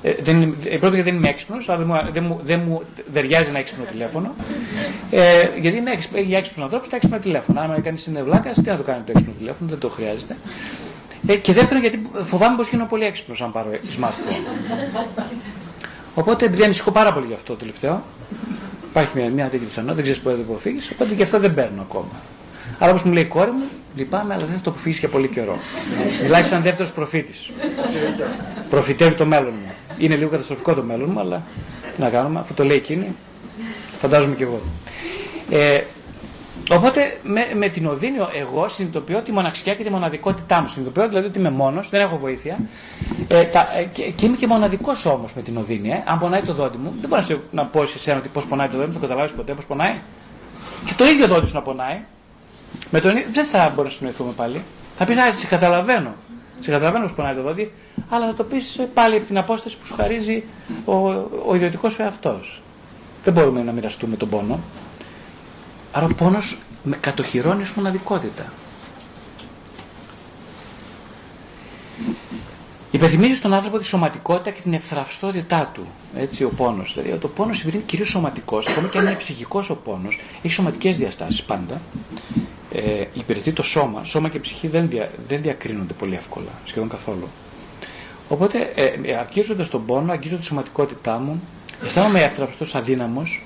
[0.02, 2.82] Ε, δεν, ε, πρώτον γιατί δεν είμαι έξυπνος, αλλά δεν μου, δεν μου, δεν μου
[3.12, 4.34] δαιριάζει ένα έξυπνο τηλέφωνο.
[5.10, 7.60] Ε, γιατί είναι έξυπνο, για έξυπνους ανθρώπους τα έξυπνα τηλέφωνα.
[7.60, 10.36] Αν κάνει είναι βλάκα, τι να το κάνει το έξυπνο τηλέφωνο, δεν το χρειάζεται.
[11.26, 13.70] Ε, και δεύτερον γιατί φοβάμαι πως γίνω πολύ έξυπνος αν πάρω
[14.00, 14.46] smartphone.
[16.14, 18.02] Οπότε επειδή ανησυχώ πάρα πολύ γι' αυτό το τελευταίο,
[18.92, 21.54] Υπάρχει μια, μια τέτοια πιθανότητα, δεν ξέρεις πότε θα το αποφύγεις, οπότε και αυτό δεν
[21.54, 22.20] παίρνω ακόμα.
[22.78, 23.64] Αλλά όπως μου λέει η κόρη μου,
[23.96, 25.58] λυπάμαι, αλλά δεν θα το αποφύγεις για πολύ καιρό.
[26.22, 27.50] Μιλάει σαν δεύτερος προφήτης.
[28.70, 29.72] Προφητεύει το μέλλον μου.
[29.98, 31.42] Είναι λίγο καταστροφικό το μέλλον μου, αλλά
[31.94, 33.14] τι να κάνουμε, αφού το λέει εκείνη,
[34.00, 34.60] φαντάζομαι κι εγώ.
[35.50, 35.80] Ε,
[36.70, 40.68] Οπότε με, με την οδύνη εγώ συνειδητοποιώ τη μοναξιά και τη μοναδικότητά μου.
[40.68, 42.58] Συνειδητοποιώ δηλαδή ότι είμαι μόνος, δεν έχω βοήθεια.
[43.28, 45.90] Ε, τα, ε, και, και, είμαι και μοναδικός όμως με την οδύνη.
[45.90, 46.02] Ε.
[46.06, 48.46] Αν πονάει το δόντι μου, δεν μπορώ να, σε, να πω σε εσένα ότι πώς
[48.46, 50.00] πονάει το δόντι μου, το καταλάβεις ποτέ πώς πονάει.
[50.84, 52.00] Και το ίδιο δόντι σου να πονάει.
[52.90, 54.62] Με τον, δεν θα μπορούμε να συνοηθούμε πάλι.
[54.98, 56.14] Θα πεις, Α, σε καταλαβαίνω.
[56.60, 57.72] Σε καταλαβαίνω πώς πονάει το δόντι,
[58.08, 60.44] αλλά θα το πεις ε, πάλι από την απόσταση που σου χαρίζει
[60.84, 60.94] ο,
[61.46, 62.62] ο ιδιωτικός σου εαυτός.
[63.24, 64.60] Δεν μπορούμε να μοιραστούμε τον πόνο.
[65.92, 68.52] Άρα ο πόνος με κατοχυρώνει ως μοναδικότητα.
[72.90, 75.86] Υπενθυμίζει στον άνθρωπο τη σωματικότητα και την ευθραυστότητά του.
[76.14, 76.94] Έτσι, ο πόνος.
[76.94, 80.54] Δηλαδή, το πόνος επειδή είναι κυρίως σωματικός, ακόμα και αν είναι ψυχικός ο πόνος, έχει
[80.54, 81.80] σωματικές διαστάσεις πάντα.
[82.72, 84.04] Ε, υπηρετεί το σώμα.
[84.04, 87.28] Σώμα και ψυχή δεν, δια, δεν διακρίνονται πολύ εύκολα, σχεδόν καθόλου.
[88.28, 91.42] Οπότε, ε, ε αγγίζοντα τον πόνο, αγγίζω τη σωματικότητά μου,
[91.84, 93.44] αισθάνομαι ευθραυστό αδύναμος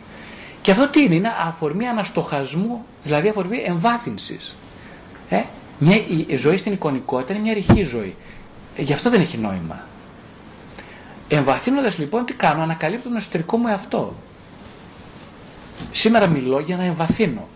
[0.66, 4.56] και αυτό τι είναι, είναι αφορμή αναστοχασμού, δηλαδή αφορμή εμβάθυνσης.
[5.28, 5.42] Ε;
[5.78, 5.96] Μια,
[6.26, 8.16] η ζωή στην εικονικότητα είναι μια ρηχή ζωή.
[8.76, 9.80] Ε, γι' αυτό δεν έχει νόημα.
[11.28, 14.14] Εμβαθύνοντας λοιπόν τι κάνω, ανακαλύπτω τον εσωτερικό μου εαυτό.
[15.92, 17.48] σήμερα μιλώ για να εμβαθύνω.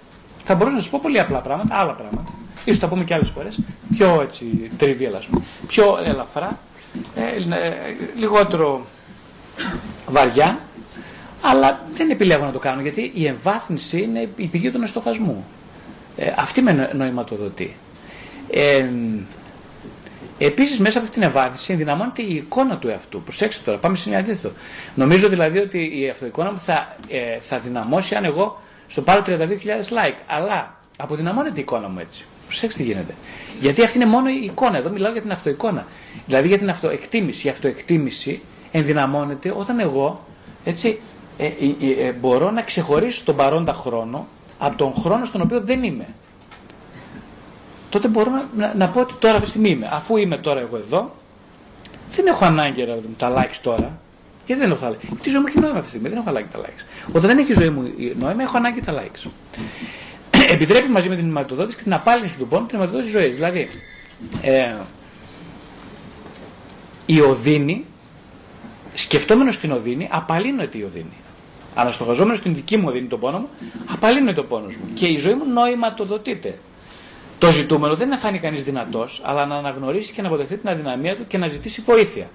[0.45, 2.33] Θα μπορούσα να σας πω πολύ απλά πράγματα, άλλα πράγματα.
[2.65, 3.59] Ίσως τα πούμε και άλλες φορές,
[3.97, 5.43] πιο έτσι τριβία, ας πούμε.
[5.67, 6.59] Πιο ελαφρά,
[7.15, 8.87] ε, ε, λιγότερο
[10.07, 10.59] βαριά,
[11.41, 15.45] αλλά δεν επιλέγω να το κάνω γιατί η εμβάθυνση είναι η πηγή του στοχασμού.
[16.17, 17.77] Ε, αυτή με νοηματοδοτεί.
[18.51, 18.89] Ε,
[20.43, 23.23] Επίσης, μέσα από αυτή την ευάθυνση ενδυναμώνεται η εικόνα του εαυτού.
[23.23, 24.53] Προσέξτε τώρα, πάμε σε μια αντίθετο.
[24.95, 29.39] Νομίζω δηλαδή ότι η αυτοεικόνα μου θα, ε, θα δυναμώσει αν εγώ στο πάρω 32.000
[29.89, 30.17] like.
[30.27, 32.25] Αλλά αποδυναμώνεται η εικόνα μου έτσι.
[32.47, 33.15] Προσέξτε τι γίνεται.
[33.61, 34.77] Γιατί αυτή είναι μόνο η εικόνα.
[34.79, 35.87] Εδώ μιλάω για την αυτοεικόνα.
[36.27, 37.47] Δηλαδή για την αυτοεκτίμηση.
[37.47, 38.41] Η αυτοεκτίμηση
[38.73, 40.25] ενδυναμώνεται όταν εγώ
[40.65, 41.01] έτσι,
[41.45, 44.27] ε, ε, ε, μπορώ να ξεχωρίσω τον παρόντα χρόνο
[44.59, 46.07] από τον χρόνο στον οποίο δεν είμαι
[47.91, 49.89] τότε μπορώ να, να, πω ότι τώρα αυτή τη στιγμή είμαι.
[49.93, 51.15] Αφού είμαι τώρα εγώ εδώ,
[52.15, 53.99] δεν έχω ανάγκη ρε, τα likes τώρα.
[54.47, 55.01] Γιατί δεν έχω τα likes.
[55.09, 57.09] Γιατί η ζωή μου έχει νόημα αυτή τη στιγμή, δεν έχω ανάγκη τα likes.
[57.13, 57.83] Όταν δεν έχει η ζωή μου
[58.19, 59.31] νόημα, έχω ανάγκη τα likes.
[60.55, 63.35] Επιτρέπει μαζί με την αιματοδότηση και την απάλυνση του πόνου την αιματοδότηση ζωής.
[63.35, 63.69] Δηλαδή,
[64.43, 64.75] ε,
[67.07, 67.85] η οδύνη,
[68.95, 71.17] σκεφτόμενος την οδύνη, απαλύνεται η οδύνη.
[71.75, 73.49] Αναστοχαζόμενος στην δική μου οδύνη τον πόνο μου,
[73.87, 74.95] απαλύνεται το πόνο μου.
[74.95, 76.59] Και η ζωή μου νοηματοδοτείται.
[77.39, 80.69] Το ζητούμενο δεν είναι να φάνει κανείς δυνατός, αλλά να αναγνωρίσει και να αποδεχτεί την
[80.69, 82.27] αδυναμία του και να ζητήσει βοήθεια.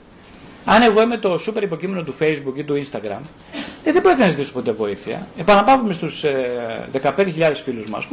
[0.66, 3.20] Αν εγώ είμαι το σούπερ υποκείμενο του Facebook ή του Instagram,
[3.84, 5.28] ε, δεν πρέπει να ζητήσω ποτέ βοήθεια.
[5.38, 8.04] Επαναπαύουμε στους ε, 15.000 φίλους μα,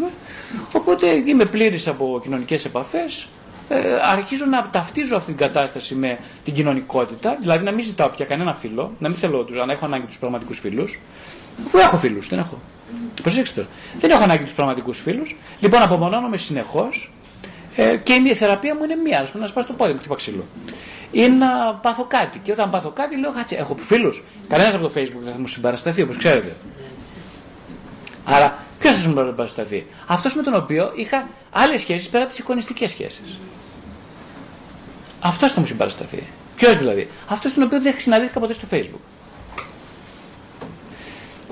[0.72, 3.26] οπότε είμαι πλήρης από κοινωνικές επαφές.
[3.74, 8.24] Ε, αρχίζω να ταυτίζω αυτή την κατάσταση με την κοινωνικότητα, δηλαδή να μην ζητάω πια
[8.24, 10.98] κανένα φίλο, να μην θέλω τους, αν έχω ανάγκη τους πραγματικούς φίλους.
[11.66, 12.58] Αφού έχω φίλους, δεν έχω.
[13.22, 13.68] Προσέξτε τώρα.
[13.96, 15.36] Δεν έχω ανάγκη τους πραγματικούς φίλους.
[15.60, 17.10] Λοιπόν, απομονώνομαι συνεχώς
[17.76, 19.18] ε, και η θεραπεία μου είναι μία.
[19.18, 20.44] Α πούμε, να σπάσω το πόδι μου, χτύπα ξύλο.
[21.10, 22.38] Ή να πάθω κάτι.
[22.38, 24.22] Και όταν πάθω κάτι, λέω χάτσε, έχω φίλους.
[24.48, 26.56] Κανένας από το Facebook δεν θα μου συμπαρασταθεί, όπως ξέρετε.
[28.24, 32.40] Άρα, ποιος θα μου συμπαρασταθεί; Αυτός με τον οποίο είχα άλλες σχέσεις πέρα από τις
[32.40, 33.38] εικονιστικές σχέσεις.
[35.22, 36.22] Αυτό θα μου συμπαρασταθεί.
[36.56, 39.00] Ποιος δηλαδή; Αυτός τον οποίο δεν συναντήθηκα ποτέ στο Facebook.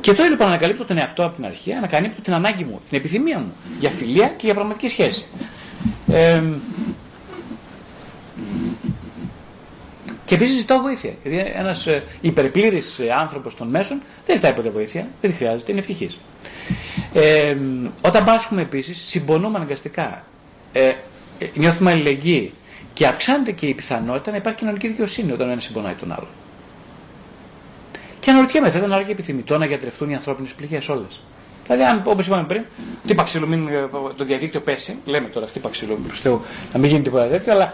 [0.01, 3.39] Και τώρα λοιπόν ανακαλύπτω τον εαυτό από την αρχή, ανακαλύπτω την ανάγκη μου, την επιθυμία
[3.39, 5.25] μου για φιλία και για πραγματική σχέση.
[6.13, 6.43] Ε,
[10.25, 11.15] και επίσης ζητάω βοήθεια.
[11.23, 15.81] Γιατί ένας ε, υπερπλήρης ε, άνθρωπος των μέσων δεν ζητάει ποτέ βοήθεια, δεν χρειάζεται, είναι
[15.81, 16.19] ευτυχής.
[17.13, 17.57] Ε,
[18.01, 20.25] όταν πάσχουμε επίσης, συμπονούμε αναγκαστικά.
[20.73, 20.93] Ε,
[21.55, 22.53] νιώθουμε αλληλεγγύη
[23.01, 26.27] και αυξάνεται και η πιθανότητα να υπάρχει κοινωνική δικαιοσύνη όταν ένα συμπονάει τον άλλο.
[28.21, 31.21] Και αναρωτιέμαι, θα ήταν άραγε επιθυμητό να γιατρευτούν οι ανθρώπινες πληγές όλες;
[31.67, 32.65] Δηλαδή, αν όπως είπαμε πριν,
[33.03, 37.03] χτύπα ξύλο, μην ε, το διαδίκτυο πέσει, λέμε τώρα χτύπα ξύλο, προ να μην γίνει
[37.03, 37.73] τίποτα τέτοιο, αλλά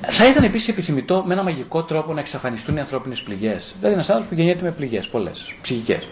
[0.00, 3.74] θα ήταν επίσης επιθυμητό με ένα μαγικό τρόπο να εξαφανιστούν οι ανθρώπινες πληγές.
[3.78, 6.08] Δηλαδή, ένας άνθρωπος που γεννιέται με πληγές, πολλές, ψυχικές.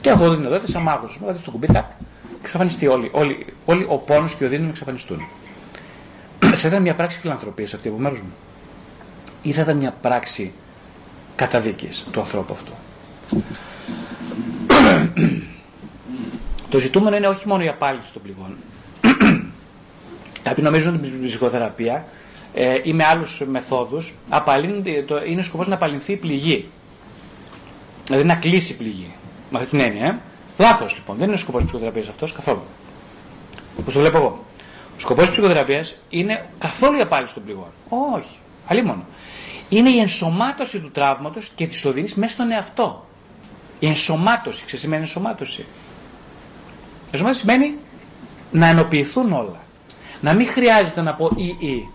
[0.00, 1.90] Και έχω δει δυνατότητα σαν μάγος, δηλαδή στο κουμπί, τάκ,
[2.40, 5.20] εξαφανιστεί όλοι, όλοι, όλοι ο πόνος και ο δίνο να εξαφανιστούν.
[6.60, 8.34] θα ήταν μια πράξη φιλανθρωπίας αυτή από μέρου μου.
[9.42, 10.52] Ή θα ήταν μια πράξη
[11.36, 12.72] καταδίκης του ανθρώπου αυτού.
[16.70, 18.56] το ζητούμενο είναι όχι μόνο η απάλληψη των πληγών.
[20.42, 22.06] Κάποιοι νομίζουν ότι η ψυχοθεραπεία
[22.54, 24.14] ε, ή με άλλους μεθόδους
[25.28, 26.68] είναι σκοπός να απαλληλθεί η πληγή.
[28.06, 29.14] Δηλαδή να κλείσει η πληγή.
[29.50, 30.06] Με αυτή την έννοια.
[30.06, 30.18] Ε.
[30.58, 31.16] Λάθος λοιπόν.
[31.16, 32.62] Δεν είναι ο σκοπός της ψυχοθεραπείας αυτός καθόλου.
[33.80, 34.44] Όπως το βλέπω εγώ.
[34.96, 37.70] Ο σκοπός της ψυχοθεραπείας είναι καθόλου η απάλληψη των πληγών.
[37.88, 38.38] Όχι.
[38.66, 39.04] Αλλή μόνο
[39.68, 43.06] είναι η ενσωμάτωση του τραύματος και της οδύνης μέσα στον εαυτό.
[43.78, 45.66] Η ενσωμάτωση, ξέρεις σημαίνει ενσωμάτωση;
[47.10, 47.76] Ενσωμάτωση σημαίνει
[48.50, 49.60] να ενοποιηθούν όλα.
[50.20, 51.88] Να μην χρειάζεται να πω ή ή.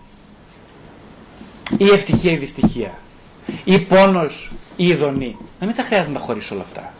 [1.78, 2.92] Ή ευτυχία ή δυστυχία.
[3.64, 5.36] Ή πόνος ή ειδονή.
[5.60, 6.92] Να μην θα χρειάζεται να τα χωρίσω όλα αυτά.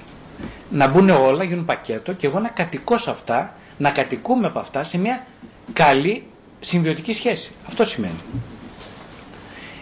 [0.70, 4.84] Να μπουν όλα, γίνουν πακέτο και εγώ να κατοικώ σε αυτά, να κατοικούμε από αυτά
[4.84, 5.26] σε μια
[5.72, 6.24] καλή
[6.60, 7.52] συμβιωτική σχέση.
[7.66, 8.20] Αυτό σημαίνει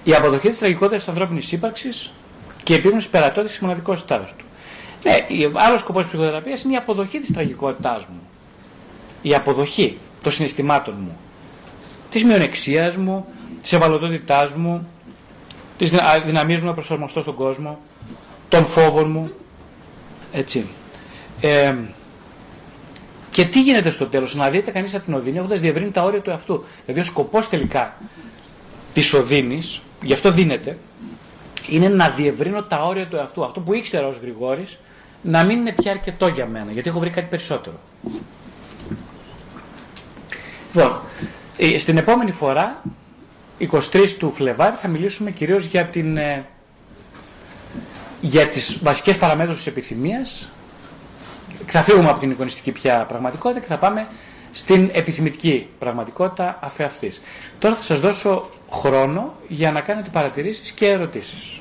[0.05, 2.13] η αποδοχή της τραγικότητας της ανθρώπινης ύπαρξης
[2.63, 4.45] και η επίγνωση περατότητας της μοναδικότητά του.
[5.05, 5.17] Ναι,
[5.53, 8.21] άλλος σκοπός της ψυχοθεραπείας είναι η αποδοχή της τραγικότητάς μου.
[9.23, 11.17] Η αποδοχή των συναισθημάτων μου.
[12.11, 13.27] Της μειονεξίας μου,
[13.63, 14.89] της ευαλωτότητάς μου,
[15.79, 15.91] της
[16.25, 17.79] δυναμία μου να προσαρμοστώ στον κόσμο,
[18.49, 19.31] των φόβων μου.
[20.33, 20.67] Έτσι.
[21.41, 21.75] Ε,
[23.31, 26.21] και τι γίνεται στο τέλος, να δείτε κανείς από την οδύνη έχοντας διευρύνει τα όρια
[26.21, 26.65] του εαυτού.
[26.85, 27.95] Δηλαδή, ο σκοπός τελικά
[28.95, 30.79] της οδύνης γι' αυτό δίνεται,
[31.69, 33.45] είναι να διευρύνω τα όρια του εαυτού.
[33.45, 34.79] Αυτό που ήξερα ως Γρηγόρης,
[35.23, 37.81] να μην είναι πια αρκετό για μένα, γιατί έχω βρει κάτι περισσότερο.
[40.75, 41.01] Λοιπόν,
[41.57, 42.83] ε, στην επόμενη φορά,
[43.59, 46.47] 23 του Φλεβάρι, θα μιλήσουμε κυρίως για, την, ε,
[48.21, 50.49] για τις βασικές παραμέτρους της επιθυμίας,
[51.67, 54.07] θα φύγουμε από την εικονιστική πια πραγματικότητα και θα πάμε
[54.51, 57.21] στην επιθυμητική πραγματικότητα αφεαυτής.
[57.59, 61.59] Τώρα θα σας δώσω χρόνο για να κάνετε παρατηρήσεις και ερωτήσεις.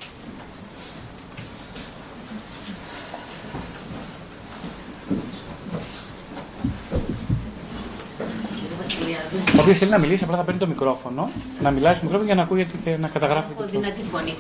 [9.58, 11.30] Ο οποίο θέλει να μιλήσει, απλά θα παίρνει το μικρόφωνο,
[11.62, 13.52] να μιλάει στο μικρόφωνο για να ακούγεται και να καταγράφει.
[13.58, 14.36] Έχω δυνατή φωνή.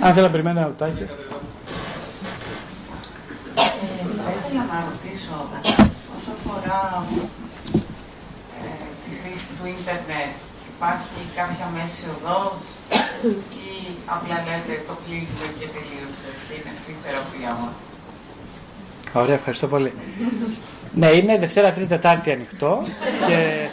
[0.00, 1.02] Αν θέλει να περιμένει ένα λεπτάκι.
[4.24, 5.36] Ε, θα ήθελα να ρωτήσω
[6.16, 6.80] όσο αφορά
[8.64, 8.68] ε,
[9.02, 10.32] τη χρήση του ίντερνετ,
[10.72, 12.56] υπάρχει κάποια μέση οδός
[13.68, 13.70] ή
[14.14, 17.74] απλά λέτε το κλείσιμο και τελείωσε και είναι αυτή η θεραπεία μας.
[19.22, 19.92] Ωραία, ευχαριστώ πολύ.
[21.00, 22.82] ναι, είναι Δευτέρα, Τρίτη, Τετάρτη ανοιχτό
[23.28, 23.68] και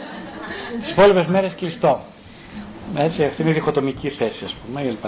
[0.78, 2.00] τις υπόλοιπες μέρες κλειστό.
[2.96, 4.82] Έτσι, αυτή είναι η διχοτομική θέση, ας πούμε.
[4.82, 5.04] κλπ.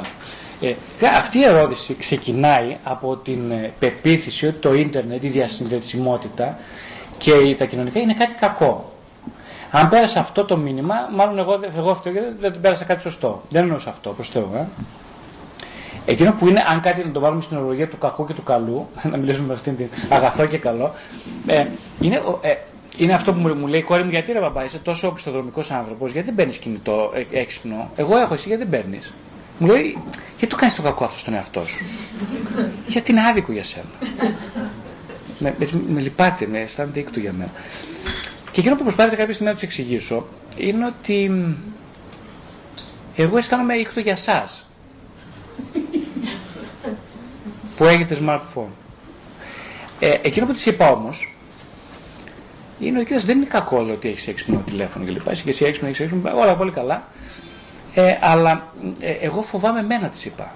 [0.61, 0.75] Ε,
[1.19, 6.59] αυτή η ερώτηση ξεκινάει από την ε, πεποίθηση ότι το ίντερνετ, η διασυνδεσιμότητα
[7.19, 8.93] και τα κοινωνικά είναι κάτι κακό.
[9.71, 13.43] Αν πέρασε αυτό το μήνυμα, μάλλον εγώ, εγώ φταίω γιατί δεν πέρασα κάτι σωστό.
[13.49, 14.51] Δεν εννοούσα αυτό, προ Θεού.
[14.55, 14.67] Ε.
[16.07, 18.89] Εκείνο που είναι, αν κάτι να το βάλουμε στην ορολογία του κακού και του καλού,
[19.11, 20.93] να μιλήσουμε με αυτήν την αγαθό και καλό,
[21.47, 21.67] ε,
[22.01, 22.55] είναι, ε,
[22.97, 26.13] είναι αυτό που μου, λέει η κόρη μου, γιατί ρε μπαμπά, είσαι τόσο οπισθοδρομικός άνθρωπος,
[26.13, 27.91] γιατί δεν παίρνεις κινητό ε, έξυπνο.
[27.97, 29.13] Εγώ έχω, εσύ γιατί δεν παίρνεις.
[29.59, 29.99] Μου λέει,
[30.39, 31.85] γιατί το κάνεις το κακό αυτό στον εαυτό σου;
[32.87, 33.85] γιατί είναι άδικο για σένα;
[35.39, 37.51] με, με, με λυπάται, με αισθάνεται ήκτου για μένα.
[38.51, 40.27] Και εκείνο που προσπάθησα κάποια στιγμή να του εξηγήσω
[40.57, 41.31] είναι ότι
[43.17, 44.49] εγώ αισθάνομαι ήκτο για εσά
[47.77, 48.73] που έχετε smartphone.
[50.01, 51.37] Ε, εκείνο που της είπα όμως
[52.81, 55.29] είναι ότι δεν είναι κακό ότι έχεις έξυπνο τηλέφωνο κλπ.
[55.29, 57.09] Εσύ και εσύ έξυπνο, έχεις έξυπνο, όλα πολύ καλά.
[57.95, 60.53] Ε, αλλά ε, εγώ φοβάμαι εμένα, τη είπα.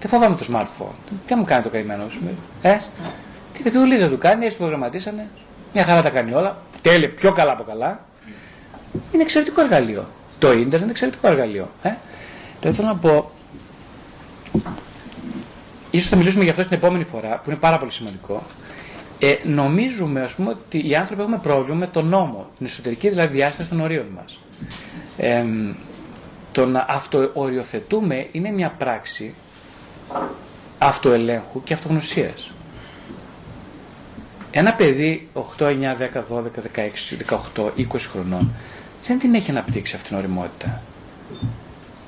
[0.00, 1.12] Δεν φοβάμαι το smartphone.
[1.26, 2.20] Τι μου κάνει το καημένο σου.
[2.62, 2.78] Ε;
[3.62, 5.28] Τι δουλειά δεν του κάνει, έτσι προγραμματίσανε.
[5.72, 6.56] Μια χαρά τα κάνει όλα.
[6.82, 8.04] Τέλεια, πιο καλά από καλά.
[9.12, 10.06] Είναι εξαιρετικό εργαλείο.
[10.38, 11.68] Το ίντερνετ είναι εξαιρετικό εργαλείο.
[11.82, 11.92] Ε;
[12.60, 13.30] Δεν θέλω να πω.
[15.90, 18.42] Ίσως θα μιλήσουμε για αυτό την επόμενη φορά, που είναι πάρα πολύ σημαντικό.
[19.18, 23.36] Ε, νομίζουμε ας πούμε, ότι οι άνθρωποι έχουμε πρόβλημα με τον νόμο, την εσωτερική δηλαδή
[23.36, 24.38] διάσταση των ορίων μας.
[25.16, 25.44] Ε,
[26.54, 29.34] το να αυτοοριοθετούμε είναι μια πράξη
[30.78, 32.52] αυτοελέγχου και αυτογνωσίας.
[34.50, 35.28] Ένα παιδί
[35.58, 36.42] 8, 9, 10, 12,
[36.74, 37.16] 16,
[37.56, 38.52] 18, 20 χρονών
[39.06, 40.82] δεν την έχει αναπτύξει αυτήν την οριμότητα.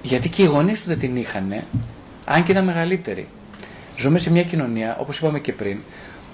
[0.03, 1.63] Γιατί και οι γονείς του δεν την είχαν,
[2.25, 3.29] αν και ήταν μεγαλύτεροι.
[3.97, 5.79] Ζούμε σε μια κοινωνία, όπως είπαμε και πριν,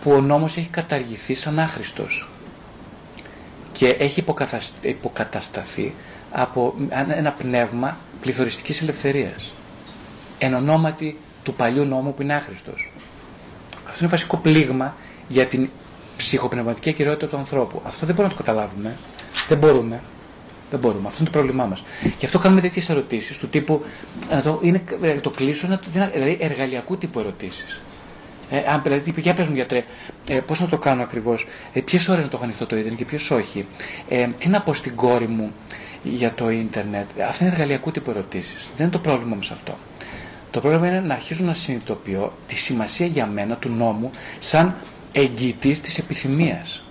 [0.02, 2.28] που ο νόμος έχει καταργηθεί σαν άχρηστος
[3.72, 4.24] και έχει
[4.82, 5.94] υποκατασταθεί
[6.32, 6.74] από
[7.08, 9.54] ένα πνεύμα πληθωριστικής ελευθερίας
[10.38, 12.92] εν ονόματι του παλιού νόμου που είναι άχρηστος.
[13.86, 14.94] Αυτό είναι βασικό πλήγμα
[15.28, 15.68] για την
[16.16, 17.82] ψυχοπνευματική ακυρεότητα του ανθρώπου.
[17.84, 18.96] Αυτό δεν μπορούμε να το καταλάβουμε.
[19.48, 20.00] Δεν μπορούμε.
[20.70, 21.06] Δεν μπορούμε.
[21.06, 21.82] Αυτό είναι το πρόβλημά μας.
[22.18, 23.84] Γι' αυτό κάνουμε τέτοιες ερωτήσεις του τύπου.
[24.30, 27.80] Να το, είναι, ε, το κλείσω, να το, δηλαδή εργαλειακού τύπου ερωτήσεις.
[28.50, 29.84] Ε, αν δηλαδή, για πες μου γιατρέ,
[30.28, 32.98] ε, πώς να το κάνω ακριβώς, ε, ποιες ώρες να το έχω ανοιχτό το ίντερνετ
[32.98, 33.66] και ποιες όχι,
[34.08, 35.52] ε, τι να πω στην κόρη μου
[36.02, 37.08] για το ίντερνετ.
[37.28, 38.70] Αυτά είναι εργαλειακού τύπου ερωτήσεις.
[38.76, 39.76] Δεν είναι το πρόβλημα με αυτό.
[40.50, 44.74] Το πρόβλημα είναι να αρχίζω να συνειδητοποιώ τη σημασία για μένα του νόμου σαν
[45.12, 46.82] εγγυητής της επιθυμίας.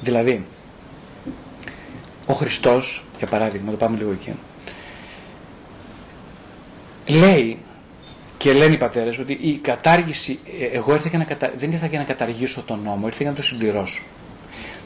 [0.00, 0.44] Δηλαδή,
[2.26, 4.34] ο Χριστός, για παράδειγμα, το πάμε λίγο εκεί,
[7.06, 7.58] λέει
[8.38, 11.52] και λένε οι πατέρες ότι η κατάργηση, ε, εγώ ήρθα να κατα...
[11.56, 14.02] δεν ήρθα για να καταργήσω τον νόμο, ήρθα για να το συμπληρώσω.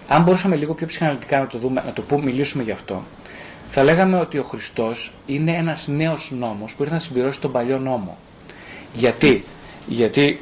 [0.08, 3.02] Αν μπορούσαμε λίγο πιο ψυχαναλυτικά να το δούμε, να το πούμε, μιλήσουμε γι' αυτό,
[3.68, 7.78] θα λέγαμε ότι ο Χριστός είναι ένας νέος νόμος που ήρθε να συμπληρώσει τον παλιό
[7.78, 8.18] νόμο.
[8.92, 9.44] Γιατί,
[9.86, 10.40] Γιατί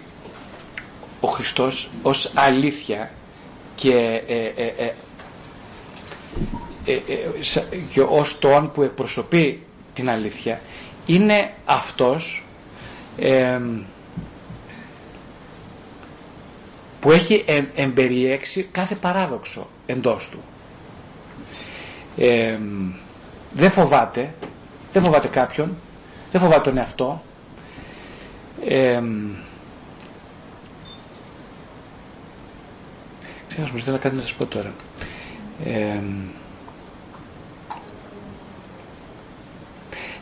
[1.21, 3.11] ο Χριστός ως αλήθεια
[3.75, 4.93] και, ε, ε,
[6.85, 7.03] ε,
[7.91, 9.63] και ως το που εκπροσωπεί
[9.95, 10.61] την αλήθεια
[11.07, 12.43] είναι αυτός
[17.05, 17.45] που έχει
[17.75, 20.39] εμπεριέξει κάθε παράδοξο εντός του.
[23.53, 24.35] δεν φοβάται,
[24.93, 25.77] δεν φοβάται κάποιον,
[26.33, 27.23] δεν φοβάται τον εαυτό.
[28.69, 29.03] Ε,
[33.49, 34.75] Ξέρω, μου θέλω κάτι να σας πω τώρα.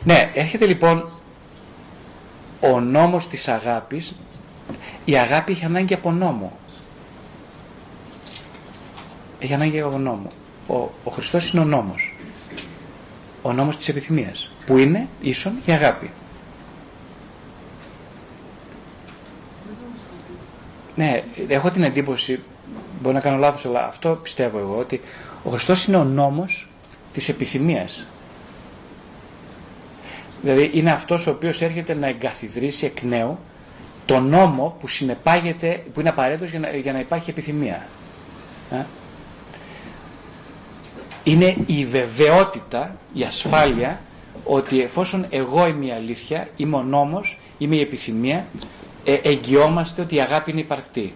[0.03, 1.09] ναι, έρχεται λοιπόν
[2.59, 4.15] ο νόμος της αγάπης,
[5.05, 6.57] η αγάπη έχει ανάγκη από νόμο.
[9.43, 10.27] Έχει ανάγκη από νόμο.
[10.67, 12.15] Ο, ο Χριστός είναι ο νόμος.
[13.41, 14.51] Ο νόμος της επιθυμίας.
[14.65, 16.11] Που είναι ίσον η αγάπη.
[20.95, 22.39] ναι, έχω την εντύπωση,
[23.01, 25.01] μπορεί να κάνω λάθος, αλλά αυτό πιστεύω εγώ, ότι
[25.43, 26.67] ο Χριστός είναι ο νόμος
[27.13, 28.05] της επιθυμίας.
[30.41, 33.39] Δηλαδή είναι αυτός ο οποίος έρχεται να εγκαθιδρύσει εκ νέου
[34.05, 37.87] το νόμο που συνεπάγεται, που είναι απαραίτητος για να, για να υπάρχει επιθυμία.
[41.23, 43.99] Ε; Είναι η βεβαιότητα, η ασφάλεια
[44.43, 48.45] ότι εφόσον εγώ είμαι η αλήθεια, είμαι ο νόμος, είμαι η επιθυμία,
[49.05, 51.13] ε, εγγυόμαστε ότι η αγάπη είναι υπαρκτή.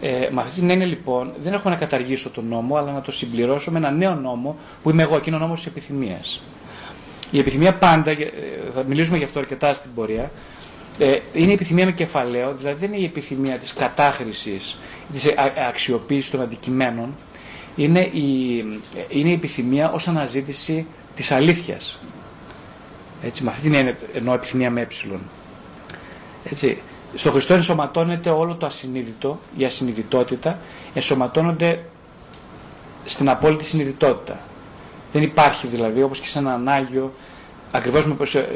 [0.00, 3.12] Ε, με αυτή την έννοια λοιπόν δεν έχω να καταργήσω τον νόμο, αλλά να το
[3.12, 6.40] συμπληρώσω με ένα νέο νόμο που είμαι εγώ και είναι ο νόμος της επιθυμίας.
[7.30, 8.16] Η επιθυμία πάντα, ε,
[8.74, 10.30] θα μιλήσουμε γι' αυτό αρκετά στην πορεία,
[10.98, 14.78] ε, είναι η επιθυμία με κεφαλαίο, δηλαδή δεν είναι η επιθυμία της κατάχρησης,
[15.12, 15.34] της
[15.68, 17.14] αξιοποίησης των αντικειμένων,
[17.76, 18.56] είναι η,
[19.08, 21.98] είναι η επιθυμία ως αναζήτηση της αλήθειας.
[23.22, 24.86] Έτσι, με αυτή την έννοια εννοώ επιθυμία με ε.
[26.50, 26.78] Έτσι,
[27.14, 30.58] στο Χριστό ενσωματώνεται όλο το ασυνείδητο, η ασυνειδητότητα,
[30.94, 31.82] ενσωματώνονται
[33.04, 34.38] στην απόλυτη συνειδητότητα.
[35.12, 37.12] Δεν υπάρχει δηλαδή, όπως και σε έναν Άγιο,
[37.70, 38.04] ακριβώς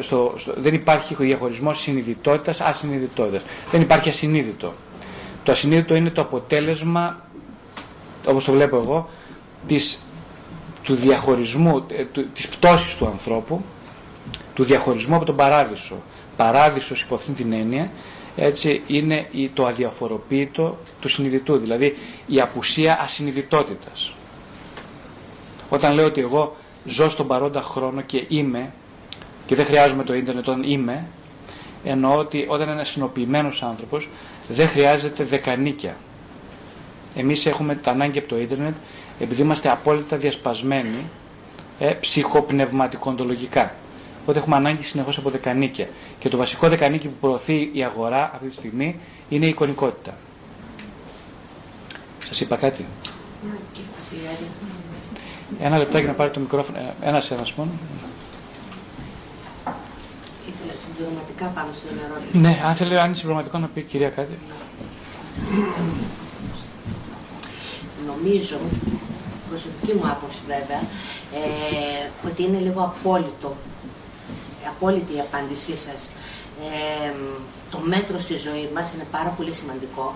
[0.00, 3.42] στο, στο, δεν υπάρχει διαχωρισμός συνειδητότητας, ασυνειδητότητας.
[3.70, 4.74] Δεν υπάρχει ασυνείδητο.
[5.44, 7.24] Το ασυνείδητο είναι το αποτέλεσμα,
[8.26, 9.08] όπως το βλέπω εγώ,
[9.66, 10.00] της,
[10.82, 13.64] του διαχωρισμού, ε, του, της πτώσης του ανθρώπου,
[14.54, 16.02] του διαχωρισμού από τον παράδεισο.
[16.36, 17.90] Παράδεισος υπό αυτήν την έννοια
[18.36, 24.12] έτσι, είναι το αδιαφοροποίητο του συνειδητού, δηλαδή η απουσία ασυνειδητότητας.
[25.68, 28.72] Όταν λέω ότι εγώ ζω στον παρόντα χρόνο και είμαι,
[29.46, 31.06] και δεν χρειάζομαι το ίντερνετ όταν είμαι,
[31.84, 34.08] εννοώ ότι όταν είναι συνοποιημένος άνθρωπος
[34.48, 35.96] δεν χρειάζεται δεκανίκια.
[37.16, 38.74] Εμείς έχουμε τα ανάγκη από το ίντερνετ
[39.20, 41.04] επειδή είμαστε απόλυτα διασπασμένοι
[41.78, 43.74] ε, ψυχοπνευματικοντολογικά.
[44.22, 45.88] Οπότε έχουμε ανάγκη συνεχώς από δεκανίκια.
[46.18, 50.14] Και το βασικό δεκανίκι που προωθεί η αγορά αυτή τη στιγμή είναι η εικονικότητα.
[52.24, 52.84] Σας είπα κάτι;
[55.60, 56.78] Ένα λεπτάκι να πάρει το μικρόφωνο.
[56.78, 57.70] Ε, ένας ένας μόνο.
[60.48, 62.38] Ήθελα συμπληρωματικά πάνω στην ερώτηση.
[62.38, 64.38] Ναι, αν θέλει, αν είναι συμπληρωματικό να πει η κυρία κάτι.
[68.10, 68.56] Νομίζω,
[69.48, 70.80] προσωπική μου άποψη βέβαια,
[71.40, 73.56] ε, ότι είναι λίγο απόλυτο
[74.68, 76.10] απόλυτη η απάντησή σας.
[77.06, 77.12] Ε,
[77.70, 80.14] το μέτρο στη ζωή μας είναι πάρα πολύ σημαντικό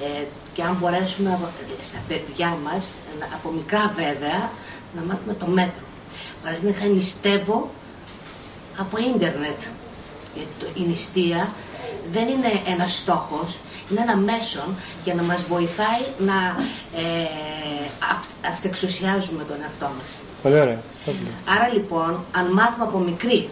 [0.00, 0.24] ε,
[0.54, 1.38] και αν μπορέσουμε
[1.88, 2.86] στα παιδιά μας,
[3.34, 4.50] από μικρά βέβαια,
[4.96, 5.84] να μάθουμε το μέτρο.
[6.42, 7.70] Παραδείγματος νηστεύω
[8.78, 9.60] από ίντερνετ.
[10.34, 11.52] Γιατί η νηστεία
[12.12, 13.58] δεν είναι ένας στόχος,
[13.90, 14.68] είναι ένα μέσον
[15.04, 16.38] για να μας βοηθάει να
[16.96, 17.28] ε,
[18.52, 20.10] αυτεξουσιάζουμε τον εαυτό μας.
[20.42, 20.80] Πολύ ωραία.
[21.54, 23.48] Άρα λοιπόν, αν μάθουμε από μικρή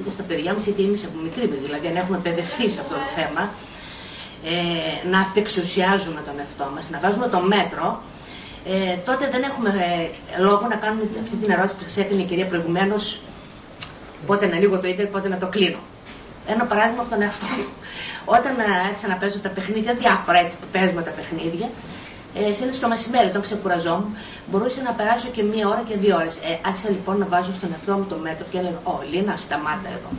[0.00, 2.94] είτε στα παιδιά μας είτε εμείς από μικρή παιδί, δηλαδή αν έχουμε παιδευτεί σε αυτό
[2.94, 3.50] το θέμα,
[4.44, 8.02] ε, να αυτεξουσιάζουμε τον εαυτό μας, να βάζουμε το μέτρο,
[8.66, 9.68] ε, τότε δεν έχουμε
[10.36, 13.20] ε, λόγο να κάνουμε αυτή την ερώτηση που σας έκανε η κυρία προηγουμένως,
[14.26, 15.78] πότε να ανοίγω το ίντερνετ, πότε να το κλείνω.
[16.46, 17.64] Ένα παράδειγμα από τον εαυτό μου.
[18.26, 21.68] Όταν ε, άρχισα να παίζω τα παιχνίδια, διάφορα έτσι που παίζουμε τα παιχνίδια,
[22.34, 24.16] ε, συνήθως το μεσημέρι, όταν ξεκουραζόμουν,
[24.50, 26.36] μπορούσα να περάσω και μία ώρα και δύο ώρες.
[26.36, 29.88] Ε, άρχισα λοιπόν να βάζω στον εαυτό μου το μέτρο και έλεγα: Ω, Λίνα, σταμάτα
[29.96, 30.10] εδώ.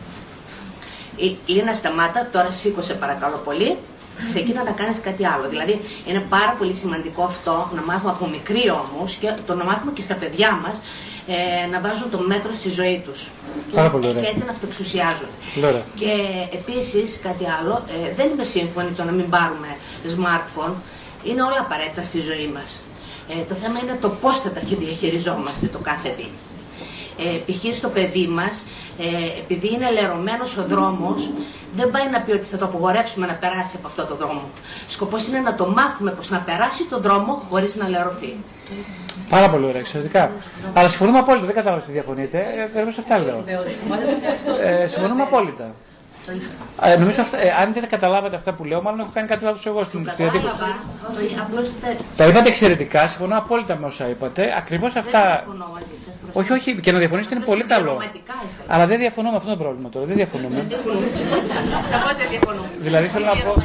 [1.15, 3.77] Η Λίνα, σταμάτα, τώρα σήκωσε παρακαλώ πολύ,
[4.25, 5.49] ξεκίνα να κάνεις κάτι άλλο.
[5.49, 9.91] Δηλαδή, είναι πάρα πολύ σημαντικό αυτό να μάθουμε από μικρή όμως και το να μάθουμε
[9.91, 10.81] και στα παιδιά μας
[11.27, 13.29] ε, να βάζουν το μέτρο στη ζωή τους.
[13.75, 14.21] Πάρα πολύ ωραία.
[14.21, 15.83] Και έτσι να αυτοεξουσιάζονται.
[15.95, 16.13] Και
[16.57, 19.67] επίσης κάτι άλλο, ε, δεν είμαι σύμφωνη το να μην πάρουμε
[20.13, 20.73] smartphone
[21.23, 22.81] είναι όλα απαραίτητα στη ζωή μας.
[23.29, 26.27] Ε, το θέμα είναι το πώς θα τα διαχειριζόμαστε το κάθε τι.
[27.23, 27.75] Ε, π.χ.
[27.75, 28.65] στο παιδί μας,
[28.99, 31.31] ε, επειδή είναι λερωμένος ο δρόμος,
[31.75, 34.41] δεν πάει να πει ότι θα το απογορεύσουμε να περάσει από αυτό το δρόμο.
[34.87, 38.35] Σκοπός είναι να το μάθουμε πώς να περάσει το δρόμο χωρίς να λερωθεί.
[39.29, 40.31] Πάρα πολύ ωραία, εξαιρετικά.
[40.73, 42.37] Αλλά συμφωνούμε απόλυτα, δεν κατάλαβα τι διαφωνείτε.
[42.73, 43.43] Ε, αυτά λέω.
[44.61, 45.73] Ε, συμφωνούμε απόλυτα.
[46.81, 49.65] Ε, νομίζω αυτά, ε, αν δεν καταλάβατε αυτά που λέω, μάλλον έχω κάνει κάτι λάθος
[49.65, 50.45] εγώ στην διατύπωση.
[52.15, 54.53] Τα είπατε εξαιρετικά, συμφωνώ απόλυτα με όσα είπατε.
[54.57, 55.45] Ακριβώς αυτά.
[56.33, 58.01] Όχι, όχι, και να διαφωνήσετε είναι πολύ καλό.
[58.67, 60.05] Αλλά δεν διαφωνώ με αυτό το πρόβλημα τώρα.
[60.05, 60.67] Δεν διαφωνούμε.
[62.79, 63.63] Δηλαδή θέλω να πω.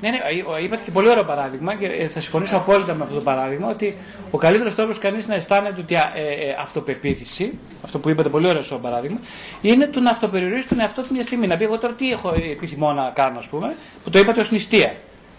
[0.00, 0.18] Ναι, ναι,
[0.62, 3.96] είπατε και πολύ ωραίο παράδειγμα και ε, θα συμφωνήσω απόλυτα με αυτό το παράδειγμα ότι
[4.30, 8.62] ο καλύτερος τρόπος κανείς να αισθάνεται ότι ε, ε, αυτοπεποίθηση, αυτό που είπατε πολύ ωραίο
[8.62, 9.18] στο παράδειγμα,
[9.62, 11.46] είναι το να αυτοπεριορίσει τον εαυτό του μια στιγμή.
[11.46, 14.50] Να πει εγώ τώρα τι έχω επιθυμώ να κάνω, ας πούμε, που το είπατε ως
[14.50, 14.94] νηστεία.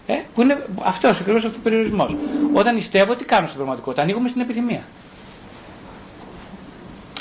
[0.06, 2.16] Ε, που είναι αυτός ακριβώς αυτοπεριορισμός.
[2.52, 4.82] Όταν νηστεύω, τι κάνω στην πραγματικότητα, ανοίγουμε στην επιθυμία.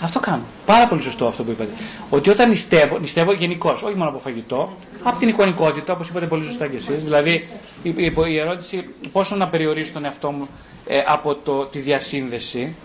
[0.02, 0.42] Αυτό κάνω.
[0.66, 1.70] Πάρα πολύ σωστό αυτό που είπατε.
[2.10, 6.44] Ότι όταν νηστεύω, νηστεύω γενικώ, όχι μόνο από φαγητό, από την εικονικότητα, όπως είπατε πολύ
[6.44, 7.04] σωστά κι εσείς.
[7.04, 7.50] Δηλαδή,
[7.84, 10.48] η, η, η, ερώτηση πόσο να περιορίσω τον εαυτό μου
[10.88, 12.76] ε, από το, τη διασύνδεση.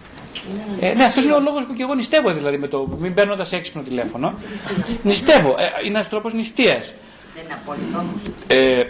[0.80, 3.52] Ε, ναι, αυτός είναι ο λόγος που και εγώ νηστεύω, δηλαδή, με το μην παίρνοντας
[3.52, 4.34] έξυπνο τηλέφωνο.
[5.02, 5.48] νηστεύω.
[5.48, 6.92] Ε, είναι ένας τρόπος νηστείας.
[7.34, 8.04] Δεν είναι απόλυτο.
[8.46, 8.86] Ε,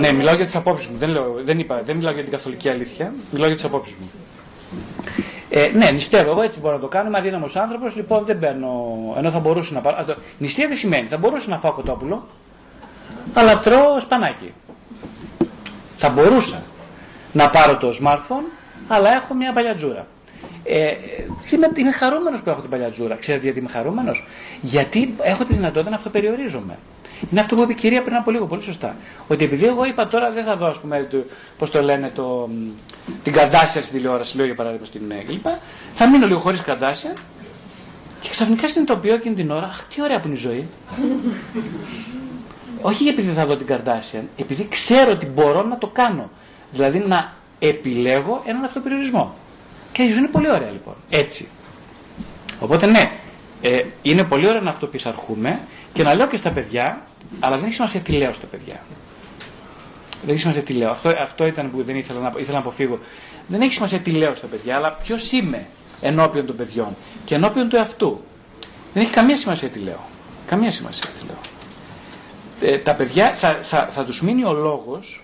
[0.00, 0.98] ναι, μιλάω για τις απόψεις μου.
[0.98, 3.12] Δεν, λέω, δεν, είπα, δεν μιλάω για την καθολική αλήθεια.
[3.30, 4.10] Μιλάω για τις απόψεις μου.
[5.54, 6.30] Ε, ναι, νηστεύω.
[6.30, 7.08] Εγώ έτσι μπορώ να το κάνω.
[7.08, 8.98] Είμαι αδύναμος άνθρωπος, λοιπόν δεν παίρνω.
[9.16, 10.16] Ενώ θα μπορούσα να πάρω.
[10.38, 11.08] Νηστεία δεν σημαίνει.
[11.08, 12.26] Θα μπορούσα να φάω κοτόπουλο,
[13.34, 14.52] αλλά τρώω σπανάκι.
[15.96, 16.62] Θα μπορούσα
[17.32, 18.44] να πάρω το smartphone,
[18.88, 20.06] αλλά έχω μια παλιατζούρα.
[20.64, 20.94] Ε,
[21.50, 23.14] είμαι, είμαι χαρούμενος που έχω την παλιατζούρα.
[23.14, 24.24] Ξέρετε γιατί είμαι χαρούμενος,
[24.60, 26.78] Γιατί έχω τη δυνατότητα να αυτοπεριορίζομαι.
[27.30, 28.96] Είναι αυτό που είπε η κυρία πριν από λίγο, πολύ σωστά.
[29.28, 31.08] Ότι επειδή εγώ είπα τώρα δεν θα δω, ας πούμε,
[31.58, 32.48] πώς το λένε, το,
[33.22, 35.46] την Καντάσια στην τηλεόραση, λέω για παράδειγμα στην κλπ.
[35.92, 37.12] Θα μείνω λίγο χωρίς Καντάσια
[38.20, 40.68] και ξαφνικά συνειδητοποιώ εκείνη την ώρα, αχ, τι ωραία που είναι η ζωή.
[42.82, 46.30] Όχι επειδή θα δω την Καντάσια, επειδή ξέρω ότι μπορώ να το κάνω.
[46.72, 49.34] Δηλαδή να επιλέγω έναν αυτοπεριορισμό.
[49.92, 50.94] Και η ζωή είναι πολύ ωραία λοιπόν.
[51.10, 51.48] Έτσι.
[52.60, 53.12] Οπότε ναι,
[53.60, 55.60] ε, είναι πολύ ωραίο να αυτοπισαρχούμε
[55.92, 57.02] και να λέω και στα παιδιά
[57.40, 58.80] αλλά δεν έχει σημασία τι λέω στα παιδιά.
[60.20, 60.90] Δεν έχει σημασία τι λέω.
[60.90, 62.98] Αυτό, αυτό ήταν που δεν ήθελα να, ήθελα να αποφύγω.
[63.46, 65.66] Δεν έχει σημασία τι λέω στα παιδιά, αλλά ποιος είμαι
[66.00, 68.20] ενώπιον των παιδιών και ενώπιον του εαυτού.
[68.92, 70.00] Δεν έχει καμία σημασία τι λέω.
[70.46, 71.38] Καμία σημασία τι λέω.
[72.72, 75.20] Ε, τα παιδιά θα, θα, θα τους μείνει ο λόγος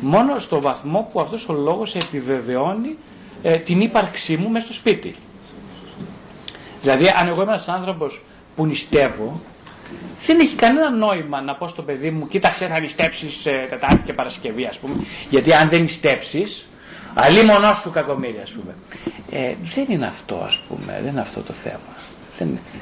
[0.00, 2.96] μόνο στο βαθμό που αυτός ο λόγος επιβεβαιώνει
[3.42, 5.14] ε, την ύπαρξή μου μέσα στο σπίτι.
[6.80, 8.24] Δηλαδή αν εγώ είμαι ένας άνθρωπος
[8.56, 9.40] που νηστεύω
[10.26, 14.12] δεν έχει κανένα νόημα να πω στο παιδί μου, κοίταξε θα νηστέψεις ε, Τετάρτη και
[14.12, 14.94] Παρασκευή, ας πούμε.
[15.30, 16.68] Γιατί αν δεν νηστέψεις,
[17.14, 18.74] αλλή μονό σου κακομίρια, ας πούμε.
[19.30, 21.80] Ε, δεν είναι αυτό, ας πούμε, δεν είναι αυτό το θέμα.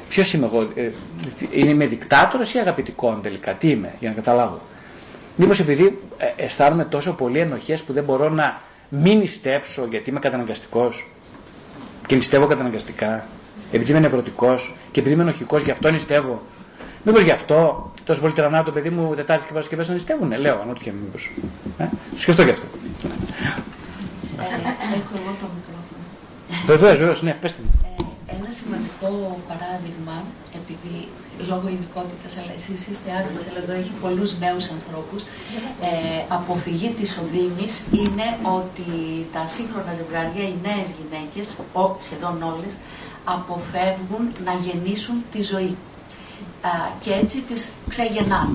[0.09, 0.91] Ποιος είμαι εγώ, ε,
[1.51, 4.59] είμαι δικτάτορας ή αγαπητικός τελικά, τι είμαι, για να καταλάβω.
[5.35, 10.19] Μήπως επειδή ε, αισθάνομαι τόσο πολύ ενοχές που δεν μπορώ να μην νηστέψω γιατί είμαι
[10.19, 11.07] καταναγκαστικός
[12.07, 13.27] και νηστεύω καταναγκαστικά,
[13.71, 16.41] επειδή είμαι νευρωτικός και επειδή είμαι ενοχικός, γι' αυτό νηστεύω.
[17.03, 20.37] Μήπω γι' αυτό τόσο πολύ τρανά το παιδί μου Τετάρτη και Παρασκευές να νηστεύουνε.
[20.37, 21.31] Λέω, αν και μήπως.
[21.77, 21.85] Ε,
[22.17, 22.65] σκεφτώ και αυτό.
[24.97, 26.03] Έχω εγώ το μικρόφωνο.
[26.65, 27.71] Βεβαίως, βεβαίως, ναι, πέστε μου.
[28.27, 30.15] Ε, ένα σημαντικό παράδειγμα,
[30.59, 30.95] επειδή
[31.49, 35.21] λόγω ειδικότητας, αλλά εσείς είστε άντρε, αλλά εδώ έχει πολλούς νέους ανθρώπους.
[35.89, 38.27] Ε, αποφυγή της οδύνης είναι
[38.59, 38.89] ότι
[39.35, 41.47] τα σύγχρονα ζευγάρια, οι νέες γυναίκες,
[42.05, 42.73] σχεδόν όλες,
[43.35, 45.73] αποφεύγουν να γεννήσουν τη ζωή
[46.99, 48.53] και έτσι τις ξεγεννάνε.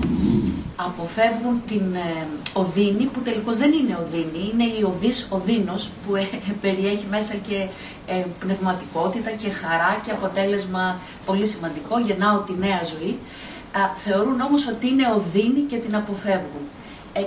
[0.75, 6.27] Αποφεύγουν την ε, οδύνη που τελικώς δεν είναι οδύνη, είναι η οδύς οδύνος που ε,
[6.61, 7.67] περιέχει μέσα και
[8.07, 13.17] ε, πνευματικότητα και χαρά και αποτέλεσμα πολύ σημαντικό, γεννάω τη νέα ζωή.
[13.97, 16.65] θεωρούν όμως ότι είναι οδύνη και την αποφεύγουν.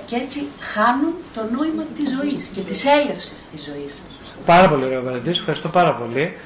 [0.06, 4.02] και έτσι χάνουν το νόημα της ζωής και της έλευσης της ζωής.
[4.44, 6.36] Πάρα πολύ ωραίο παρατήρηση, ευχαριστώ πάρα πολύ.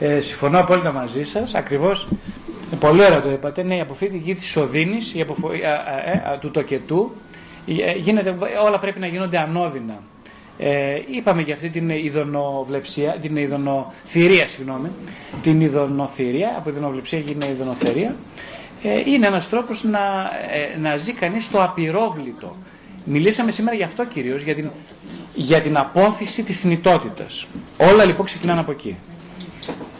[0.00, 3.62] Ε, συμφωνώ απόλυτα μαζί σας, ακριβώς ε, πολύ ωραία το είπατε.
[3.62, 5.52] Ναι, η αποφύγη της οδύνη, η αποφο...
[5.52, 7.12] ε, του τοκετού,
[7.66, 8.36] ε, γίνεται,
[8.66, 10.02] όλα πρέπει να γίνονται ανώδυνα.
[10.58, 14.88] Ε, είπαμε για αυτή την ειδωνοβλεψία, την ειδωνοθυρία, συγγνώμη,
[15.42, 18.14] την ειδωνοθυρία, από ειδωνοβλεψία γίνεται ειδωνοθερία.
[18.82, 19.98] Ε, είναι ένας τρόπος να,
[20.74, 22.56] ε, να ζει κανείς το απειρόβλητο.
[23.04, 24.70] Μιλήσαμε σήμερα γι' αυτό κυρίως, για την,
[25.34, 27.46] για την απόθυση της θνητότητας.
[27.92, 28.96] Όλα λοιπόν ξεκινάνε από εκεί.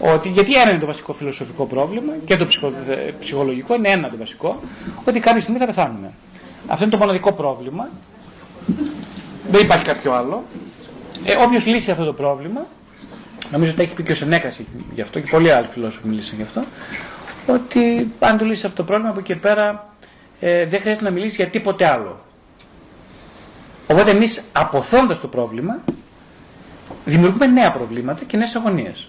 [0.01, 2.47] Ότι, γιατί ένα είναι το βασικό φιλοσοφικό πρόβλημα και το
[3.19, 4.61] ψυχολογικό είναι ένα το βασικό,
[5.05, 6.13] ότι κάποια στιγμή θα πεθάνουμε.
[6.67, 7.89] Αυτό είναι το μοναδικό πρόβλημα.
[9.51, 10.45] Δεν υπάρχει κάποιο άλλο.
[11.25, 12.67] Ε, Όποιος λύσει αυτό το πρόβλημα,
[13.51, 14.61] νομίζω ότι έχει πει και ο Σενέκας
[14.95, 16.65] γι' αυτό και πολλοί άλλοι φιλόσοφοι μίλησαν γι' αυτό,
[17.47, 19.89] ότι αν το λύσει αυτό το πρόβλημα από εκεί πέρα
[20.41, 22.21] ε, δεν χρειάζεται να μιλήσει για τίποτε άλλο.
[23.87, 25.79] Οπότε εμείς αποθώντα το πρόβλημα,
[27.05, 29.09] δημιουργούμε νέα προβλήματα και νέες αγωνίες.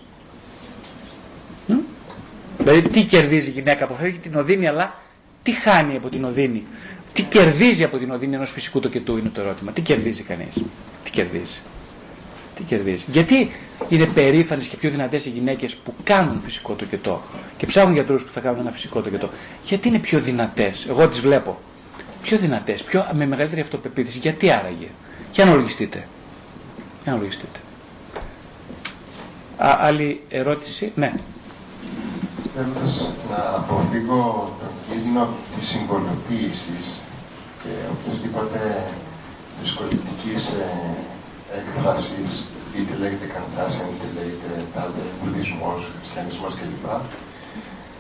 [2.58, 4.96] Δηλαδή τι κερδίζει η γυναίκα, αποφεύγει την οδύνη, αλλά
[5.44, 6.64] τι χάνει από την οδύνη;
[7.14, 9.72] Τι κερδίζει από την οδύνη ενός φυσικού τοκετού είναι το ερώτημα.
[9.72, 10.64] Τι κερδίζει κανείς;
[11.04, 11.60] Τι κερδίζει;
[12.56, 13.52] Τι κερδίζει; Γιατί
[13.90, 17.24] είναι περήφανες και πιο δυνατές οι γυναίκες που κάνουν φυσικό τοκετό
[17.58, 19.30] και ψάχνουν γιατρούς που θα κάνουν ένα φυσικό τοκετό;
[19.64, 21.60] Γιατί είναι πιο δυνατές; Εγώ τις βλέπω.
[22.22, 24.18] Πιο δυνατές, πιο, με μεγαλύτερη αυτοπεποίθηση.
[24.18, 24.88] Γιατί άραγε;
[25.32, 26.08] Για να λογιστείτε.
[27.04, 27.60] Για να λογιστείτε.
[29.58, 31.14] Α, άλλη ερώτηση; Ναι
[32.60, 32.94] θέλοντας
[33.32, 34.22] να αποφύγω
[34.60, 35.24] τον κίνδυνο
[35.54, 36.86] της συμβολιοποίησης
[37.62, 38.60] και οποιασδήποτε
[39.62, 40.70] δυσκολητικής ε,
[41.60, 42.30] έκφρασης
[42.76, 46.86] είτε λέγεται Καντάσεν, είτε λέγεται τάδε Βουδισμός, Χριστιανισμός κλπ.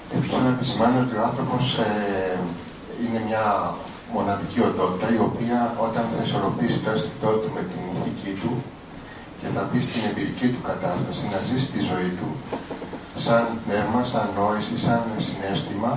[0.10, 1.92] Θέλω να επισημάνω ότι ο άνθρωπος ε,
[3.04, 3.46] είναι μια
[4.16, 8.52] μοναδική οντότητα η οποία όταν θα ισορροπήσει το αίσθητό του με την ηθική του
[9.40, 12.30] και θα μπει στην εμπειρική του κατάσταση να ζήσει τη ζωή του
[13.26, 15.92] σαν πνεύμα, σαν νόηση, σαν συνέστημα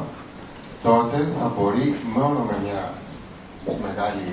[0.83, 1.87] τότε θα μπορεί
[2.17, 2.83] μόνο με μια
[3.87, 4.29] μεγάλη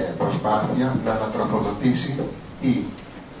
[0.00, 2.12] ε, προσπάθεια να ανατροφοδοτήσει
[2.60, 2.72] ή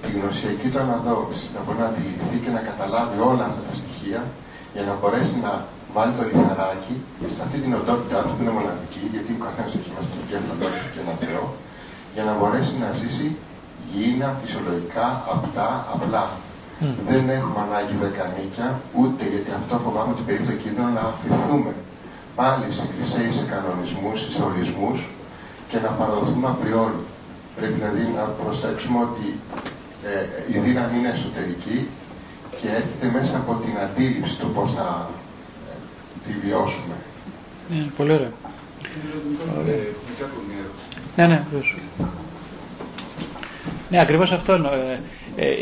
[0.02, 4.20] τη γνωσιακή του αναδόμηση, να μπορεί να αντιληφθεί και να καταλάβει όλα αυτά τα στοιχεία
[4.74, 5.52] για να μπορέσει να
[5.94, 6.94] βάλει το λιθαράκι
[7.34, 10.66] σε αυτή την οντότητά του που είναι μοναδική, γιατί ο καθένας έχει μέσα στην κέφαλο
[10.92, 11.44] και ένα Θεό,
[12.14, 13.26] για να μπορέσει να ζήσει
[13.88, 16.24] γήινα, φυσιολογικά, απτά, απλά.
[17.10, 18.68] Δεν έχουμε ανάγκη δεκανίκια,
[19.00, 21.72] ούτε γιατί αυτό φοβάμαι ότι περίπτωση το κίνδυνο να αφηθούμε
[22.38, 24.98] πάλι σε κλεισέ, σε κανονισμούς, σε ορισμούς
[25.68, 27.02] και να παραδοθούμε απριόρι.
[27.56, 29.26] Πρέπει δηλαδή να προσέξουμε ότι
[30.10, 31.78] ε, η δύναμη είναι εσωτερική
[32.58, 35.08] και έρχεται μέσα από την αντίληψη του πώς θα
[35.70, 35.74] ε,
[36.24, 36.96] τη βιώσουμε.
[37.68, 38.32] Ναι, πολύ ωραία.
[41.16, 41.74] Ναι, ναι, ακριβώς.
[43.90, 45.00] Ναι, ακριβώς αυτό ε,
[45.36, 45.52] ε, ε,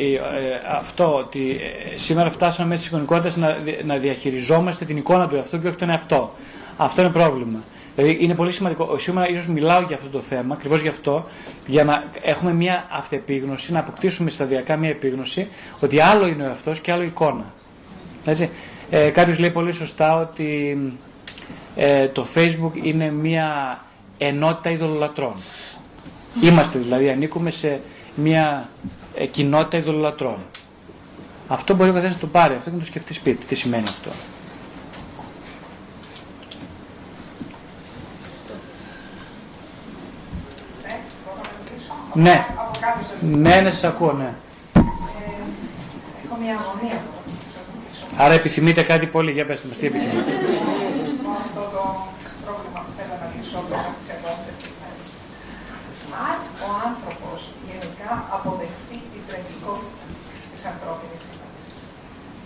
[0.77, 1.61] αυτό ότι
[1.95, 5.91] σήμερα φτάσαμε μέσα στις εικονικότητες να, να διαχειριζόμαστε την εικόνα του εαυτού και όχι τον
[5.91, 6.35] εαυτό.
[6.77, 7.63] Αυτό είναι πρόβλημα.
[7.95, 8.99] Δηλαδή είναι πολύ σημαντικό.
[8.99, 11.27] Σήμερα ίσως μιλάω για αυτό το θέμα, ακριβώς γι' αυτό,
[11.67, 15.49] για να έχουμε μια αυτεπίγνωση, να αποκτήσουμε σταδιακά μια επίγνωση
[15.81, 17.45] ότι άλλο είναι ο εαυτός και άλλο η εικόνα.
[18.25, 18.51] Έτσι.
[18.91, 20.79] Ε, Κάποιος λέει πολύ σωστά ότι
[21.77, 23.81] ε, το Facebook είναι μια
[24.19, 25.35] ενότητα ειδωλολατρών.
[26.43, 27.81] Είμαστε δηλαδή, ανήκουμε σε
[28.15, 28.69] μια
[29.21, 30.39] ε, κοινότητα ειδωλολατρών.
[31.49, 33.45] Αυτό μπορεί ο καθένας να το πάρει, αυτό και να το σκεφτεί σπίτι.
[33.47, 34.11] Τι σημαίνει αυτό.
[42.15, 42.47] Ναι.
[43.21, 44.35] Ναι, ναι, σας ακούω, ναι.
[46.25, 47.01] Έχω μια αγωνία
[48.17, 50.33] Άρα επιθυμείτε κάτι πολύ, για πέστε μας, τι επιθυμείτε.
[51.45, 51.83] Αυτό το
[52.45, 55.05] πρόβλημα που θέλω να λύσω από τις επόμενες στιγμές.
[56.29, 57.39] Αν ο άνθρωπος
[57.69, 59.00] γενικά αποδεχτεί τη
[59.31, 60.05] τραγικότητα
[60.52, 61.77] της ανθρώπινης σύμπραξης,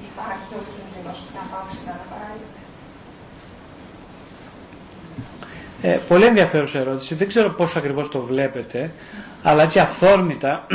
[0.09, 2.61] υπάρχει ο κίνδυνος να πάψει να αναπαράγεται.
[5.83, 7.15] Ε, πολύ ενδιαφέρουσα ερώτηση.
[7.15, 8.93] Δεν ξέρω πώς ακριβώς το βλέπετε,
[9.43, 10.67] αλλά έτσι αυθόρμητα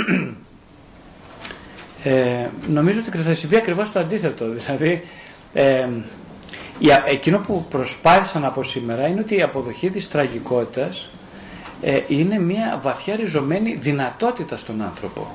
[2.03, 4.45] ε, νομίζω ότι θα συμβεί ακριβώς το αντίθετο.
[4.49, 5.03] Δηλαδή,
[5.53, 5.87] ε,
[7.05, 11.09] εκείνο που προσπάθησα να πω σήμερα είναι ότι η αποδοχή της τραγικότητας
[11.81, 15.27] ε, είναι μια βαθιά ριζωμένη δυνατότητα στον άνθρωπο.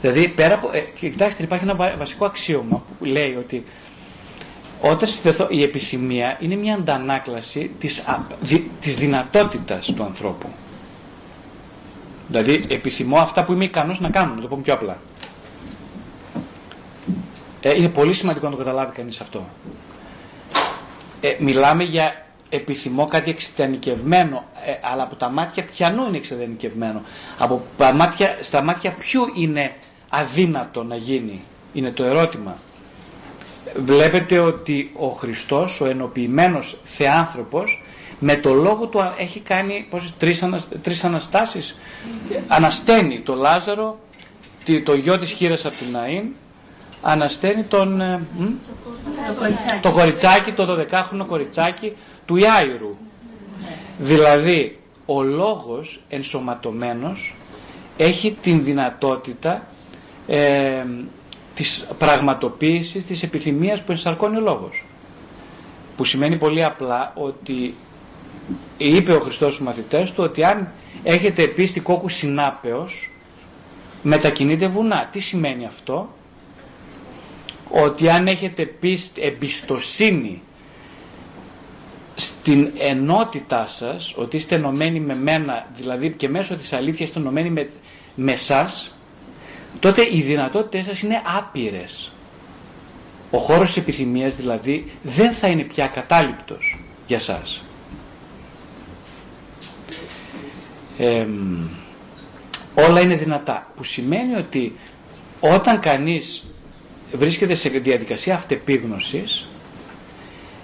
[0.00, 3.64] Δηλαδή, πέρα από, ε, κοιτάξτε, υπάρχει ένα βασικό αξίωμα που λέει ότι
[4.80, 8.02] όταν συνδεθώ, η επιθυμία είναι μια αντανάκλαση της,
[8.80, 10.48] της δυνατότητας του ανθρώπου.
[12.28, 14.98] Δηλαδή επιθυμώ αυτά που είμαι ικανός να κάνω, να το πω πιο απλά.
[17.60, 19.48] Ε, είναι πολύ σημαντικό να το καταλάβει κανείς αυτό.
[21.20, 27.02] Ε, μιλάμε για επιθυμώ κάτι εξειδανικευμένο, ε, αλλά από τα μάτια ποιανού είναι εξειδανικευμένο.
[27.38, 29.72] Από τα μάτια, στα μάτια ποιου είναι
[30.08, 31.42] αδύνατο να γίνει,
[31.72, 32.56] είναι το ερώτημα
[33.76, 37.82] βλέπετε ότι ο Χριστός, ο ενοποιημένος θεάνθρωπος,
[38.18, 40.44] με το λόγο του έχει κάνει πόσες, τρεις,
[40.82, 41.76] τρεις αναστάσεις.
[42.48, 43.98] Ανασταίνει το Λάζαρο,
[44.84, 46.24] το γιο της χείρας από την Ναΐν,
[47.02, 48.20] ανασταίνει τον, ε,
[49.26, 49.80] το, κοριτσάκι.
[49.82, 51.92] το κοριτσάκι, το 12χρονο κοριτσάκι
[52.28, 52.96] του Ιάιρου.
[53.98, 57.34] Δηλαδή, ο λόγος ενσωματωμένος
[57.96, 59.66] έχει την δυνατότητα
[60.26, 60.84] ε,
[61.54, 64.84] της πραγματοποίησης της επιθυμίας που ενσαρκώνει ο λόγος.
[65.96, 67.74] Που σημαίνει πολύ απλά ότι
[68.76, 70.72] είπε ο Χριστός στους μαθητές του ότι αν
[71.02, 73.10] έχετε πίστη κόκκου συνάπεως
[74.02, 75.08] μετακινείτε βουνά.
[75.12, 76.08] Τι σημαίνει αυτό;
[77.70, 80.42] Ότι αν έχετε πίστη, εμπιστοσύνη
[82.20, 87.50] στην ενότητά σας, ότι είστε ενωμένοι με μένα, δηλαδή και μέσω της αλήθειας είστε ενωμένοι
[87.50, 87.70] με,
[88.14, 88.96] με σας,
[89.80, 92.12] τότε οι δυνατότητες σας είναι άπειρες.
[93.30, 97.62] Ο χώρος της επιθυμίας δηλαδή δεν θα είναι πια κατάληπτος για σας.
[102.74, 103.72] όλα είναι δυνατά.
[103.76, 104.76] Που σημαίνει ότι
[105.40, 106.46] όταν κανείς
[107.12, 109.47] βρίσκεται σε διαδικασία αυτεπίγνωσης,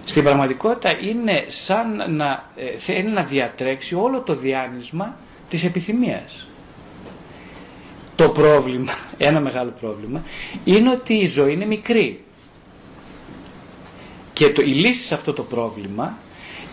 [0.05, 5.17] στην πραγματικότητα είναι σαν να ε, θέλει να διατρέξει όλο το διάνυσμα
[5.49, 6.47] της επιθυμίας.
[8.15, 10.23] Το πρόβλημα, ένα μεγάλο πρόβλημα,
[10.65, 12.25] είναι ότι η ζωή είναι μικρή.
[14.33, 16.19] Και το, η λύση σε αυτό το πρόβλημα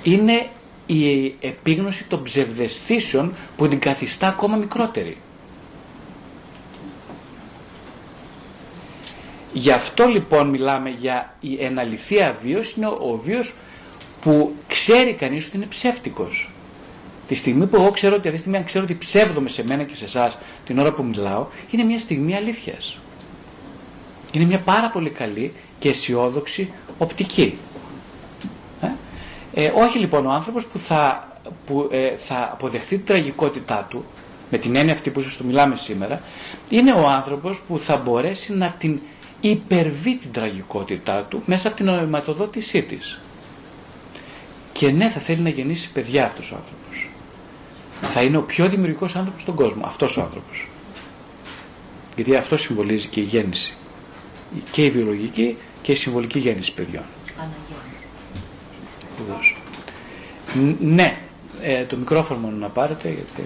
[0.03, 0.47] είναι
[0.85, 5.17] η επίγνωση των ψευδεστήσεων που την καθιστά ακόμα μικρότερη.
[9.53, 13.53] Γι' αυτό λοιπόν μιλάμε για η εναληθία βίος, είναι ο βίος
[14.21, 16.49] που ξέρει κανείς ότι είναι ψεύτικος.
[17.27, 19.83] Τη στιγμή που εγώ ξέρω ότι αυτή τη στιγμή αν ξέρω ότι ψεύδομαι σε μένα
[19.83, 22.97] και σε εσάς την ώρα που μιλάω, είναι μια στιγμή αλήθειας.
[24.31, 27.57] Είναι μια πάρα πολύ καλή και αισιόδοξη οπτική.
[28.81, 28.87] Ε;
[29.53, 31.27] Ε, όχι λοιπόν ο άνθρωπος που θα,
[31.65, 34.05] που, ε, θα αποδεχθεί την τραγικότητά του,
[34.51, 36.21] με την έννοια αυτή που ίσως το μιλάμε σήμερα,
[36.69, 38.99] είναι ο άνθρωπος που θα μπορέσει να την
[39.41, 43.19] υπερβεί την τραγικότητά του μέσα από την νοηματοδότησή της.
[44.71, 47.09] Και ναι, θα θέλει να γεννήσει παιδιά αυτός ο άνθρωπος.
[48.01, 50.67] Θα είναι ο πιο δημιουργικός άνθρωπος στον κόσμο, αυτός ο άνθρωπος.
[52.15, 53.73] Γιατί αυτό συμβολίζει και η γέννηση.
[54.71, 57.03] Και η βιολογική και η συμβολική γέννηση παιδιών.
[57.37, 58.05] Αναγέννηση.
[60.79, 61.17] Ναι,
[61.61, 63.43] ε, το μικρόφωνο να πάρετε γιατί...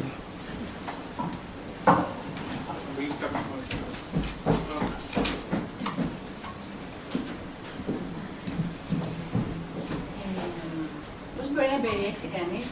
[11.86, 12.68] περιέξει κανείς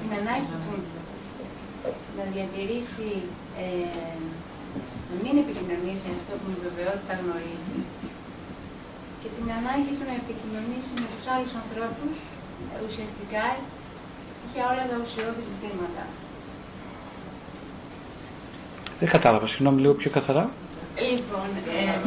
[0.00, 0.74] την ανάγκη του
[2.16, 3.10] να διατηρήσει,
[3.64, 3.98] ε,
[5.08, 7.78] να μην επικοινωνήσει αυτό που με βεβαιότητα γνωρίζει
[9.20, 12.14] και την ανάγκη του να επικοινωνήσει με τους άλλους ανθρώπους
[12.86, 13.44] ουσιαστικά
[14.52, 16.02] για όλα τα ουσιώδη ζητήματα.
[19.00, 20.44] Δεν κατάλαβα, συγγνώμη λίγο πιο καθαρά.
[21.12, 22.00] Λοιπόν, ε,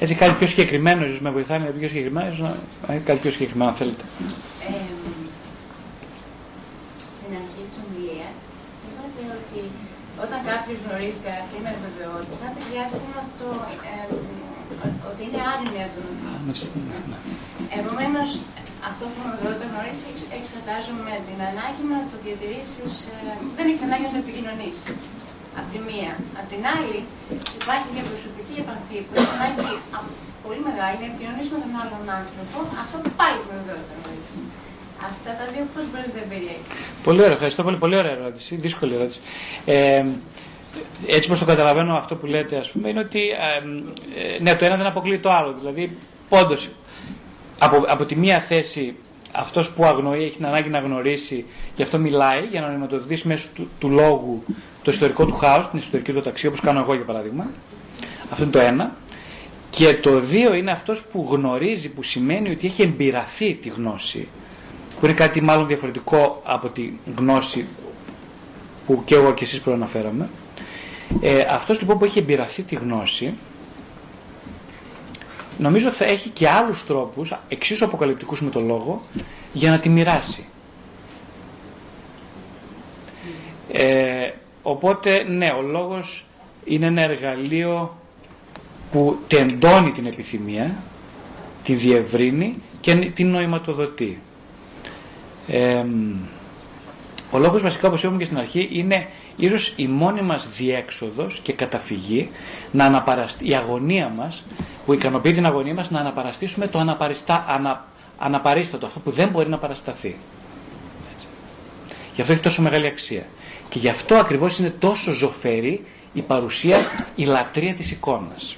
[0.00, 2.56] Έτσι κάτι πιο συγκεκριμένο, ίσως με βοηθάει να πιο συγκεκριμένο,
[2.86, 4.04] να κάτι πιο συγκεκριμένο αν θέλετε.
[4.68, 4.72] Ε,
[7.16, 8.36] στην αρχή της ομιλίας
[8.84, 9.60] είπατε ότι
[10.66, 13.48] όταν κάποιος γνωρίζει κάτι με βεβαιότητα, χρειάζεται να το,
[13.92, 14.06] ε,
[15.10, 16.02] ότι είναι άγνοια του.
[17.80, 18.28] Επομένως,
[18.90, 23.16] αυτό που με βεβαιότητα γνωρίζεις, έχεις φαντάζομαι την ανάγκη να το διατηρήσεις, ε,
[23.56, 25.00] δεν έχεις ανάγκη να το επικοινωνήσεις
[25.58, 26.12] από τη μία.
[26.38, 26.98] Απ' την άλλη,
[27.60, 29.68] υπάρχει μια προσωπική επαφή που έχει ανάγκη
[30.44, 33.94] πολύ μεγάλη να επικοινωνήσει με τον άλλον άνθρωπο, αυτό που πάλι με βεβαιότητα
[35.10, 36.82] Αυτά τα δύο πώς μπορείτε να περιέξετε.
[37.08, 37.76] Πολύ ωραία, ευχαριστώ πολύ.
[37.84, 38.50] Πολύ ωραία ερώτηση.
[38.66, 39.20] Δύσκολη ερώτηση.
[39.64, 40.04] Ε,
[41.06, 43.34] έτσι πως το καταλαβαίνω αυτό που λέτε ας πούμε είναι ότι ε,
[44.34, 45.96] ε, ναι το ένα δεν αποκλείει το άλλο δηλαδή
[46.28, 46.68] πόντως
[47.58, 48.96] από, από τη μία θέση
[49.32, 51.44] αυτός που αγνοεί έχει την ανάγκη να γνωρίσει
[51.74, 54.42] και αυτό μιλάει για να νοηματοδοτήσει μέσω του, του λόγου
[54.86, 57.46] το ιστορικό του χάος, την ιστορική του ταξί, όπως κάνω εγώ για παράδειγμα.
[58.30, 58.94] Αυτό είναι το ένα.
[59.70, 64.28] Και το δύο είναι αυτός που γνωρίζει, που σημαίνει ότι έχει εμπειραθεί τη γνώση,
[65.00, 67.66] που είναι κάτι μάλλον διαφορετικό από τη γνώση
[68.86, 70.28] που και εγώ και εσείς προαναφέραμε.
[71.20, 73.34] Ε, αυτός λοιπόν που έχει εμπειραθεί τη γνώση,
[75.58, 79.02] νομίζω θα έχει και άλλους τρόπους, εξίσου αποκαλυπτικούς με το λόγο,
[79.52, 80.46] για να τη μοιράσει.
[83.72, 84.30] Ε,
[84.68, 86.26] Οπότε, ναι, ο λόγος
[86.64, 87.96] είναι ένα εργαλείο
[88.92, 90.74] που τεντώνει την επιθυμία,
[91.64, 94.20] τη διευρύνει και την νοηματοδοτεί.
[97.30, 101.52] ο λόγος βασικά, όπως είπαμε και στην αρχή, είναι ίσως η μόνη μας διέξοδος και
[101.52, 102.30] καταφυγή,
[102.70, 104.44] να αναπαραστη, η αγωνία μας,
[104.86, 107.84] που ικανοποιεί την αγωνία μας, να αναπαραστήσουμε το αναπαριστά, ανα,
[108.18, 110.16] αναπαρίστατο, αυτό που δεν μπορεί να παρασταθεί.
[111.14, 111.26] Έτσι.
[112.14, 113.26] Γι' αυτό έχει τόσο μεγάλη αξία.
[113.68, 116.78] Και γι' αυτό ακριβώς είναι τόσο ζωφερή η παρουσία,
[117.14, 118.56] η λατρεία της εικόνας.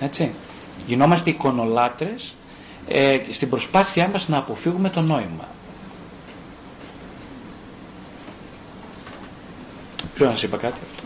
[0.00, 0.30] Έτσι.
[0.86, 2.34] Γινόμαστε εικονολάτρες
[2.88, 5.48] ε, στην προσπάθειά μας να αποφύγουμε το νόημα.
[10.20, 11.02] Ποιο να σας είπα κάτι αυτό.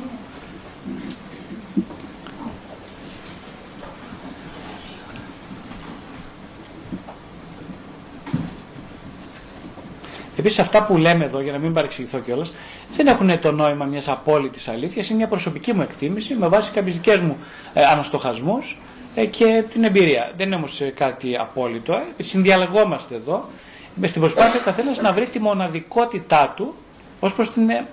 [10.36, 12.52] Επίσης, αυτά που λέμε εδώ, για να μην παρεξηγηθώ κιόλας,
[12.96, 16.92] δεν έχουν το νόημα μιας απόλυτης αλήθειας, είναι μια προσωπική μου εκτίμηση με βάση κάποιου
[16.92, 17.36] δικές μου
[17.74, 18.78] ε, αναστοχασμούς
[19.14, 20.32] ε, και την εμπειρία.
[20.36, 21.92] Δεν είναι όμως ε, κάτι απόλυτο.
[22.16, 22.22] Ε.
[22.22, 23.48] Συνδιαλεγόμαστε εδώ
[23.94, 26.74] με στην προσπάθεια ο καθένα να βρεις τη μοναδικότητά του
[27.20, 27.86] ως προς την, ε,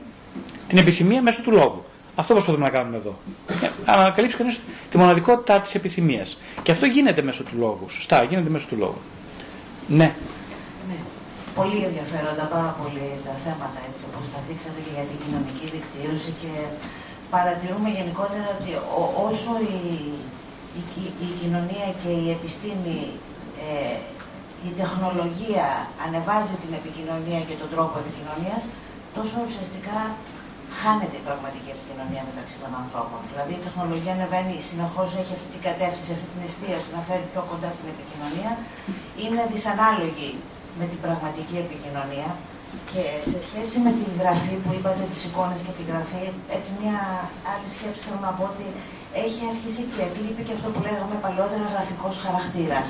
[0.71, 1.83] την επιθυμία μέσω του λόγου.
[2.15, 3.13] Αυτό προσπαθούμε να κάνουμε εδώ.
[3.61, 4.59] Ε, να ανακαλύψει κανείς
[4.91, 6.37] τη μοναδικότητά της επιθυμίας.
[6.63, 7.85] Και αυτό γίνεται μέσω του λόγου.
[7.89, 9.01] Σωστά, γίνεται μέσω του λόγου.
[9.87, 10.15] Ναι
[11.59, 16.31] πολύ ενδιαφέροντα πάρα πολύ τα θέματα έτσι όπως τα θίξατε και για την κοινωνική δικτύωση
[16.41, 16.53] και
[17.33, 18.71] παρατηρούμε γενικότερα ότι
[19.27, 19.81] όσο η,
[20.79, 20.81] η,
[21.27, 22.99] η, κοινωνία και η επιστήμη,
[23.67, 23.95] ε,
[24.67, 25.67] η τεχνολογία
[26.05, 28.63] ανεβάζει την επικοινωνία και τον τρόπο επικοινωνίας,
[29.17, 29.97] τόσο ουσιαστικά
[30.79, 33.19] χάνεται η πραγματική επικοινωνία μεταξύ των ανθρώπων.
[33.31, 37.41] Δηλαδή η τεχνολογία ανεβαίνει, συνεχώς έχει αυτή την κατεύθυνση, αυτή την εστίαση να φέρει πιο
[37.49, 38.51] κοντά την επικοινωνία.
[39.23, 40.31] Είναι δυσανάλογη
[40.79, 42.29] με την πραγματική επικοινωνία.
[42.91, 46.25] Και σε σχέση με τη γραφή που είπατε, τις εικόνες και τη γραφή,
[46.55, 46.97] έτσι μια
[47.51, 48.67] άλλη σκέψη θέλω να πω ότι
[49.25, 52.87] έχει αρχίσει και εκλείπει και αυτό που λέγαμε παλαιότερα γραφικός χαρακτήρας.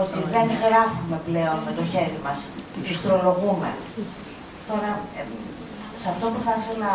[0.00, 2.38] Ότι δεν γράφουμε πλέον με το χέρι μας,
[2.92, 3.70] ιστρολογούμε.
[4.70, 5.22] Τώρα, ε,
[6.04, 6.92] σε αυτό που θα ήθελα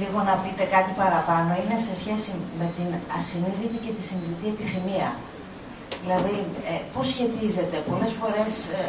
[0.00, 2.30] λίγο να πείτε κάτι παραπάνω είναι σε σχέση
[2.60, 2.88] με την
[3.18, 5.08] ασυνείδητη και τη συνειδητή επιθυμία.
[6.02, 6.36] Δηλαδή,
[6.70, 8.82] ε, πώς σχετίζεται, πολλές φορές ε,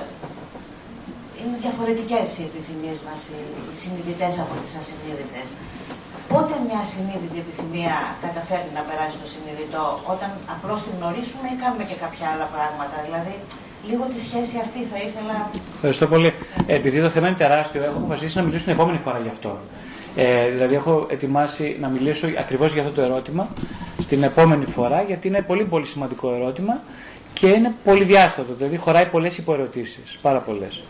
[1.40, 3.40] είναι διαφορετικές οι επιθυμίες μας, οι,
[3.72, 5.48] οι συνειδητές από τις ασυνείδητες.
[6.32, 7.96] Πότε μια ασυνείδητη επιθυμία
[8.26, 12.96] καταφέρει να περάσει στο συνειδητό, όταν απλώς την γνωρίσουμε ή κάνουμε και κάποια άλλα πράγματα;
[13.08, 13.36] Δηλαδή,
[13.90, 15.50] λίγο τη σχέση αυτή θα ήθελα...
[15.76, 16.34] Ευχαριστώ πολύ.
[16.66, 19.60] Ε, επειδή το θέμα είναι τεράστιο, έχω αποφασίσει να μιλήσω την επόμενη φορά γι' αυτό.
[20.16, 23.48] Ε, δηλαδή έχω ετοιμάσει να μιλήσω ακριβώς για αυτό το ερώτημα
[24.00, 26.82] στην επόμενη φορά γιατί είναι πολύ πολύ σημαντικό ερώτημα
[27.34, 30.84] και είναι πολύ διάστατο, δηλαδή χωράει πολλές υποερωτήσεις, πάρα πολλές.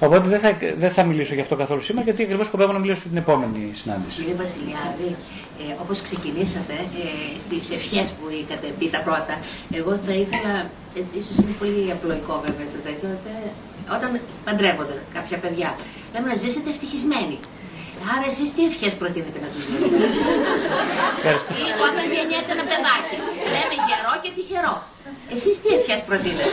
[0.00, 3.00] Οπότε δεν θα, δεν θα μιλήσω γι' αυτό καθόλου σήμερα, γιατί ακριβώς σκοπεύω να μιλήσω
[3.00, 4.20] στην επόμενη συνάντηση.
[4.20, 5.16] Κύριε Βασιλιάδη,
[5.62, 9.34] ε, όπως ξεκινήσατε ε, στις ευχές που είχατε πει τα πρώτα,
[9.78, 10.52] εγώ θα ήθελα,
[10.96, 13.08] ε, ίσως είναι πολύ απλοϊκό βέβαια το τέτοιο,
[13.96, 14.10] όταν
[14.46, 15.68] παντρεύονται κάποια παιδιά,
[16.12, 17.38] λέμε να ζήσετε ευτυχισμένοι.
[18.12, 19.86] Άρα εσείς τι ευχές προτείνετε να τους δείτε.
[21.86, 23.16] Όταν γεννιέται ένα παιδάκι,
[23.54, 24.74] λέμε γερό και τυχερό.
[25.36, 26.50] Εσείς τι ευχές προτείνετε;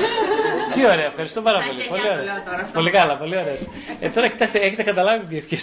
[0.74, 1.84] Τι ωραία, ευχαριστώ πάρα πολύ.
[1.94, 2.70] Πολύ, ωραία.
[2.78, 3.58] πολύ καλά, πολύ ωραία.
[4.00, 5.62] Ε, τώρα κοιτάξτε, έχετε καταλάβει τι ευχές